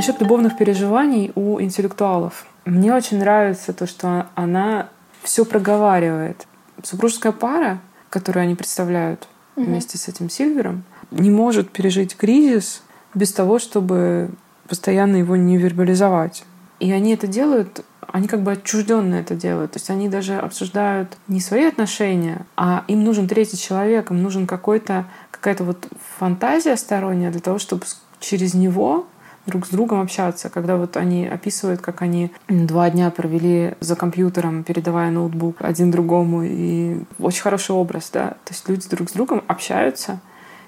Насчет 0.00 0.18
любовных 0.22 0.56
переживаний 0.56 1.30
у 1.34 1.60
интеллектуалов. 1.60 2.46
Мне 2.64 2.94
очень 2.94 3.18
нравится 3.18 3.74
то, 3.74 3.86
что 3.86 4.28
она 4.34 4.88
все 5.22 5.44
проговаривает. 5.44 6.46
Супружеская 6.82 7.32
пара, 7.32 7.80
которую 8.08 8.44
они 8.44 8.54
представляют 8.54 9.28
вместе 9.56 9.98
с 9.98 10.08
этим 10.08 10.30
Сильвером, 10.30 10.84
не 11.10 11.28
может 11.28 11.70
пережить 11.70 12.16
кризис 12.16 12.80
без 13.12 13.30
того, 13.34 13.58
чтобы 13.58 14.30
постоянно 14.68 15.16
его 15.16 15.36
не 15.36 15.58
вербализовать. 15.58 16.44
И 16.78 16.90
они 16.92 17.12
это 17.12 17.26
делают, 17.26 17.84
они 18.10 18.26
как 18.26 18.40
бы 18.40 18.52
отчужденно 18.52 19.16
это 19.16 19.34
делают. 19.34 19.72
То 19.72 19.80
есть 19.80 19.90
они 19.90 20.08
даже 20.08 20.38
обсуждают 20.38 21.18
не 21.28 21.42
свои 21.42 21.64
отношения, 21.64 22.46
а 22.56 22.84
им 22.88 23.04
нужен 23.04 23.28
третий 23.28 23.58
человек, 23.58 24.10
им 24.10 24.22
нужен 24.22 24.46
какой-то, 24.46 25.04
какая-то 25.30 25.64
вот 25.64 25.88
фантазия 26.18 26.78
сторонняя 26.78 27.30
для 27.30 27.42
того, 27.42 27.58
чтобы 27.58 27.84
через 28.18 28.54
него 28.54 29.06
друг 29.46 29.66
с 29.66 29.70
другом 29.70 30.00
общаться, 30.00 30.50
когда 30.50 30.76
вот 30.76 30.96
они 30.96 31.26
описывают, 31.26 31.80
как 31.80 32.02
они 32.02 32.30
два 32.48 32.90
дня 32.90 33.10
провели 33.10 33.74
за 33.80 33.96
компьютером, 33.96 34.64
передавая 34.64 35.10
ноутбук 35.10 35.56
один 35.60 35.90
другому, 35.90 36.42
и 36.44 37.02
очень 37.18 37.42
хороший 37.42 37.74
образ, 37.74 38.10
да, 38.12 38.30
то 38.44 38.52
есть 38.52 38.68
люди 38.68 38.88
друг 38.88 39.10
с 39.10 39.12
другом 39.12 39.42
общаются 39.46 40.20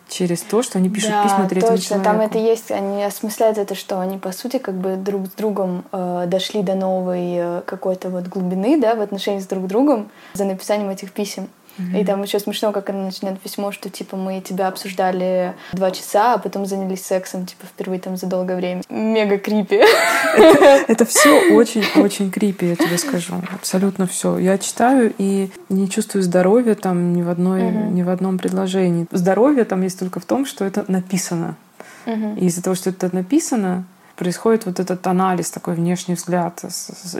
через 0.08 0.42
то, 0.42 0.62
что 0.62 0.78
они 0.78 0.90
пишут 0.90 1.10
да, 1.10 1.24
письма 1.24 1.48
третьему 1.48 1.76
точно, 1.76 1.96
человеку. 1.96 2.04
там 2.04 2.20
это 2.20 2.38
есть. 2.38 2.70
Они 2.70 3.02
осмысляют 3.02 3.56
это, 3.56 3.74
что 3.74 3.98
они, 4.00 4.18
по 4.18 4.32
сути, 4.32 4.58
как 4.58 4.74
бы 4.74 4.96
друг 4.96 5.26
с 5.26 5.30
другом 5.30 5.84
э, 5.90 6.24
дошли 6.26 6.62
до 6.62 6.74
новой 6.74 7.36
э, 7.36 7.62
какой-то 7.64 8.10
вот 8.10 8.26
глубины, 8.26 8.78
да, 8.78 8.94
в 8.94 9.00
отношении 9.00 9.40
с 9.40 9.46
друг 9.46 9.66
другом 9.66 10.10
за 10.34 10.44
написанием 10.44 10.90
этих 10.90 11.12
писем. 11.12 11.48
И 11.78 12.04
там 12.04 12.22
еще 12.22 12.38
смешно, 12.38 12.72
как 12.72 12.90
она 12.90 13.04
начинает 13.04 13.40
письмо, 13.40 13.72
что 13.72 13.88
типа 13.88 14.16
мы 14.16 14.40
тебя 14.40 14.68
обсуждали 14.68 15.54
два 15.72 15.90
часа, 15.90 16.34
а 16.34 16.38
потом 16.38 16.66
занялись 16.66 17.04
сексом, 17.04 17.46
типа 17.46 17.66
впервые 17.66 18.00
там 18.00 18.16
за 18.16 18.26
долгое 18.26 18.56
время. 18.56 18.82
Мега 18.88 19.38
крипи. 19.38 19.82
Это 20.88 21.04
все 21.06 21.52
очень-очень 21.54 22.30
крипи, 22.30 22.66
я 22.66 22.76
тебе 22.76 22.98
скажу. 22.98 23.34
Абсолютно 23.54 24.06
все. 24.06 24.38
Я 24.38 24.58
читаю 24.58 25.12
и 25.18 25.50
не 25.68 25.88
чувствую 25.88 26.22
здоровья 26.22 26.74
там 26.74 27.14
ни 27.14 27.22
в, 27.22 27.30
одной, 27.30 27.62
ни 27.62 28.02
в 28.02 28.10
одном 28.10 28.38
предложении. 28.38 29.06
Здоровье 29.10 29.64
там 29.64 29.82
есть 29.82 29.98
только 29.98 30.20
в 30.20 30.24
том, 30.24 30.46
что 30.46 30.64
это 30.64 30.84
написано. 30.88 31.56
И 32.06 32.46
из-за 32.46 32.62
того, 32.62 32.74
что 32.74 32.90
это 32.90 33.14
написано, 33.14 33.84
происходит 34.16 34.66
вот 34.66 34.80
этот 34.80 35.06
анализ, 35.06 35.50
такой 35.50 35.74
внешний 35.74 36.14
взгляд 36.14 36.62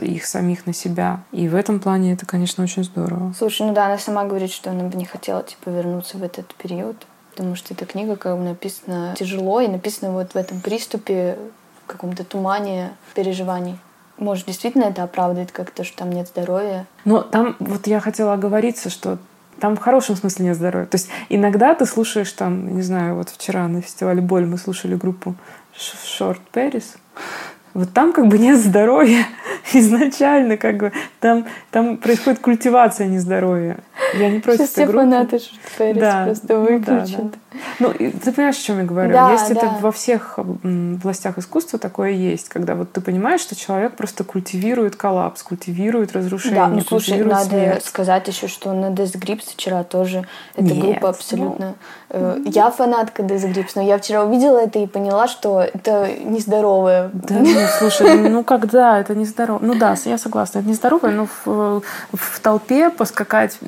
их 0.01 0.25
самих 0.25 0.65
на 0.65 0.73
себя. 0.73 1.21
И 1.31 1.47
в 1.47 1.55
этом 1.55 1.79
плане 1.79 2.13
это, 2.13 2.25
конечно, 2.25 2.63
очень 2.63 2.83
здорово. 2.83 3.33
Слушай, 3.37 3.67
ну 3.67 3.73
да, 3.73 3.87
она 3.87 3.97
сама 3.97 4.25
говорит, 4.25 4.51
что 4.51 4.71
она 4.71 4.83
бы 4.83 4.97
не 4.97 5.05
хотела, 5.05 5.43
типа, 5.43 5.69
вернуться 5.69 6.17
в 6.17 6.23
этот 6.23 6.53
период, 6.55 6.95
потому 7.31 7.55
что 7.55 7.73
эта 7.73 7.85
книга 7.85 8.15
как 8.15 8.37
бы 8.37 8.43
написана 8.43 9.15
тяжело 9.17 9.61
и 9.61 9.67
написана 9.67 10.11
вот 10.11 10.33
в 10.33 10.35
этом 10.35 10.59
приступе, 10.59 11.37
в 11.83 11.87
каком-то 11.87 12.23
тумане 12.23 12.91
переживаний. 13.13 13.77
Может, 14.17 14.45
действительно 14.45 14.83
это 14.83 15.03
оправдывает 15.03 15.51
как-то, 15.51 15.83
что 15.83 15.97
там 15.97 16.11
нет 16.11 16.27
здоровья? 16.27 16.85
Но 17.03 17.21
там, 17.21 17.55
вот 17.59 17.87
я 17.87 17.99
хотела 17.99 18.33
оговориться, 18.33 18.89
что 18.89 19.17
там 19.59 19.75
в 19.75 19.79
хорошем 19.79 20.15
смысле 20.15 20.45
нет 20.45 20.55
здоровья. 20.55 20.85
То 20.85 20.95
есть 20.95 21.09
иногда 21.29 21.73
ты 21.73 21.85
слушаешь 21.85 22.31
там, 22.31 22.75
не 22.75 22.81
знаю, 22.81 23.15
вот 23.15 23.29
вчера 23.29 23.67
на 23.67 23.81
фестивале 23.81 24.21
Боль 24.21 24.45
мы 24.45 24.57
слушали 24.57 24.95
группу 24.95 25.35
Short 25.75 26.39
Paris. 26.53 26.97
Вот 27.73 27.93
там 27.93 28.13
как 28.13 28.27
бы 28.27 28.37
нет 28.37 28.59
здоровья 28.59 29.25
изначально, 29.73 30.57
как 30.57 30.77
бы 30.77 30.91
там, 31.19 31.45
там 31.71 31.97
происходит 31.97 32.39
культивация 32.39 33.07
нездоровья. 33.07 33.77
Я 34.15 34.29
не 34.29 34.39
против 34.39 34.59
Сейчас 34.61 34.69
все 34.71 34.85
группы. 34.85 34.99
фанаты 34.99 35.39
Шутферис 35.39 35.99
Да, 36.01 36.23
просто 36.25 36.53
ну 36.53 36.65
да, 36.65 36.71
выключат. 36.71 37.31
да. 37.31 37.37
Ну, 37.79 37.93
ты 37.93 38.31
понимаешь, 38.31 38.57
о 38.57 38.61
чем 38.63 38.79
я 38.79 38.85
говорю? 38.85 39.13
Да, 39.13 39.31
есть 39.31 39.51
это 39.51 39.61
да. 39.61 39.77
во 39.79 39.91
всех 39.91 40.39
м, 40.39 40.95
областях 40.99 41.37
искусства 41.37 41.77
такое 41.77 42.09
есть, 42.09 42.49
когда 42.49 42.73
вот 42.75 42.91
ты 42.91 42.99
понимаешь, 42.99 43.41
что 43.41 43.55
человек 43.55 43.95
просто 43.95 44.23
культивирует 44.23 44.95
коллапс, 44.95 45.43
культивирует 45.43 46.13
разрушение, 46.13 46.55
Да, 46.61 46.67
ну 46.67 46.81
слушай, 46.81 47.23
надо 47.23 47.45
смерть. 47.45 47.85
сказать 47.85 48.27
еще, 48.27 48.47
что 48.47 48.73
на 48.73 48.87
Death 48.87 49.17
Grips 49.19 49.51
вчера 49.53 49.83
тоже 49.83 50.25
эта 50.55 50.63
Нет, 50.73 50.79
группа 50.79 51.01
ну. 51.03 51.07
абсолютно... 51.09 51.75
э, 52.09 52.39
Я 52.45 52.71
фанатка 52.71 53.21
Death 53.21 53.53
Grips, 53.53 53.71
но 53.75 53.83
я 53.83 53.99
вчера 53.99 54.23
увидела 54.23 54.57
это 54.57 54.79
и 54.79 54.87
поняла, 54.87 55.27
что 55.27 55.61
это 55.61 56.09
нездоровое. 56.25 57.11
Да, 57.13 57.35
ну, 57.35 57.55
слушай, 57.77 58.29
ну 58.29 58.43
когда 58.43 58.99
это 58.99 59.13
нездорово? 59.15 59.52
Ну 59.61 59.75
да, 59.75 59.95
я 60.05 60.17
согласна, 60.17 60.59
это 60.59 60.67
нездорово, 60.67 61.07
но 61.07 61.27
в, 61.45 61.81
в 62.13 62.39
толпе 62.41 62.89
поскакать 62.89 63.59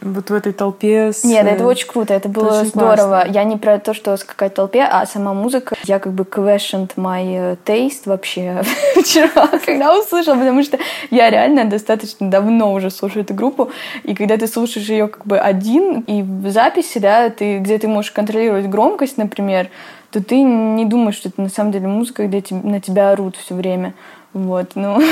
вот 0.00 0.30
в 0.30 0.34
этой 0.34 0.52
толпе 0.52 1.12
с... 1.12 1.24
Нет, 1.24 1.46
это 1.46 1.64
очень 1.66 1.86
круто, 1.88 2.14
это 2.14 2.28
было 2.28 2.60
очень 2.60 2.68
здорово. 2.68 2.94
классно. 2.96 3.32
Я 3.32 3.44
не 3.44 3.56
про 3.56 3.78
то, 3.78 3.94
что 3.94 4.16
скакать 4.16 4.52
в 4.52 4.56
толпе, 4.56 4.82
а 4.82 5.06
сама 5.06 5.32
музыка. 5.32 5.74
Я 5.84 5.98
как 5.98 6.12
бы 6.12 6.24
questioned 6.24 6.90
my 6.96 7.56
taste 7.64 8.02
вообще 8.04 8.62
вчера, 8.96 9.46
когда 9.64 9.98
услышала, 9.98 10.36
потому 10.36 10.62
что 10.62 10.78
я 11.10 11.30
реально 11.30 11.64
достаточно 11.64 12.30
давно 12.30 12.72
уже 12.72 12.90
слушаю 12.90 13.24
эту 13.24 13.34
группу, 13.34 13.70
и 14.02 14.14
когда 14.14 14.36
ты 14.36 14.46
слушаешь 14.46 14.88
ее 14.88 15.08
как 15.08 15.26
бы 15.26 15.38
один, 15.38 16.00
и 16.00 16.22
в 16.22 16.50
записи, 16.50 16.98
да, 16.98 17.30
ты, 17.30 17.58
где 17.58 17.78
ты 17.78 17.88
можешь 17.88 18.10
контролировать 18.10 18.66
громкость, 18.66 19.16
например, 19.16 19.68
то 20.10 20.22
ты 20.22 20.40
не 20.40 20.84
думаешь, 20.84 21.16
что 21.16 21.28
это 21.28 21.40
на 21.40 21.48
самом 21.48 21.72
деле 21.72 21.88
музыка, 21.88 22.26
где 22.26 22.42
на 22.50 22.80
тебя 22.80 23.10
орут 23.10 23.36
все 23.36 23.54
время. 23.54 23.94
Вот, 24.36 24.72
ну, 24.74 25.02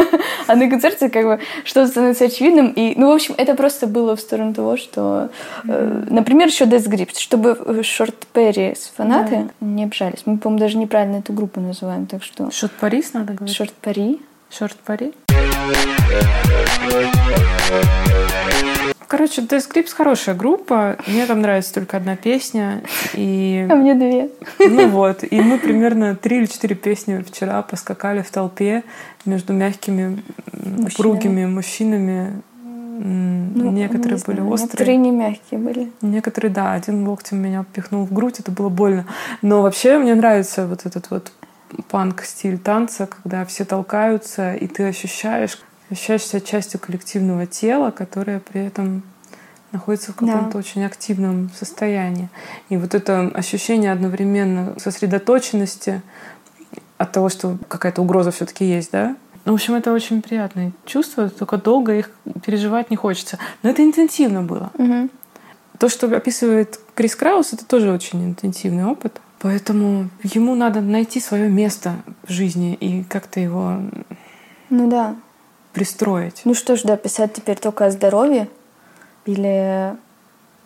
а 0.48 0.56
на 0.56 0.68
концерте 0.68 1.08
как 1.08 1.24
бы 1.24 1.38
что-то 1.64 1.86
становится 1.86 2.24
очевидным. 2.24 2.72
И, 2.72 2.94
ну, 2.98 3.12
в 3.12 3.14
общем, 3.14 3.32
это 3.38 3.54
просто 3.54 3.86
было 3.86 4.16
в 4.16 4.20
сторону 4.20 4.54
того, 4.54 4.76
что, 4.76 5.28
э, 5.68 6.04
например, 6.10 6.48
еще 6.48 6.64
Death 6.64 6.88
Grips, 6.88 7.20
чтобы 7.20 7.84
Шорт 7.84 8.26
Перри 8.32 8.74
с 8.74 8.92
фанаты 8.96 9.50
не 9.60 9.84
обжались. 9.84 10.22
Мы, 10.24 10.38
по-моему, 10.38 10.58
даже 10.58 10.78
неправильно 10.78 11.18
эту 11.18 11.32
группу 11.32 11.60
называем, 11.60 12.06
так 12.06 12.24
что 12.24 12.50
Шорт 12.50 12.72
Парис 12.72 13.12
надо 13.12 13.34
говорить? 13.34 13.54
Шорт 13.54 13.72
Пари. 13.72 14.20
Шорт 14.50 14.76
Пари? 14.84 15.12
Короче, 19.08 19.42
Death 19.42 19.70
Grips 19.70 19.92
хорошая 19.94 20.34
группа. 20.34 20.96
Мне 21.06 21.26
там 21.26 21.42
нравится 21.42 21.74
только 21.74 21.98
одна 21.98 22.16
песня. 22.16 22.82
И 23.12 23.66
А 23.68 23.74
мне 23.74 23.94
две. 23.94 24.30
Ну 24.58 24.88
вот, 24.88 25.22
и 25.22 25.40
мы 25.40 25.58
примерно 25.58 26.16
три 26.16 26.38
или 26.38 26.46
четыре 26.46 26.74
песни 26.74 27.22
вчера 27.22 27.60
поскакали 27.60 28.22
в 28.22 28.30
толпе 28.30 28.84
между 29.26 29.52
мягкими, 29.52 30.22
упругими 30.86 31.44
мужчинами. 31.44 32.40
Ну, 33.04 33.70
Некоторые 33.70 34.18
не 34.18 34.24
были 34.24 34.36
знаю, 34.36 34.50
острые. 34.50 34.68
Некоторые 34.68 34.96
не 34.96 35.10
мягкие 35.10 35.60
были. 35.60 35.92
Некоторые, 36.02 36.50
да, 36.50 36.72
один 36.72 37.06
локтем 37.06 37.38
меня 37.38 37.64
пихнул 37.72 38.06
в 38.06 38.12
грудь, 38.12 38.40
это 38.40 38.50
было 38.50 38.68
больно. 38.68 39.06
Но 39.42 39.62
вообще 39.62 39.98
мне 39.98 40.14
нравится 40.14 40.66
вот 40.66 40.86
этот 40.86 41.10
вот 41.10 41.32
панк-стиль 41.90 42.58
танца, 42.58 43.06
когда 43.06 43.44
все 43.44 43.64
толкаются, 43.64 44.54
и 44.54 44.66
ты 44.68 44.84
ощущаешь, 44.84 45.58
ощущаешь 45.92 46.24
себя 46.24 46.40
частью 46.40 46.80
коллективного 46.80 47.46
тела, 47.46 47.90
которое 47.90 48.40
при 48.40 48.64
этом 48.64 49.02
находится 49.72 50.12
в 50.12 50.16
Да. 50.16 50.26
каком-то 50.26 50.58
очень 50.58 50.84
активном 50.84 51.50
состоянии. 51.58 52.28
И 52.68 52.76
вот 52.76 52.94
это 52.94 53.30
ощущение 53.34 53.92
одновременно 53.92 54.74
сосредоточенности 54.78 56.02
от 56.98 57.12
того, 57.12 57.28
что 57.28 57.58
какая-то 57.68 58.02
угроза 58.02 58.30
все-таки 58.30 58.64
есть, 58.64 58.90
да? 58.92 59.16
Ну, 59.44 59.52
в 59.52 59.54
общем, 59.56 59.74
это 59.74 59.92
очень 59.92 60.22
приятные 60.22 60.72
чувства, 60.86 61.28
только 61.28 61.56
долго 61.56 61.94
их 61.94 62.10
переживать 62.44 62.90
не 62.90 62.96
хочется. 62.96 63.38
Но 63.62 63.70
это 63.70 63.82
интенсивно 63.82 64.42
было. 64.42 64.70
Мгм. 64.78 65.10
То, 65.78 65.88
что 65.88 66.06
описывает 66.16 66.78
Крис 66.94 67.16
Краус, 67.16 67.52
это 67.52 67.64
тоже 67.64 67.90
очень 67.92 68.24
интенсивный 68.24 68.84
опыт, 68.84 69.20
Поэтому 69.40 70.08
ему 70.22 70.54
надо 70.54 70.80
найти 70.80 71.18
свое 71.18 71.48
место 71.50 71.96
в 72.22 72.30
жизни 72.30 72.74
и 72.74 73.02
как-то 73.02 73.40
его 73.40 73.80
Ну 74.70 74.88
да. 74.88 75.16
Пристроить. 75.72 76.42
Ну 76.44 76.54
что 76.54 76.76
ж, 76.76 76.82
да, 76.84 76.96
писать 76.96 77.32
теперь 77.34 77.58
только 77.58 77.86
о 77.86 77.90
здоровье 77.90 78.48
или 79.26 79.94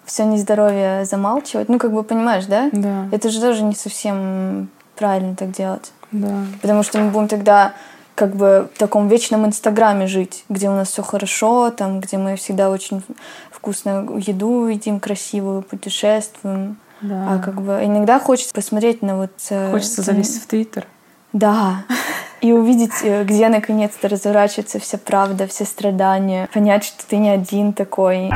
все 0.05 0.25
нездоровье 0.25 1.05
замалчивать. 1.05 1.69
Ну, 1.69 1.79
как 1.79 1.93
бы 1.93 2.03
понимаешь, 2.03 2.47
да? 2.47 2.69
Да, 2.73 3.09
Это 3.13 3.29
же 3.31 3.41
тоже 3.41 3.63
не 3.63 3.75
совсем 3.75 4.69
правильно 4.95 5.35
так 5.37 5.51
делать. 5.51 5.93
да. 6.13 6.45
Потому 6.63 6.83
что 6.83 6.99
мы 6.99 7.11
будем 7.11 7.29
тогда 7.29 7.73
как 8.15 8.35
бы 8.35 8.71
в 8.75 8.79
таком 8.79 9.09
вечном 9.09 9.45
инстаграме 9.45 10.07
жить, 10.07 10.45
где 10.49 10.71
у 10.71 10.73
нас 10.73 10.89
все 10.89 11.03
хорошо, 11.03 11.71
там, 11.71 12.01
где 12.01 12.17
мы 12.17 12.37
всегда 12.37 12.71
очень 12.71 13.03
вкусную 13.51 14.17
еду 14.19 14.69
едим, 14.69 15.01
красивую, 15.01 15.63
путешествуем. 15.63 16.79
да. 17.03 17.35
А 17.35 17.39
как 17.39 17.61
бы 17.61 17.81
иногда 17.85 18.19
хочется 18.19 18.55
посмотреть 18.55 19.03
на 19.03 19.17
вот... 19.19 19.33
э, 19.51 19.71
Хочется 19.71 19.97
там- 19.97 20.15
залезть 20.15 20.43
в 20.43 20.47
Твиттер. 20.47 20.87
Да. 21.35 21.85
И 22.41 22.53
увидеть, 22.53 22.93
э, 23.03 23.25
где 23.25 23.49
наконец-то 23.49 24.09
разворачивается 24.09 24.79
вся 24.79 24.99
правда, 24.99 25.47
все 25.47 25.65
страдания. 25.65 26.49
Понять, 26.53 26.85
что 26.85 27.07
ты 27.07 27.17
не 27.17 27.31
один 27.31 27.73
такой. 27.73 28.31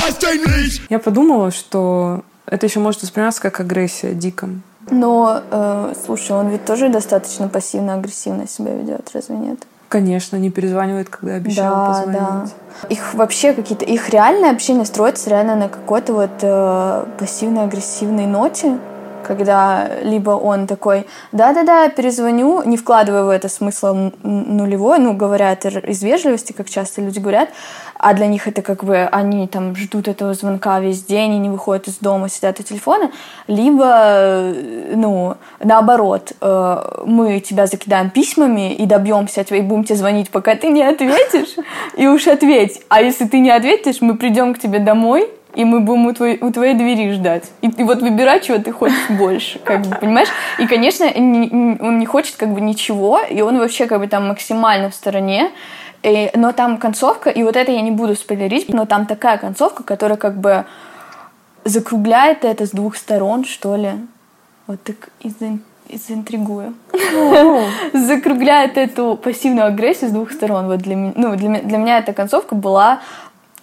Я 0.89 0.99
подумала, 0.99 1.51
что 1.51 2.23
это 2.47 2.67
еще 2.67 2.81
может 2.81 3.03
восприниматься 3.03 3.41
как 3.43 3.61
агрессия 3.61 4.13
диком. 4.13 4.63
Но, 4.91 5.43
э, 5.51 5.93
слушай, 6.05 6.33
он 6.33 6.49
ведь 6.49 6.65
тоже 6.65 6.89
достаточно 6.89 7.49
пассивно-агрессивно 7.49 8.49
себя 8.49 8.75
ведет, 8.75 9.11
разве 9.13 9.37
нет? 9.37 9.61
Конечно, 9.89 10.37
не 10.37 10.51
перезванивает, 10.51 11.09
когда 11.09 11.35
обещал 11.35 11.75
да, 11.75 11.87
позвонить. 11.89 12.21
да. 12.21 12.89
Их 12.89 13.15
вообще 13.15 13.53
какие-то... 13.53 13.85
Их 13.85 14.09
реальное 14.09 14.53
общение 14.53 14.85
строится 14.85 15.31
реально 15.31 15.57
на 15.57 15.69
какой-то 15.69 16.13
вот 16.13 16.31
э, 16.43 17.05
пассивно-агрессивной 17.19 18.27
ноте, 18.27 18.79
когда 19.27 19.89
либо 20.03 20.31
он 20.31 20.67
такой, 20.67 21.07
да-да-да, 21.33 21.89
перезвоню, 21.89 22.63
не 22.65 22.77
вкладывая 22.77 23.25
в 23.25 23.29
это 23.29 23.49
смысл 23.49 23.87
н- 23.87 24.13
нулевой, 24.23 24.99
ну, 24.99 25.15
говоря 25.15 25.53
это 25.53 25.69
из 25.69 26.03
вежливости, 26.03 26.53
как 26.53 26.69
часто 26.69 27.03
люди 27.03 27.19
говорят, 27.19 27.51
а 27.99 28.15
для 28.15 28.27
них 28.27 28.49
это 28.49 28.63
как 28.63 28.85
бы 28.85 28.97
они 28.97 29.47
там 29.47 29.77
ждут 29.77 30.09
этого 30.09 30.35
звонка 30.35 30.81
весь 30.81 31.05
день 31.05 31.35
и 31.35 31.39
не 31.39 31.51
выходят 31.51 31.89
из 31.89 31.99
дома, 31.99 32.29
сидят 32.29 32.59
у 32.61 32.63
телефона, 32.63 33.11
либо, 33.47 33.85
э, 33.87 34.93
ну, 34.97 35.37
наоборот, 35.63 36.33
э, 36.41 37.03
мы 37.05 37.41
тебя 37.41 37.67
закидаем 37.67 38.11
письмами 38.11 38.75
и 38.75 38.87
добьемся 38.87 39.45
тебя 39.45 39.59
и 39.59 39.63
будем 39.63 39.85
тебе 39.85 39.97
звонить, 39.97 40.31
пока 40.31 40.55
ты 40.55 40.69
не 40.69 40.83
ответишь, 40.83 41.57
и 41.97 42.07
уж 42.07 42.27
ответь. 42.27 42.83
А 42.89 43.03
если 43.03 43.27
ты 43.27 43.39
не 43.39 43.51
ответишь, 43.51 44.01
мы 44.01 44.17
придем 44.17 44.55
к 44.55 44.59
тебе 44.59 44.79
домой, 44.79 45.29
и 45.55 45.65
мы 45.65 45.81
будем 45.81 46.07
у 46.07 46.13
твоей, 46.13 46.39
у 46.41 46.53
твоей 46.53 46.75
двери 46.75 47.13
ждать. 47.13 47.51
И, 47.61 47.69
и 47.69 47.83
вот 47.83 48.03
выбирай, 48.03 48.41
чего 48.41 48.59
ты 48.59 48.73
хочешь 48.73 49.09
больше, 49.11 49.59
как 49.59 49.83
бы, 49.83 49.97
понимаешь? 49.97 50.29
И, 50.59 50.67
конечно, 50.67 51.05
не- 51.19 51.79
он 51.81 51.99
не 51.99 52.07
хочет 52.07 52.37
как 52.37 52.51
бы 52.51 52.61
ничего, 52.61 53.21
и 53.21 53.41
он 53.43 53.59
вообще 53.59 53.87
как 53.87 54.01
бы 54.01 54.07
там 54.07 54.29
максимально 54.29 54.91
в 54.91 54.95
стороне. 54.95 55.51
И- 56.03 56.31
но 56.35 56.53
там 56.53 56.79
концовка, 56.79 57.31
и 57.31 57.43
вот 57.43 57.57
это 57.57 57.73
я 57.73 57.81
не 57.83 57.91
буду 57.91 58.15
спойлерить, 58.15 58.69
но 58.73 58.87
там 58.87 59.07
такая 59.07 59.39
концовка, 59.39 59.83
которая 59.83 60.17
как 60.19 60.39
бы 60.39 60.65
закругляет 61.65 62.45
это 62.45 62.67
с 62.67 62.71
двух 62.71 62.97
сторон, 62.97 63.45
что 63.45 63.77
ли. 63.77 63.91
Вот 64.67 64.83
так 64.83 65.11
изинтригую. 65.89 66.75
Закругляет 67.93 68.79
эту 68.79 69.17
пассивную 69.17 69.67
агрессию 69.67 70.11
с 70.11 70.13
двух 70.13 70.31
сторон. 70.33 70.67
Вот 70.67 70.79
для, 70.79 70.97
ну, 70.97 71.35
для, 71.37 71.61
для 71.61 71.79
меня 71.79 71.99
эта 71.99 72.13
концовка 72.13 72.55
была 72.55 73.01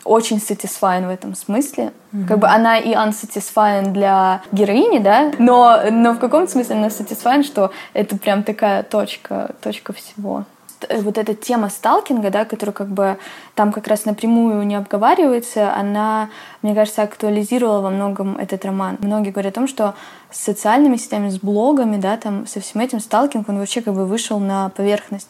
очень 0.07 0.37
satisfying 0.37 1.07
в 1.07 1.09
этом 1.09 1.35
смысле. 1.35 1.91
Как 2.27 2.39
бы 2.39 2.47
она 2.47 2.77
и 2.79 2.93
unsatisfying 2.93 3.91
для 3.91 4.41
героини, 4.51 4.99
да, 4.99 5.31
но, 5.39 5.79
но 5.91 6.13
в 6.13 6.19
каком-то 6.19 6.51
смысле 6.51 6.75
она 6.77 6.87
satisfying, 6.87 7.43
что 7.43 7.71
это 7.93 8.17
прям 8.17 8.43
такая 8.43 8.83
точка, 8.83 9.51
точка 9.61 9.93
всего. 9.93 10.45
Т- 10.79 10.97
Вот 11.01 11.17
эта 11.17 11.33
тема 11.33 11.69
сталкинга, 11.69 12.29
да, 12.29 12.45
которая 12.45 12.73
как 12.73 12.87
бы 12.87 13.17
там 13.55 13.71
как 13.71 13.87
раз 13.87 14.05
напрямую 14.05 14.65
не 14.65 14.75
обговаривается, 14.75 15.73
она, 15.75 16.29
мне 16.61 16.73
кажется, 16.75 17.01
актуализировала 17.03 17.81
во 17.81 17.89
многом 17.89 18.37
этот 18.37 18.63
роман. 18.65 18.97
Многие 19.01 19.31
говорят 19.31 19.53
о 19.53 19.55
том, 19.55 19.67
что 19.67 19.93
с 20.31 20.39
социальными 20.39 20.97
сетями, 20.97 21.29
с 21.29 21.39
блогами, 21.39 21.97
да, 21.97 22.17
там, 22.17 22.45
со 22.47 22.59
всем 22.59 22.81
этим 22.81 22.99
сталкинг, 22.99 23.49
он 23.49 23.57
вообще 23.59 23.81
как 23.81 23.93
бы 23.95 24.05
вышел 24.05 24.39
на 24.39 24.69
поверхность. 24.69 25.29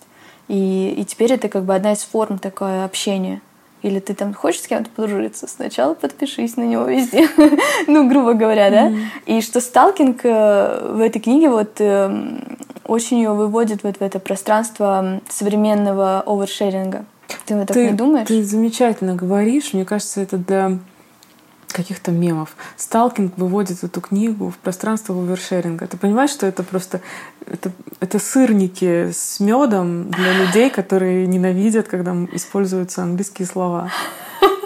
И, 0.50 0.96
и 0.98 1.04
теперь 1.06 1.34
это 1.34 1.50
как 1.50 1.64
бы 1.64 1.76
одна 1.76 1.92
из 1.94 2.04
форм 2.04 2.40
такое 2.40 2.86
общения. 2.86 3.42
Или 3.88 4.00
ты 4.00 4.14
там 4.14 4.34
хочешь 4.34 4.62
с 4.64 4.68
кем-то 4.68 4.90
подружиться, 4.90 5.48
сначала 5.48 5.94
подпишись 5.94 6.58
на 6.58 6.64
него 6.64 6.84
везде. 6.84 7.30
ну, 7.88 8.10
грубо 8.10 8.34
говоря, 8.34 8.70
да? 8.70 8.92
И 9.26 9.40
что 9.40 9.62
сталкинг 9.62 10.20
э, 10.24 10.92
в 10.92 11.00
этой 11.00 11.20
книге 11.20 11.50
вот 11.50 11.80
эм, 11.80 12.58
очень 12.84 13.20
ее 13.20 13.32
выводит 13.32 13.84
вот 13.84 13.98
в 13.98 14.02
это 14.02 14.20
пространство 14.20 15.22
современного 15.30 16.22
овершеринга. 16.26 17.06
Ты 17.46 17.56
вот 17.56 17.68
так 17.68 17.78
не 17.78 17.92
думаешь? 17.92 18.28
Ты 18.28 18.44
замечательно 18.44 19.16
говоришь. 19.16 19.72
Мне 19.72 19.86
кажется, 19.86 20.20
это 20.20 20.38
для 20.38 20.80
каких-то 21.70 22.12
мемов. 22.12 22.58
Сталкинг 22.76 23.38
выводит 23.38 23.86
эту 23.86 24.02
книгу 24.02 24.50
в 24.50 24.58
пространство 24.58 25.16
овершеринга. 25.16 25.88
Ты 25.88 25.96
понимаешь, 25.96 26.32
что 26.32 26.46
это 26.46 26.64
просто 26.64 27.00
это, 27.52 27.72
это 28.00 28.20
сырники 28.20 29.12
с 29.12 29.40
медом 29.40 30.10
для 30.12 30.34
людей, 30.34 30.70
которые 30.70 31.28
ненавидят, 31.28 31.88
когда 31.88 32.14
используются 32.32 33.04
английские 33.04 33.48
слова. 33.48 33.90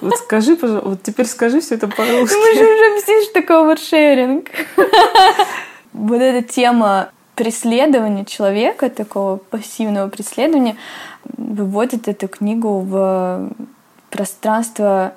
Вот 0.02 0.18
скажи, 0.18 0.56
пожалуйста, 0.56 0.90
вот 0.90 1.04
теперь 1.04 1.28
скажи 1.28 1.62
все 1.62 1.76
это 1.76 1.86
Мы 1.86 1.94
же 1.94 1.98
по-русски. 1.98 2.36
уже 2.36 2.92
объяснили, 2.92 3.24
что 3.24 3.34
такое 3.34 3.66
овершеринг. 3.66 4.50
Вот 5.94 6.22
эта 6.22 6.42
тема 6.48 7.10
преследования 7.36 8.26
человека, 8.26 8.90
такого 8.90 9.38
пассивного 9.38 10.08
преследования, 10.10 10.78
выводит 11.38 12.08
эту 12.08 12.28
книгу 12.28 12.80
в 12.80 13.52
пространство 14.10 15.14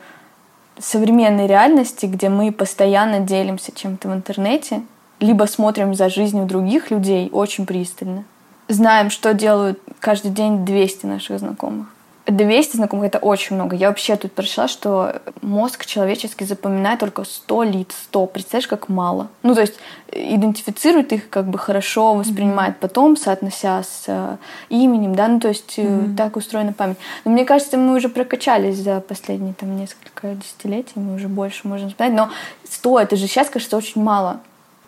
современной 0.79 1.47
реальности, 1.47 2.07
где 2.07 2.29
мы 2.29 2.53
постоянно 2.53 3.21
делимся 3.21 3.73
чем-то 3.73 4.09
в 4.09 4.15
интернете, 4.15 4.83
либо 5.25 5.45
смотрим 5.45 5.95
за 5.95 6.09
жизнью 6.11 6.45
других 6.45 6.91
людей 6.91 7.31
очень 7.33 7.65
пристально. 7.67 8.25
Знаем, 8.69 9.11
что 9.11 9.33
делают 9.35 9.79
каждый 10.01 10.31
день 10.31 10.65
200 10.65 11.07
наших 11.07 11.39
знакомых. 11.39 11.87
200 12.27 12.77
знакомых— 12.77 13.07
это 13.07 13.19
очень 13.19 13.57
много. 13.57 13.77
Я 13.77 13.89
вообще 13.89 14.17
тут 14.17 14.33
прочла, 14.33 14.69
что 14.69 15.21
мозг 15.43 15.85
человеческий 15.85 16.47
запоминает 16.47 17.01
только 17.01 17.25
100 17.25 17.63
лиц. 17.65 17.89
100. 18.05 18.27
Представляешь, 18.27 18.67
как 18.67 18.89
мало. 18.89 19.29
Ну, 19.43 19.55
то 19.55 19.61
есть 19.61 19.75
э, 20.09 20.35
идентифицирует 20.35 21.13
их 21.13 21.29
как 21.29 21.47
бы 21.47 21.59
хорошо, 21.59 22.15
воспринимает 22.15 22.79
потом, 22.79 23.17
соотнося 23.17 23.83
с 23.83 24.05
э, 24.07 24.37
именем, 24.71 25.15
да, 25.15 25.29
ну, 25.29 25.39
то 25.41 25.49
есть 25.49 25.75
э, 25.77 26.09
так 26.17 26.37
устроена 26.37 26.73
память. 26.73 26.97
Но 27.27 27.31
мне 27.31 27.45
кажется, 27.45 27.77
мы 27.77 27.95
уже 27.95 28.09
прокачались 28.09 28.77
за 28.77 29.01
последние 29.01 29.53
там 29.53 29.77
несколько 29.77 30.35
десятилетий, 30.35 30.93
мы 30.97 31.15
уже 31.15 31.29
больше 31.29 31.69
можем 31.69 31.91
вспоминать. 31.91 32.17
Но 32.17 32.31
100— 32.71 33.01
это 33.01 33.17
же 33.17 33.27
сейчас 33.27 33.51
кажется 33.51 33.77
очень 33.77 34.03
мало. 34.03 34.41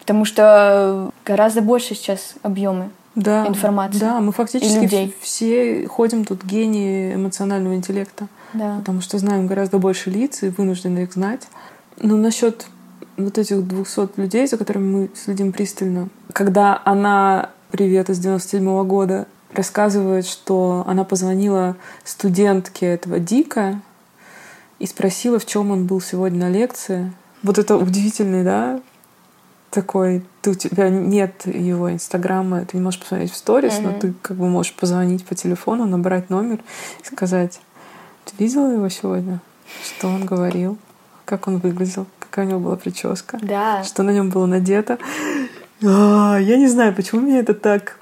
Потому 0.06 0.24
что 0.24 1.10
гораздо 1.24 1.62
больше 1.62 1.96
сейчас 1.96 2.34
объемы 2.42 2.90
Да, 3.16 3.44
информации 3.48 3.98
Да, 3.98 4.20
мы 4.20 4.30
фактически 4.30 4.78
людей. 4.78 5.16
все 5.20 5.88
ходим 5.88 6.24
тут 6.24 6.44
гении 6.44 7.14
эмоционального 7.16 7.74
интеллекта. 7.74 8.28
Да. 8.52 8.76
потому 8.78 9.00
что 9.00 9.18
знаем 9.18 9.48
гораздо 9.48 9.78
больше 9.78 10.08
лиц 10.08 10.44
и 10.44 10.48
вынуждены 10.48 11.00
их 11.00 11.12
знать. 11.12 11.48
Но 12.00 12.16
насчет 12.16 12.66
вот 13.16 13.36
этих 13.36 13.66
200 13.66 14.18
людей, 14.20 14.46
за 14.46 14.56
которыми 14.56 14.96
мы 14.96 15.10
следим 15.14 15.52
пристально, 15.52 16.08
когда 16.32 16.80
она, 16.84 17.50
привет 17.72 18.08
из 18.08 18.20
97 18.20 18.84
года, 18.86 19.26
рассказывает, 19.52 20.24
что 20.26 20.84
она 20.86 21.02
позвонила 21.04 21.76
студентке 22.04 22.86
этого 22.86 23.18
Дика 23.18 23.80
и 24.78 24.86
спросила, 24.86 25.38
в 25.40 25.46
чем 25.46 25.70
он 25.72 25.86
был 25.86 26.00
сегодня 26.00 26.46
на 26.46 26.50
лекции. 26.50 27.12
Вот 27.42 27.58
это 27.58 27.76
удивительный, 27.76 28.44
да, 28.44 28.80
такой, 29.70 30.24
ты, 30.42 30.50
у 30.50 30.54
тебя 30.54 30.88
нет 30.88 31.46
его 31.46 31.90
инстаграма, 31.92 32.64
ты 32.64 32.76
не 32.76 32.82
можешь 32.82 33.00
посмотреть 33.00 33.32
в 33.32 33.36
сторис, 33.36 33.78
но 33.80 33.90
Мгм. 33.90 34.00
ты 34.00 34.14
как 34.22 34.36
бы 34.36 34.48
можешь 34.48 34.74
позвонить 34.74 35.24
по 35.26 35.34
телефону, 35.34 35.84
набрать 35.86 36.30
номер 36.30 36.60
и 37.02 37.06
сказать, 37.06 37.60
ты 38.24 38.32
видела 38.42 38.70
его 38.72 38.88
сегодня? 38.88 39.40
Что 39.84 40.08
он 40.08 40.24
говорил? 40.24 40.78
Как 41.24 41.48
он 41.48 41.58
выглядел? 41.58 42.06
Какая 42.18 42.46
у 42.46 42.48
него 42.48 42.60
была 42.60 42.76
прическа? 42.76 43.38
Да. 43.42 43.82
Что 43.84 44.02
на 44.02 44.10
нем 44.10 44.30
было 44.30 44.46
надето? 44.46 44.98
А, 45.84 46.38
я 46.38 46.56
не 46.56 46.68
знаю, 46.68 46.94
почему 46.94 47.20
меня 47.22 47.40
это 47.40 47.54
так 47.54 47.98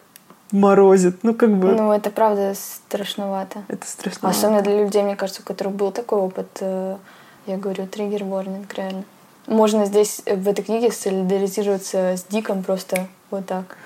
морозит. 0.52 1.24
Ну, 1.24 1.34
как 1.34 1.50
бы, 1.56 1.72
Ну, 1.74 1.92
это 1.92 2.10
правда 2.10 2.54
страшновато. 2.54 3.64
это 3.68 3.86
страшно. 3.86 4.28
Особенно 4.28 4.62
для 4.62 4.84
людей, 4.84 5.02
мне 5.02 5.16
кажется, 5.16 5.42
у 5.42 5.44
которых 5.44 5.74
был 5.74 5.90
такой 5.90 6.18
опыт, 6.20 6.46
э, 6.60 6.96
я 7.46 7.56
говорю, 7.56 7.86
триггер 7.86 8.24
ворнинг, 8.24 8.72
реально. 8.74 9.04
Можно 9.46 9.86
здесь, 9.86 10.22
э, 10.26 10.36
в 10.36 10.48
этой 10.48 10.64
книге, 10.64 10.90
солидаризироваться 10.90 12.16
с 12.16 12.24
Диком 12.24 12.62
просто 12.62 13.06
вот 13.30 13.46
так. 13.46 13.76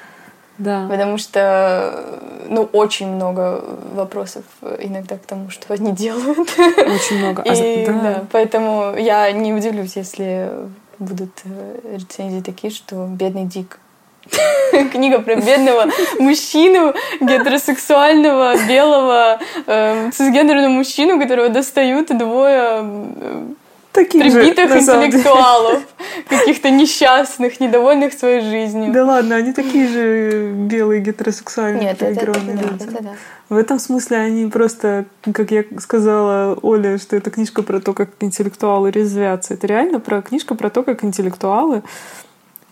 Да. 0.58 0.86
Потому 0.88 1.18
что, 1.18 1.40
э, 1.40 2.46
ну, 2.48 2.68
очень 2.72 3.08
много 3.08 3.64
вопросов 3.94 4.44
иногда 4.80 5.16
к 5.16 5.24
тому, 5.26 5.50
что 5.50 5.72
они 5.72 5.92
делают. 5.92 6.48
Очень 6.58 7.18
много. 7.18 7.42
А 7.46 7.54
И, 7.54 7.86
да. 7.86 7.92
да, 7.92 8.24
поэтому 8.32 8.94
я 8.96 9.30
не 9.30 9.54
удивлюсь, 9.54 9.96
если 9.96 10.50
будут 10.98 11.30
э, 11.44 11.96
рецензии 11.96 12.40
такие, 12.40 12.72
что 12.72 13.06
бедный 13.06 13.44
Дик. 13.44 13.78
Книга 14.92 15.20
про 15.20 15.36
бедного 15.36 15.86
мужчину, 16.18 16.92
гетеросексуального, 17.20 18.54
белого, 18.66 19.38
э, 19.66 20.10
цисгендерного 20.12 20.68
мужчину, 20.68 21.20
которого 21.20 21.48
достают 21.48 22.08
двое 22.08 23.56
Таких 23.98 24.22
прибитых 24.22 24.68
же, 24.70 24.78
интеллектуалов, 24.78 25.82
каких-то 26.28 26.70
несчастных, 26.70 27.58
недовольных 27.58 28.12
своей 28.12 28.42
жизнью. 28.42 28.92
Да 28.92 29.04
ладно, 29.04 29.34
они 29.34 29.52
такие 29.52 29.88
же 29.88 30.52
белые 30.52 31.00
гетеросексуальные 31.00 31.82
Нет, 31.82 32.00
это, 32.00 32.20
это, 32.20 32.26
люди. 32.26 32.84
это 32.84 33.02
да. 33.02 33.14
В 33.48 33.56
этом 33.56 33.80
смысле 33.80 34.18
они 34.18 34.46
просто, 34.46 35.06
как 35.34 35.50
я 35.50 35.64
сказала 35.80 36.56
Оле, 36.62 36.98
что 36.98 37.16
это 37.16 37.30
книжка 37.32 37.64
про 37.64 37.80
то, 37.80 37.92
как 37.92 38.10
интеллектуалы 38.20 38.92
резвятся. 38.92 39.54
Это 39.54 39.66
реально 39.66 39.98
про 39.98 40.22
книжка 40.22 40.54
про 40.54 40.70
то, 40.70 40.84
как 40.84 41.02
интеллектуалы 41.02 41.82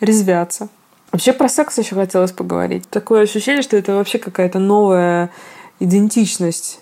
резвятся. 0.01 0.69
Вообще 1.11 1.33
про 1.33 1.49
секс 1.49 1.77
еще 1.77 1.97
хотелось 1.97 2.31
поговорить. 2.31 2.89
Такое 2.89 3.23
ощущение, 3.23 3.63
что 3.63 3.77
это 3.77 3.97
вообще 3.97 4.19
какая-то 4.19 4.61
новая 4.61 5.31
идентичность 5.81 6.79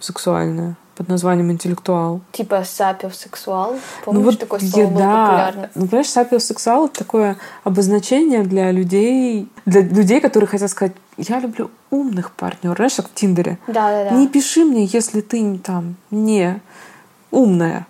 сексуальная 0.00 0.76
под 0.96 1.08
названием 1.08 1.50
интеллектуал. 1.50 2.20
Типа 2.32 2.62
сапиосексуал. 2.64 3.76
Помнишь, 4.04 4.36
такое 4.36 4.60
я- 4.60 4.68
слово 4.68 4.86
было 4.88 4.98
да. 4.98 5.26
популярно? 5.26 5.70
Ну, 5.74 5.86
понимаешь, 5.86 6.08
сапиосексуал— 6.08 6.86
это 6.86 6.98
такое 7.00 7.36
обозначение 7.64 8.42
для 8.42 8.70
людей, 8.70 9.48
для 9.66 9.82
людей, 9.82 10.20
которые 10.20 10.48
хотят 10.48 10.70
сказать, 10.70 10.92
я 11.16 11.38
люблю 11.40 11.70
умных 11.90 12.32
партнеров, 12.32 12.76
знаешь, 12.76 12.94
как 12.94 13.08
в 13.08 13.14
Тиндере. 13.14 13.58
Да, 13.66 13.90
да, 13.90 14.10
да. 14.10 14.16
Не 14.16 14.28
пиши 14.28 14.64
мне, 14.64 14.84
если 14.84 15.20
ты 15.20 15.58
там 15.58 15.96
не 16.10 16.60
умная. 17.30 17.86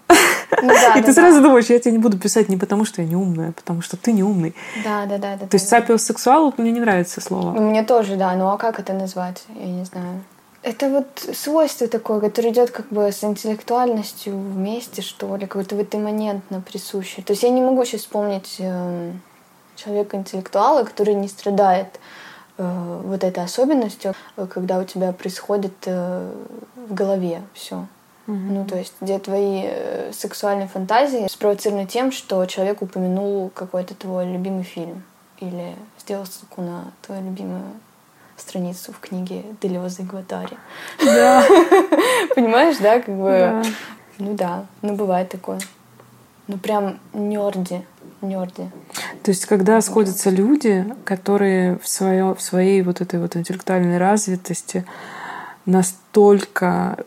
Ну 0.62 0.68
да, 0.68 0.92
И 0.92 1.00
да, 1.00 1.02
ты 1.02 1.07
да. 1.07 1.12
сразу 1.12 1.42
думаешь, 1.42 1.66
я 1.66 1.78
тебе 1.78 1.92
не 1.92 1.98
буду 1.98 2.18
писать 2.18 2.48
не 2.48 2.57
потому, 2.57 2.84
что 2.84 3.02
я 3.02 3.09
не 3.09 3.16
умная, 3.16 3.50
а 3.50 3.52
потому 3.52 3.82
что 3.82 3.96
ты 3.96 4.12
не 4.12 4.22
умный. 4.22 4.55
Да, 4.84 5.05
да, 5.07 5.18
да, 5.18 5.36
да. 5.36 5.46
То 5.46 5.57
есть 5.57 5.68
сапиосексуал 5.68 6.46
вот 6.46 6.59
мне 6.59 6.70
не 6.70 6.80
нравится 6.80 7.20
слово. 7.20 7.52
Ну, 7.52 7.70
Мне 7.70 7.82
тоже, 7.82 8.16
да. 8.16 8.34
Ну 8.34 8.48
а 8.48 8.57
как 8.57 8.78
это 8.78 8.92
назвать? 8.92 9.42
Я 9.57 9.66
не 9.66 9.84
знаю. 9.84 10.22
Это 10.65 10.89
вот 10.89 11.37
свойство 11.37 11.87
такое, 11.89 12.21
которое 12.21 12.49
идет 12.49 12.71
как 12.71 12.89
бы 12.89 13.12
с 13.12 13.23
интеллектуальностью 13.23 14.33
вместе, 14.33 15.03
что 15.03 15.37
ли, 15.37 15.47
какое-то 15.47 15.77
вот 15.77 15.95
имманентно 15.95 16.62
присущее. 16.62 17.23
То 17.23 17.35
есть 17.35 17.43
я 17.43 17.51
не 17.51 17.61
могу 17.61 17.85
сейчас 17.85 18.01
вспомнить 18.01 18.57
эм, 18.61 19.21
человека-интеллектуала, 19.77 20.85
который 20.85 21.12
не 21.12 21.29
страдает 21.29 22.01
э, 22.57 23.01
вот 23.05 23.25
этой 23.25 23.45
особенностью, 23.45 24.15
э, 24.39 24.47
когда 24.47 24.79
у 24.79 24.85
тебя 24.85 25.12
происходит 25.12 25.75
э, 25.85 26.33
в 26.89 26.95
голове 26.95 27.43
все. 27.53 27.87
Ну, 28.27 28.65
то 28.65 28.79
есть, 28.79 28.95
где 29.03 29.19
твои 29.19 29.65
э, 29.67 30.11
сексуальные 30.15 30.69
фантазии 30.69 31.29
спровоцированы 31.29 31.87
тем, 31.87 32.11
что 32.11 32.47
человек 32.47 32.81
упомянул 32.81 33.51
какой-то 33.51 33.95
твой 33.95 34.25
любимый 34.33 34.65
фильм 34.65 35.03
или 35.41 35.75
сделал 36.01 36.25
ссылку 36.25 36.62
на 36.62 36.91
твою 37.03 37.23
любимую 37.23 37.65
страницу 38.37 38.93
в 38.93 39.01
книге 39.01 39.45
Делеза 39.62 40.03
и 40.03 40.05
Гватари. 40.05 40.57
Да. 41.05 41.45
Понимаешь, 42.35 42.76
да, 42.78 43.01
как 43.01 43.14
бы... 43.16 43.28
Да. 43.30 43.62
Ну 44.18 44.35
да, 44.35 44.66
ну 44.82 44.95
бывает 44.95 45.28
такое. 45.28 45.59
Ну 46.47 46.57
прям 46.59 47.01
нерди, 47.12 47.85
нерди. 48.20 48.70
То 49.22 49.30
есть, 49.30 49.47
когда 49.47 49.80
сходятся 49.80 50.30
люди, 50.30 50.85
которые 51.05 51.78
в, 51.78 51.89
своё- 51.89 52.35
в 52.35 52.43
своей 52.43 52.82
вот 52.82 53.01
этой 53.01 53.18
вот 53.18 53.35
интеллектуальной 53.37 53.99
развитости 53.99 54.85
настолько 55.66 56.99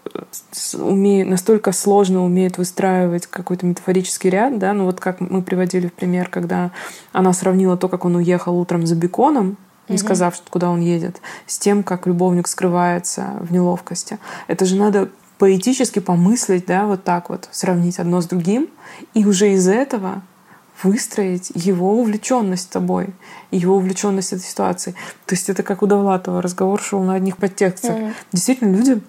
умеют, 0.74 1.30
настолько 1.30 1.72
сложно 1.72 2.26
умеют 2.26 2.58
выстраивать 2.58 3.28
какой-то 3.28 3.66
метафорический 3.66 4.30
ряд, 4.30 4.58
да, 4.58 4.74
ну 4.74 4.86
вот 4.86 5.00
как 5.00 5.20
мы 5.22 5.42
приводили 5.44 5.88
в 5.88 5.94
пример, 5.94 6.30
когда 6.30 6.72
она 7.14 7.34
сравнила 7.34 7.78
то, 7.78 7.88
как 7.88 8.06
он 8.06 8.16
уехал 8.16 8.58
утром 8.58 8.88
за 8.88 8.96
беконом, 8.96 9.58
не 9.90 9.98
сказав, 9.98 10.36
что- 10.36 10.50
куда 10.50 10.70
он 10.70 10.82
едет, 10.82 11.22
с 11.46 11.58
тем, 11.58 11.84
как 11.84 12.08
любовник 12.08 12.48
скрывается 12.48 13.34
в 13.40 13.52
неловкости. 13.52 14.20
Это 14.48 14.66
же 14.66 14.76
надо 14.76 15.10
поэтически 15.38 16.00
помыслить, 16.00 16.66
да, 16.66 16.86
вот 16.86 17.04
так 17.04 17.30
вот, 17.30 17.48
сравнить 17.52 18.00
одно 18.00 18.22
с 18.22 18.26
другим, 18.26 18.70
и 19.14 19.26
уже 19.26 19.54
из 19.54 19.68
этого 19.68 20.22
выстроить 20.84 21.52
его 21.56 22.00
увлеченность 22.00 22.70
тобой, 22.70 23.10
его 23.52 23.78
увлеченность 23.78 24.34
этой 24.34 24.44
ситуацией. 24.44 24.96
То 25.26 25.36
есть 25.36 25.50
это 25.50 25.64
как 25.64 25.82
у 25.82 25.88
Довлатова 25.88 26.42
разговор 26.42 26.82
шел 26.82 27.02
на 27.02 27.16
одних 27.16 27.38
подтекстах. 27.38 27.98
Мгм. 27.98 28.14
Действительно, 28.32 28.76
люди 28.76 29.02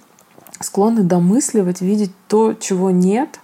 склонны 0.61 1.03
домысливать, 1.03 1.81
видеть 1.81 2.13
то, 2.27 2.55
чего 2.55 2.91
нет, 2.91 3.41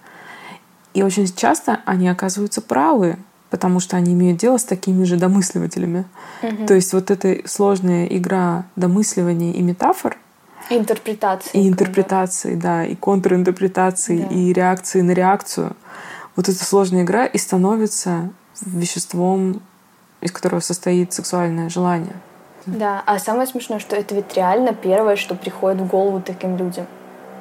и 0.93 1.03
очень 1.03 1.27
часто 1.33 1.81
они 1.85 2.07
оказываются 2.07 2.61
правы, 2.61 3.17
потому 3.55 3.79
что 3.79 3.95
они 3.95 4.11
имеют 4.11 4.37
дело 4.37 4.57
с 4.57 4.65
такими 4.65 5.05
же 5.05 5.15
домысливателями. 5.15 6.03
Мгм. 6.43 6.65
То 6.65 6.73
есть 6.73 6.91
вот 6.91 7.09
эта 7.09 7.37
сложная 7.47 8.05
игра 8.07 8.65
домысливания 8.75 9.53
и 9.53 9.61
метафор, 9.61 10.17
Интерпретация. 10.69 11.61
и 11.61 11.69
интерпретации, 11.69 12.55
да, 12.55 12.85
и 12.85 12.95
контринтерпретации, 12.95 14.17
Да. 14.23 14.35
и 14.35 14.51
реакции 14.51 14.99
на 14.99 15.11
реакцию. 15.11 15.73
Вот 16.35 16.49
эта 16.49 16.65
сложная 16.65 17.03
игра 17.03 17.25
и 17.25 17.37
становится 17.37 18.29
веществом, 18.59 19.61
из 20.19 20.33
которого 20.33 20.59
состоит 20.59 21.13
сексуальное 21.13 21.69
желание. 21.69 22.15
Да, 22.65 23.03
а 23.05 23.19
самое 23.19 23.47
смешное, 23.47 23.79
что 23.79 23.95
это 23.95 24.15
ведь 24.15 24.35
реально 24.35 24.73
первое, 24.73 25.15
что 25.15 25.35
приходит 25.35 25.79
в 25.81 25.87
голову 25.87 26.19
таким 26.21 26.57
людям. 26.57 26.87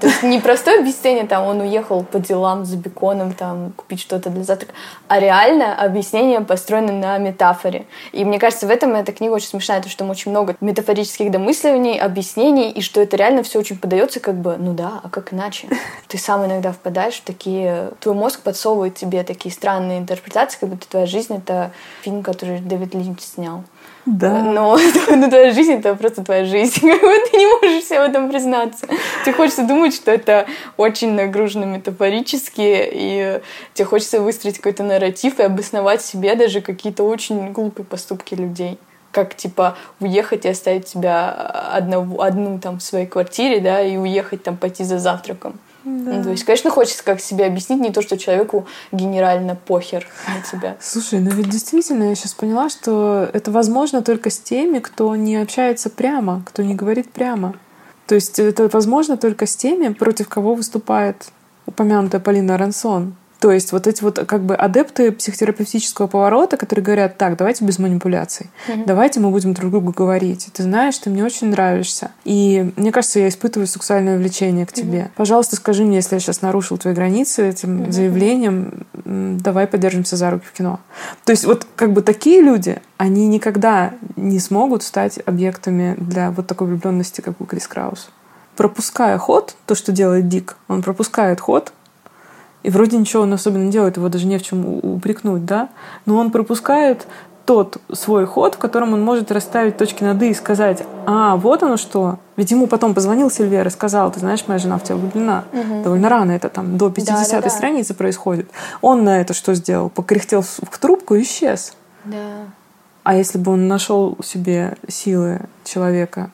То 0.04 0.10
есть 0.10 0.22
не 0.22 0.38
простое 0.38 0.80
объяснение, 0.80 1.26
там, 1.26 1.46
он 1.46 1.62
уехал 1.62 2.04
по 2.04 2.18
делам 2.18 2.66
за 2.66 2.76
беконом, 2.76 3.32
там, 3.32 3.72
купить 3.74 4.02
что-то 4.02 4.28
для 4.28 4.44
завтрака, 4.44 4.74
а 5.08 5.18
реально 5.18 5.74
объяснение 5.74 6.42
построено 6.42 6.92
на 6.92 7.16
метафоре. 7.16 7.86
И 8.12 8.22
мне 8.26 8.38
кажется, 8.38 8.66
в 8.66 8.70
этом 8.70 8.94
эта 8.94 9.12
книга 9.12 9.32
очень 9.32 9.48
смешная, 9.48 9.78
потому 9.78 9.90
что 9.90 9.98
там 10.00 10.10
очень 10.10 10.30
много 10.30 10.56
метафорических 10.60 11.30
домысливаний, 11.30 11.98
объяснений, 11.98 12.70
и 12.70 12.82
что 12.82 13.00
это 13.00 13.16
реально 13.16 13.42
все 13.44 13.58
очень 13.58 13.78
подается 13.78 14.20
как 14.20 14.34
бы, 14.34 14.58
ну 14.58 14.74
да, 14.74 15.00
а 15.02 15.08
как 15.08 15.32
иначе? 15.32 15.68
Ты 16.08 16.18
сам 16.18 16.44
иногда 16.44 16.72
впадаешь 16.72 17.14
в 17.14 17.22
такие... 17.22 17.92
Твой 18.00 18.14
мозг 18.14 18.40
подсовывает 18.40 18.96
тебе 18.96 19.22
такие 19.22 19.54
странные 19.54 20.00
интерпретации, 20.00 20.58
как 20.60 20.68
будто 20.68 20.86
твоя 20.86 21.06
жизнь— 21.06 21.34
это 21.38 21.70
фильм, 22.02 22.22
который 22.22 22.58
Дэвид 22.58 22.94
Линч 22.94 23.20
снял. 23.22 23.64
Да. 24.06 24.42
Но 24.42 24.78
ну, 25.08 25.28
твоя 25.28 25.52
жизнь 25.52 25.72
это 25.72 25.94
просто 25.94 26.24
твоя 26.24 26.44
жизнь. 26.44 26.80
Ты 26.80 26.86
не 27.36 27.46
можешь 27.46 27.84
себе 27.84 28.00
в 28.00 28.02
этом 28.02 28.28
признаться. 28.28 28.86
Тебе 29.24 29.34
хочется 29.34 29.66
думать, 29.66 29.94
что 29.94 30.10
это 30.10 30.46
очень 30.76 31.12
нагружено 31.12 31.64
метафорически, 31.64 32.88
и 32.92 33.40
тебе 33.72 33.86
хочется 33.86 34.20
выстроить 34.20 34.58
какой-то 34.58 34.82
нарратив 34.82 35.40
и 35.40 35.42
обосновать 35.42 36.02
себе 36.02 36.34
даже 36.34 36.60
какие-то 36.60 37.04
очень 37.04 37.52
глупые 37.52 37.86
поступки 37.86 38.34
людей 38.34 38.78
как 39.10 39.36
типа 39.36 39.76
уехать 40.00 40.44
и 40.44 40.48
оставить 40.48 40.88
себя 40.88 41.30
одну, 41.30 42.20
одну 42.20 42.58
там 42.58 42.80
в 42.80 42.82
своей 42.82 43.06
квартире, 43.06 43.60
да, 43.60 43.80
и 43.80 43.96
уехать 43.96 44.42
там 44.42 44.56
пойти 44.56 44.82
за 44.82 44.98
завтраком. 44.98 45.60
Ну, 45.84 46.22
то 46.22 46.30
есть, 46.30 46.44
конечно, 46.44 46.70
хочется 46.70 47.04
как 47.04 47.20
себе 47.20 47.44
объяснить 47.46 47.80
не 47.80 47.92
то, 47.92 48.00
что 48.00 48.16
человеку 48.16 48.66
генерально 48.90 49.54
похер 49.54 50.06
на 50.26 50.42
тебя. 50.42 50.76
Слушай, 50.80 51.20
ну 51.20 51.30
ведь 51.30 51.50
действительно, 51.50 52.04
я 52.04 52.14
сейчас 52.14 52.32
поняла, 52.32 52.70
что 52.70 53.28
это 53.32 53.50
возможно 53.50 54.02
только 54.02 54.30
с 54.30 54.38
теми, 54.38 54.78
кто 54.78 55.14
не 55.14 55.36
общается 55.36 55.90
прямо, 55.90 56.42
кто 56.46 56.62
не 56.62 56.74
говорит 56.74 57.12
прямо. 57.12 57.54
То 58.06 58.14
есть 58.14 58.38
это 58.38 58.68
возможно 58.68 59.16
только 59.16 59.46
с 59.46 59.56
теми, 59.56 59.92
против 59.92 60.28
кого 60.28 60.54
выступает 60.54 61.26
упомянутая 61.66 62.20
Полина 62.20 62.54
Арансон. 62.54 63.14
То 63.44 63.52
есть 63.52 63.72
вот 63.72 63.86
эти 63.86 64.02
вот 64.02 64.20
как 64.26 64.42
бы 64.42 64.54
адепты 64.54 65.12
психотерапевтического 65.12 66.06
поворота, 66.06 66.56
которые 66.56 66.82
говорят, 66.82 67.18
так, 67.18 67.36
давайте 67.36 67.62
без 67.66 67.78
манипуляций, 67.78 68.46
давайте 68.86 69.20
мы 69.20 69.28
будем 69.28 69.52
друг 69.52 69.70
другу 69.70 69.92
говорить. 69.92 70.48
Ты 70.54 70.62
знаешь, 70.62 70.96
ты 70.96 71.10
мне 71.10 71.22
очень 71.22 71.48
нравишься. 71.48 72.10
И 72.24 72.72
мне 72.76 72.90
кажется, 72.90 73.20
я 73.20 73.28
испытываю 73.28 73.66
сексуальное 73.66 74.16
влечение 74.16 74.64
к 74.64 74.72
тебе. 74.72 75.10
Пожалуйста, 75.14 75.56
скажи 75.56 75.84
мне, 75.84 75.96
если 75.96 76.14
я 76.14 76.20
сейчас 76.20 76.40
нарушил 76.40 76.78
твои 76.78 76.94
границы 76.94 77.46
этим 77.46 77.92
заявлением, 77.92 78.86
м, 79.04 79.36
давай 79.36 79.66
подержимся 79.66 80.16
за 80.16 80.30
руки 80.30 80.46
в 80.50 80.56
кино. 80.56 80.80
То 81.26 81.32
есть 81.32 81.44
вот 81.44 81.66
как 81.76 81.92
бы 81.92 82.00
такие 82.00 82.40
люди, 82.40 82.80
они 82.96 83.28
никогда 83.28 83.92
не 84.16 84.38
смогут 84.38 84.82
стать 84.82 85.18
объектами 85.26 85.96
для 85.98 86.30
вот 86.30 86.46
такой 86.46 86.68
влюбленности, 86.68 87.20
как 87.20 87.38
у 87.42 87.44
Крис 87.44 87.66
Краус. 87.66 88.08
Пропуская 88.56 89.18
ход, 89.18 89.54
то, 89.66 89.74
что 89.74 89.92
делает 89.92 90.28
Дик, 90.28 90.56
он 90.66 90.80
пропускает 90.80 91.40
ход, 91.40 91.74
и 92.64 92.70
вроде 92.70 92.96
ничего 92.96 93.22
он 93.22 93.32
особенно 93.32 93.64
не 93.64 93.70
делает, 93.70 93.98
его 93.98 94.08
даже 94.08 94.26
не 94.26 94.38
в 94.38 94.42
чем 94.42 94.66
упрекнуть, 94.82 95.44
да? 95.44 95.68
Но 96.06 96.16
он 96.16 96.30
пропускает 96.30 97.06
тот 97.44 97.76
свой 97.92 98.24
ход, 98.24 98.54
в 98.54 98.58
котором 98.58 98.94
он 98.94 99.02
может 99.02 99.30
расставить 99.30 99.76
точки 99.76 100.02
над 100.02 100.22
«и» 100.22 100.30
и 100.30 100.34
сказать, 100.34 100.82
а, 101.06 101.36
вот 101.36 101.62
оно 101.62 101.76
что. 101.76 102.18
Ведь 102.36 102.50
ему 102.50 102.66
потом 102.66 102.94
позвонил 102.94 103.30
Сильвер 103.30 103.66
и 103.66 103.70
сказал, 103.70 104.10
ты 104.10 104.20
знаешь, 104.20 104.44
моя 104.46 104.58
жена 104.58 104.78
в 104.78 104.82
тебя 104.82 104.96
влюблена. 104.96 105.44
Довольно 105.84 106.08
рано 106.08 106.32
это 106.32 106.48
там, 106.48 106.78
до 106.78 106.88
50-й 106.88 107.04
Да-да-да. 107.04 107.50
страницы 107.50 107.92
происходит. 107.92 108.48
Он 108.80 109.04
на 109.04 109.20
это 109.20 109.34
что 109.34 109.52
сделал? 109.52 109.90
Покряхтел 109.90 110.40
в 110.40 110.78
трубку 110.78 111.16
и 111.16 111.22
исчез. 111.22 111.74
Да. 112.06 112.46
А 113.02 113.14
если 113.14 113.36
бы 113.36 113.52
он 113.52 113.68
нашел 113.68 114.16
себе 114.24 114.78
силы 114.88 115.42
человека 115.64 116.30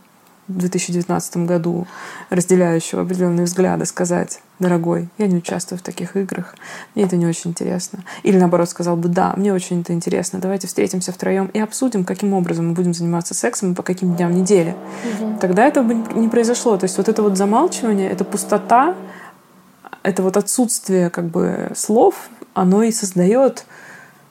в 0.51 0.59
2019 0.59 1.37
году 1.39 1.87
разделяющего 2.29 3.03
определенные 3.03 3.45
взгляды 3.45 3.85
сказать, 3.85 4.41
дорогой, 4.59 5.09
я 5.19 5.27
не 5.27 5.37
участвую 5.37 5.79
в 5.79 5.83
таких 5.83 6.17
играх, 6.17 6.55
мне 6.95 7.05
это 7.05 7.17
не 7.17 7.27
очень 7.27 7.51
интересно. 7.51 8.01
Или 8.23 8.39
наоборот 8.39 8.69
сказал 8.69 8.97
бы, 8.97 9.09
да, 9.09 9.33
мне 9.37 9.53
очень 9.55 9.81
это 9.81 9.93
интересно, 9.93 10.39
давайте 10.39 10.67
встретимся 10.67 11.13
втроем 11.13 11.47
и 11.47 11.59
обсудим, 11.61 12.05
каким 12.05 12.35
образом 12.35 12.69
мы 12.69 12.75
будем 12.75 12.93
заниматься 12.93 13.35
сексом 13.35 13.73
и 13.73 13.75
по 13.75 13.83
каким 13.83 14.15
дням 14.17 14.35
недели. 14.35 14.77
Угу. 15.21 15.39
Тогда 15.41 15.67
это 15.67 15.83
бы 15.83 15.95
не 15.95 16.29
произошло. 16.29 16.77
То 16.77 16.85
есть 16.85 16.99
вот 16.99 17.09
это 17.09 17.23
вот 17.23 17.37
замалчивание, 17.37 18.11
это 18.11 18.25
пустота, 18.25 18.95
это 20.03 20.23
вот 20.23 20.37
отсутствие 20.37 21.11
как 21.11 21.27
бы 21.27 21.73
слов, 21.75 22.29
оно 22.55 22.83
и 22.83 22.93
создает 22.93 23.65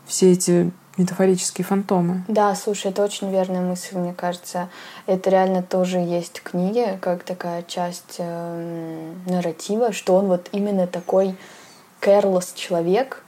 все 0.06 0.32
эти 0.32 0.72
метафорические 1.00 1.66
фантомы. 1.66 2.24
Да, 2.28 2.54
слушай, 2.56 2.92
это 2.92 3.04
очень 3.04 3.32
верная 3.32 3.62
мысль, 3.62 3.98
мне 3.98 4.14
кажется. 4.14 4.70
Это 5.08 5.30
реально 5.30 5.64
тоже 5.64 5.98
есть 5.98 6.40
в 6.40 6.44
книге, 6.44 7.00
как 7.02 7.24
такая 7.24 7.64
часть 7.64 8.16
э, 8.20 9.14
нарратива, 9.26 9.94
что 9.94 10.16
он 10.16 10.28
вот 10.28 10.50
именно 10.52 10.86
такой 10.88 11.36
careless 12.02 12.50
человек. 12.54 13.24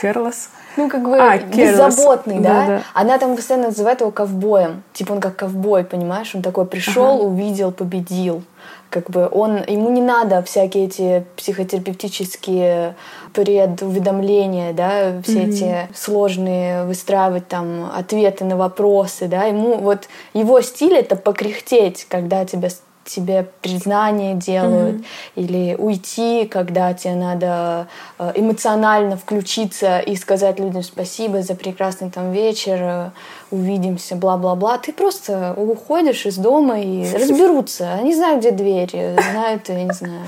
Careless? 0.00 0.48
Ну, 0.76 0.88
как 0.88 1.02
бы 1.02 1.18
а, 1.18 1.38
беззаботный, 1.38 2.38
да? 2.38 2.48
да? 2.48 2.66
да? 2.66 2.82
Она 2.94 3.18
там 3.18 3.34
постоянно 3.34 3.68
называет 3.68 4.00
его 4.00 4.12
ковбоем. 4.12 4.84
Типа 4.92 5.12
он 5.12 5.20
как 5.20 5.34
ковбой, 5.34 5.82
понимаешь? 5.82 6.32
Он 6.36 6.42
такой 6.42 6.66
пришел, 6.66 7.16
ага. 7.16 7.24
увидел, 7.24 7.72
победил 7.72 8.44
как 8.90 9.10
бы 9.10 9.28
он, 9.30 9.62
ему 9.66 9.90
не 9.90 10.00
надо 10.00 10.42
всякие 10.42 10.86
эти 10.86 11.24
психотерапевтические 11.36 12.96
предуведомления, 13.32 14.72
да, 14.72 15.20
все 15.22 15.42
mm-hmm. 15.42 15.48
эти 15.48 15.88
сложные 15.94 16.84
выстраивать 16.84 17.48
там 17.48 17.90
ответы 17.94 18.44
на 18.44 18.56
вопросы, 18.56 19.26
да, 19.28 19.44
ему 19.44 19.76
вот 19.76 20.08
его 20.34 20.60
стиль 20.60 20.96
это 20.96 21.16
покряхтеть, 21.16 22.06
когда 22.08 22.44
тебя 22.44 22.70
тебе 23.08 23.46
признание 23.62 24.34
делают, 24.34 24.96
mm-hmm. 24.96 25.04
или 25.36 25.74
уйти, 25.76 26.46
когда 26.46 26.94
тебе 26.94 27.14
надо 27.14 27.88
э, 28.18 28.32
эмоционально 28.34 29.16
включиться 29.16 29.98
и 29.98 30.16
сказать 30.16 30.58
людям 30.58 30.82
спасибо 30.82 31.42
за 31.42 31.54
прекрасный 31.54 32.10
там 32.10 32.32
вечер, 32.32 32.78
э, 32.80 33.10
увидимся, 33.50 34.16
бла-бла-бла. 34.16 34.78
Ты 34.78 34.92
просто 34.92 35.54
уходишь 35.56 36.26
из 36.26 36.36
дома 36.36 36.80
и 36.80 37.10
разберутся. 37.14 37.94
Они 37.94 38.14
знают, 38.14 38.40
где 38.40 38.50
двери, 38.50 39.16
знают, 39.32 39.68
я 39.68 39.84
не 39.84 39.92
знаю 39.92 40.22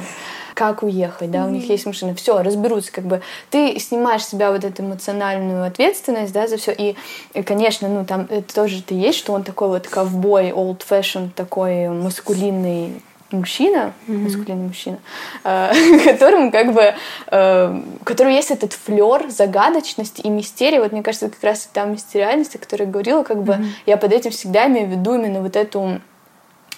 как 0.60 0.82
уехать, 0.82 1.30
да, 1.30 1.46
у 1.46 1.48
них 1.48 1.70
есть 1.70 1.86
машина, 1.86 2.14
все, 2.14 2.42
разберутся, 2.42 2.92
как 2.92 3.04
бы 3.04 3.22
ты 3.48 3.78
снимаешь 3.78 4.24
с 4.24 4.28
себя 4.28 4.52
вот 4.52 4.62
эту 4.62 4.82
эмоциональную 4.82 5.64
ответственность, 5.64 6.34
да, 6.34 6.46
за 6.46 6.58
все, 6.58 6.70
и, 6.70 6.96
и, 7.32 7.42
конечно, 7.42 7.88
ну, 7.88 8.04
там 8.04 8.26
это 8.28 8.54
тоже 8.54 8.82
ты 8.82 8.94
есть, 8.94 9.16
что 9.18 9.32
он 9.32 9.42
такой 9.42 9.68
вот 9.68 9.88
ковбой, 9.88 10.50
old 10.50 10.82
fashion, 10.86 11.30
такой 11.34 11.88
маскулинный 11.88 13.00
мужчина, 13.30 13.94
mm-hmm. 14.06 14.18
маскулинный 14.18 14.66
мужчина, 14.66 14.98
э, 15.44 15.72
которым 16.04 16.50
как 16.50 16.74
бы, 16.74 16.92
э, 17.28 17.82
который 18.04 18.34
есть 18.34 18.50
этот 18.50 18.74
флер 18.74 19.30
загадочности 19.30 20.20
и 20.20 20.28
мистерии. 20.28 20.78
Вот 20.78 20.92
мне 20.92 21.02
кажется, 21.02 21.30
как 21.30 21.42
раз 21.42 21.70
та 21.72 21.86
мистериальность, 21.86 22.54
о 22.56 22.58
которой 22.58 22.82
я 22.82 22.90
говорила, 22.90 23.22
как 23.22 23.42
бы 23.42 23.54
mm-hmm. 23.54 23.68
я 23.86 23.96
под 23.96 24.12
этим 24.12 24.30
всегда 24.30 24.66
имею 24.66 24.88
в 24.88 24.90
виду 24.90 25.14
именно 25.14 25.40
вот 25.40 25.56
эту 25.56 26.02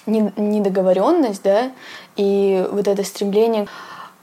недоговоренность, 0.07 1.43
да, 1.43 1.73
и 2.17 2.67
вот 2.71 2.89
это 2.89 3.05
стремление 3.05 3.67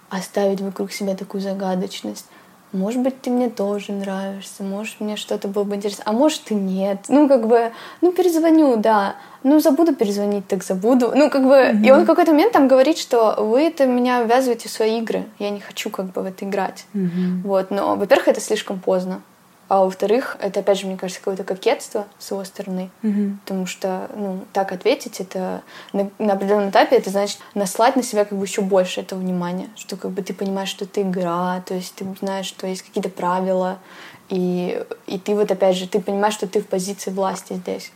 оставить 0.09 0.61
вокруг 0.61 0.91
себя 0.91 1.15
такую 1.15 1.41
загадочность. 1.41 2.25
Может 2.71 3.01
быть, 3.01 3.19
ты 3.19 3.31
мне 3.31 3.49
тоже 3.49 3.93
нравишься, 3.93 4.61
может, 4.61 4.99
мне 4.99 5.15
что-то 5.15 5.47
было 5.47 5.63
бы 5.63 5.75
интересно, 5.75 6.03
а 6.05 6.11
может 6.11 6.51
и 6.51 6.55
нет. 6.55 7.05
Ну, 7.07 7.27
как 7.27 7.47
бы, 7.47 7.71
ну, 8.01 8.11
перезвоню, 8.11 8.77
да. 8.77 9.15
Ну, 9.41 9.59
забуду 9.59 9.95
перезвонить, 9.95 10.47
так 10.47 10.63
забуду. 10.63 11.11
Ну, 11.15 11.31
как 11.31 11.43
бы, 11.43 11.55
mm-hmm. 11.55 11.83
и 11.83 11.91
он 11.91 12.03
в 12.03 12.05
какой-то 12.05 12.31
момент 12.31 12.53
там 12.53 12.67
говорит, 12.67 12.99
что 12.99 13.35
вы 13.39 13.63
это 13.63 13.87
меня 13.87 14.21
ввязываете 14.21 14.69
в 14.69 14.71
свои 14.71 14.99
игры. 14.99 15.25
Я 15.39 15.49
не 15.49 15.59
хочу 15.59 15.89
как 15.89 16.11
бы 16.11 16.21
в 16.21 16.25
это 16.25 16.45
играть. 16.45 16.85
Mm-hmm. 16.93 17.41
Вот, 17.43 17.71
но, 17.71 17.95
во-первых, 17.95 18.27
это 18.27 18.41
слишком 18.41 18.79
поздно. 18.79 19.21
А 19.69 19.83
во-вторых, 19.83 20.35
это 20.41 20.61
опять 20.61 20.79
же, 20.79 20.87
мне 20.87 20.97
кажется, 20.97 21.21
какое-то 21.21 21.43
кокетство 21.43 22.07
с 22.17 22.31
его 22.31 22.43
стороны. 22.43 22.89
Mm-hmm. 23.03 23.37
Потому 23.45 23.67
что, 23.67 24.09
ну, 24.15 24.39
так 24.51 24.71
ответить, 24.71 25.19
это 25.19 25.61
на, 25.93 26.09
на 26.17 26.33
определенном 26.33 26.71
этапе 26.71 26.95
это 26.95 27.11
значит 27.11 27.37
наслать 27.53 27.95
на 27.95 28.01
себя 28.01 28.25
как 28.25 28.35
бы 28.35 28.43
еще 28.43 28.61
больше 28.61 29.01
этого 29.01 29.19
внимания. 29.19 29.69
Что 29.75 29.95
как 29.95 30.09
бы 30.09 30.23
ты 30.23 30.33
понимаешь, 30.33 30.69
что 30.69 30.85
это 30.85 31.03
игра, 31.03 31.61
то 31.67 31.75
есть 31.75 31.93
ты 31.93 32.05
знаешь, 32.19 32.47
что 32.47 32.65
есть 32.65 32.81
какие-то 32.81 33.09
правила. 33.09 33.77
И, 34.29 34.83
и 35.05 35.19
ты 35.19 35.35
вот 35.35 35.51
опять 35.51 35.75
же, 35.75 35.87
ты 35.87 36.01
понимаешь, 36.01 36.33
что 36.33 36.47
ты 36.47 36.61
в 36.61 36.67
позиции 36.67 37.11
власти 37.11 37.53
здесь. 37.53 37.91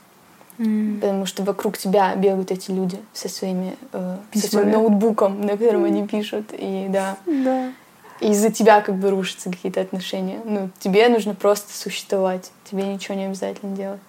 Mm. 0.60 1.00
Потому 1.00 1.26
что 1.26 1.42
вокруг 1.42 1.80
тебя 1.80 2.14
бегают 2.14 2.52
эти 2.52 2.70
люди 2.70 3.00
со 3.14 3.30
своими, 3.30 3.76
э, 3.94 4.18
со 4.36 4.48
своим 4.48 4.70
ноутбуком, 4.70 5.42
на 5.42 5.58
котором 5.58 5.86
mm. 5.86 5.88
они 5.88 6.08
пишут. 6.08 6.46
И 6.52 6.86
да. 6.90 7.18
Да 7.26 7.72
из-за 8.20 8.52
тебя 8.52 8.82
как 8.82 8.96
бы 8.96 9.10
рушатся 9.10 9.50
какие-то 9.50 9.82
отношения. 9.82 10.40
Ну, 10.46 10.70
тебе 10.80 11.10
нужно 11.10 11.36
просто 11.36 11.74
существовать. 11.74 12.52
Тебе 12.70 12.84
ничего 12.84 13.16
не 13.16 13.26
обязательно 13.26 13.76
делать. 13.76 14.00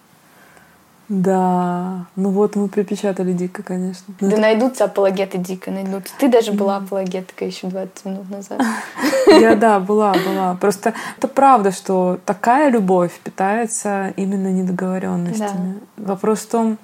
Да, 1.07 2.07
ну 2.15 2.31
вот 2.31 2.55
мы 2.55 2.67
припечатали 2.67 3.31
дико, 3.31 3.61
конечно. 3.61 4.15
Ну, 4.19 4.27
да 4.27 4.33
это... 4.33 4.41
найдутся 4.41 4.85
апологеты 4.85 5.37
дико, 5.37 5.69
найдутся. 5.69 6.11
Ты 6.17 6.29
даже 6.29 6.51
была 6.51 6.77
апологеткой 6.77 7.49
еще 7.49 7.67
20 7.67 8.05
минут 8.05 8.29
назад. 8.31 8.59
Я, 9.27 9.55
да, 9.55 9.79
была, 9.79 10.13
была. 10.13 10.55
Просто 10.55 10.95
это 11.17 11.27
правда, 11.27 11.71
что 11.71 12.19
такая 12.25 12.71
любовь 12.71 13.11
питается 13.23 14.13
именно 14.15 14.51
недоговоренностями. 14.51 15.79
Да. 15.95 16.13
Вопрос 16.13 16.39
в 16.39 16.49
том, 16.49 16.77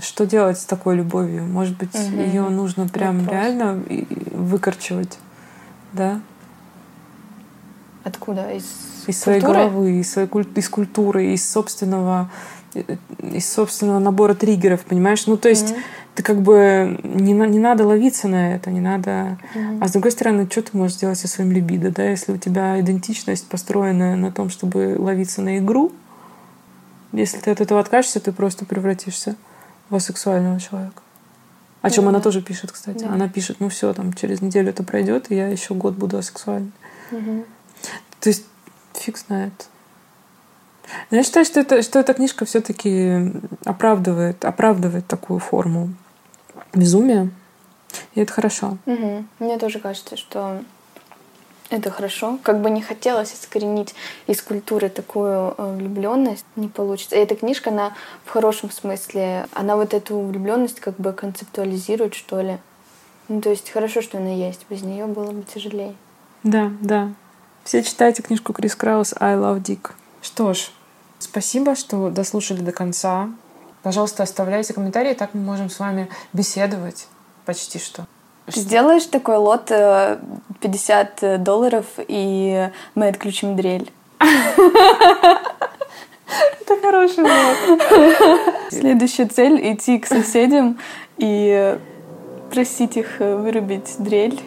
что 0.00 0.24
делать 0.24 0.60
с 0.60 0.64
такой 0.64 0.94
любовью. 0.94 1.42
Может 1.44 1.76
быть, 1.76 1.94
угу. 1.96 2.20
ее 2.20 2.42
нужно 2.42 2.86
прям 2.86 3.18
Вопрос. 3.18 3.34
реально 3.34 3.82
выкорчевать 4.30 5.18
да? 5.92 6.20
Откуда? 8.04 8.50
Из, 8.52 8.64
из 9.06 9.18
своей 9.18 9.40
головы, 9.40 10.00
из, 10.00 10.10
своей, 10.10 10.28
из 10.28 10.68
культуры, 10.68 11.32
из 11.32 11.48
собственного 11.48 12.30
из 12.74 13.50
собственного 13.50 13.98
набора 13.98 14.34
триггеров, 14.34 14.82
понимаешь? 14.84 15.26
Ну, 15.26 15.36
то 15.36 15.48
есть 15.48 15.70
mm-hmm. 15.70 15.82
ты 16.16 16.22
как 16.22 16.42
бы 16.42 17.00
не, 17.02 17.32
не 17.32 17.58
надо 17.58 17.86
ловиться 17.86 18.28
на 18.28 18.54
это, 18.54 18.70
не 18.70 18.80
надо... 18.80 19.38
Mm-hmm. 19.54 19.78
А 19.80 19.88
с 19.88 19.92
другой 19.92 20.12
стороны, 20.12 20.46
что 20.50 20.62
ты 20.62 20.76
можешь 20.76 20.96
сделать 20.96 21.18
со 21.18 21.28
своим 21.28 21.50
либидо, 21.50 21.90
да? 21.90 22.04
Если 22.04 22.32
у 22.32 22.36
тебя 22.36 22.78
идентичность 22.80 23.48
построена 23.48 24.16
на 24.16 24.30
том, 24.30 24.50
чтобы 24.50 24.96
ловиться 24.98 25.42
на 25.42 25.58
игру, 25.58 25.92
если 27.12 27.38
ты 27.38 27.50
от 27.50 27.60
этого 27.60 27.80
откажешься, 27.80 28.20
ты 28.20 28.32
просто 28.32 28.64
превратишься 28.64 29.34
в 29.88 29.96
асексуального 29.96 30.60
человека. 30.60 31.02
О 31.88 31.94
чем 31.94 32.08
она 32.08 32.20
тоже 32.20 32.42
пишет, 32.42 32.72
кстати. 32.72 33.04
Да. 33.04 33.10
Она 33.12 33.28
пишет, 33.28 33.60
ну 33.60 33.68
все, 33.68 33.92
там 33.92 34.12
через 34.12 34.40
неделю 34.40 34.70
это 34.70 34.82
пройдет, 34.82 35.30
и 35.30 35.36
я 35.36 35.48
еще 35.48 35.74
год 35.74 35.94
буду 35.94 36.18
асексуальной. 36.18 36.72
Угу. 37.10 37.44
То 38.20 38.28
есть 38.28 38.44
фиг 38.94 39.18
знает. 39.18 39.68
Но 41.10 41.18
я 41.18 41.22
считаю, 41.22 41.44
что, 41.44 41.60
это, 41.60 41.82
что 41.82 41.98
эта 41.98 42.14
книжка 42.14 42.44
все-таки 42.44 43.32
оправдывает, 43.64 44.44
оправдывает 44.44 45.06
такую 45.06 45.38
форму 45.38 45.94
безумия. 46.72 47.30
И 48.14 48.20
это 48.20 48.32
хорошо. 48.32 48.78
Угу. 48.86 49.24
Мне 49.38 49.58
тоже 49.58 49.78
кажется, 49.80 50.16
что 50.16 50.62
это 51.70 51.90
хорошо. 51.90 52.38
Как 52.42 52.60
бы 52.60 52.70
не 52.70 52.80
хотелось 52.80 53.34
искоренить 53.34 53.94
из 54.26 54.40
культуры 54.42 54.88
такую 54.88 55.54
э, 55.56 55.76
влюбленность, 55.76 56.46
не 56.56 56.68
получится. 56.68 57.16
И 57.16 57.18
эта 57.18 57.36
книжка, 57.36 57.70
она 57.70 57.94
в 58.24 58.30
хорошем 58.30 58.70
смысле, 58.70 59.46
она 59.52 59.76
вот 59.76 59.94
эту 59.94 60.18
влюбленность 60.20 60.80
как 60.80 60.96
бы 60.96 61.12
концептуализирует, 61.12 62.14
что 62.14 62.40
ли. 62.40 62.58
Ну, 63.28 63.40
то 63.42 63.50
есть 63.50 63.70
хорошо, 63.70 64.00
что 64.00 64.18
она 64.18 64.30
есть. 64.30 64.64
Без 64.70 64.82
нее 64.82 65.06
было 65.06 65.30
бы 65.30 65.42
тяжелее. 65.42 65.94
Да, 66.42 66.70
да. 66.80 67.12
Все 67.64 67.82
читайте 67.82 68.22
книжку 68.22 68.54
Крис 68.54 68.74
Краус 68.74 69.14
«I 69.20 69.36
love 69.36 69.62
Dick». 69.62 69.90
Что 70.22 70.54
ж, 70.54 70.70
спасибо, 71.18 71.74
что 71.74 72.08
дослушали 72.08 72.60
до 72.60 72.72
конца. 72.72 73.28
Пожалуйста, 73.82 74.22
оставляйте 74.22 74.72
комментарии, 74.72 75.12
так 75.12 75.34
мы 75.34 75.42
можем 75.42 75.68
с 75.68 75.78
вами 75.78 76.08
беседовать 76.32 77.06
почти 77.44 77.78
что. 77.78 78.06
Сделаешь 78.48 79.04
такой 79.04 79.36
лот 79.36 79.70
50 80.60 81.22
э, 81.22 81.38
долларов, 81.38 81.86
и 81.98 82.70
мы 82.94 83.08
отключим 83.08 83.56
дрель. 83.56 83.90
Это 86.60 86.80
хороший 86.82 87.24
лот. 87.24 87.80
Следующая 88.70 89.26
цель— 89.26 89.72
идти 89.72 89.98
к 89.98 90.06
соседям 90.06 90.78
и 91.16 91.78
просить 92.50 92.96
их 92.96 93.20
э, 93.20 93.36
вырубить 93.36 93.96
дрель 93.98 94.40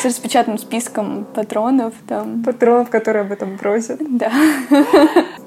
с 0.00 0.04
распечатанным 0.04 0.58
списком 0.58 1.24
патронов. 1.24 1.94
Там. 2.06 2.42
Патронов, 2.42 2.90
которые 2.90 3.22
об 3.22 3.32
этом 3.32 3.58
просят. 3.58 4.00
Да. 4.18 4.32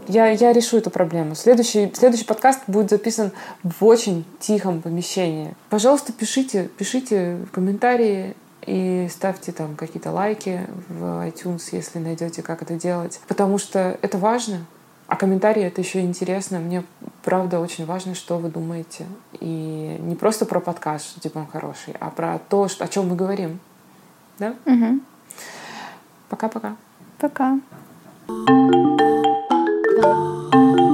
Я, 0.07 0.27
я 0.29 0.53
решу 0.53 0.77
эту 0.77 0.91
проблему. 0.91 1.35
Следующий, 1.35 1.91
следующий 1.95 2.25
подкаст 2.25 2.61
будет 2.67 2.89
записан 2.89 3.31
в 3.63 3.83
очень 3.85 4.23
тихом 4.39 4.81
помещении. 4.81 5.55
Пожалуйста, 5.69 6.13
пишите, 6.13 6.69
пишите 6.77 7.39
комментарии 7.51 8.35
и 8.67 9.07
ставьте 9.11 9.51
там 9.51 9.75
какие-то 9.75 10.11
лайки 10.11 10.61
в 10.89 11.27
iTunes, 11.27 11.69
если 11.71 11.99
найдете, 11.99 12.41
как 12.41 12.61
это 12.61 12.75
делать. 12.75 13.19
Потому 13.27 13.57
что 13.57 13.97
это 14.01 14.17
важно. 14.17 14.65
А 15.07 15.15
комментарии— 15.15 15.63
это 15.63 15.81
еще 15.81 16.01
интересно. 16.01 16.59
Мне 16.59 16.83
правда 17.23 17.59
очень 17.59 17.85
важно, 17.85 18.15
что 18.15 18.37
вы 18.37 18.49
думаете. 18.49 19.05
И 19.39 19.97
не 19.99 20.15
просто 20.15 20.45
про 20.45 20.59
подкаст, 20.59 21.05
что 21.05 21.19
типа 21.19 21.39
он 21.39 21.47
хороший, 21.47 21.95
а 21.99 22.09
про 22.09 22.39
то, 22.49 22.67
что, 22.67 22.83
о 22.83 22.87
чем 22.87 23.09
мы 23.09 23.15
говорим. 23.15 23.59
Да? 24.39 24.53
Угу. 24.65 24.99
Пока-пока. 26.29 26.75
Пока. 27.19 27.53
-пока. 27.53 27.59
Пока. 30.01 30.84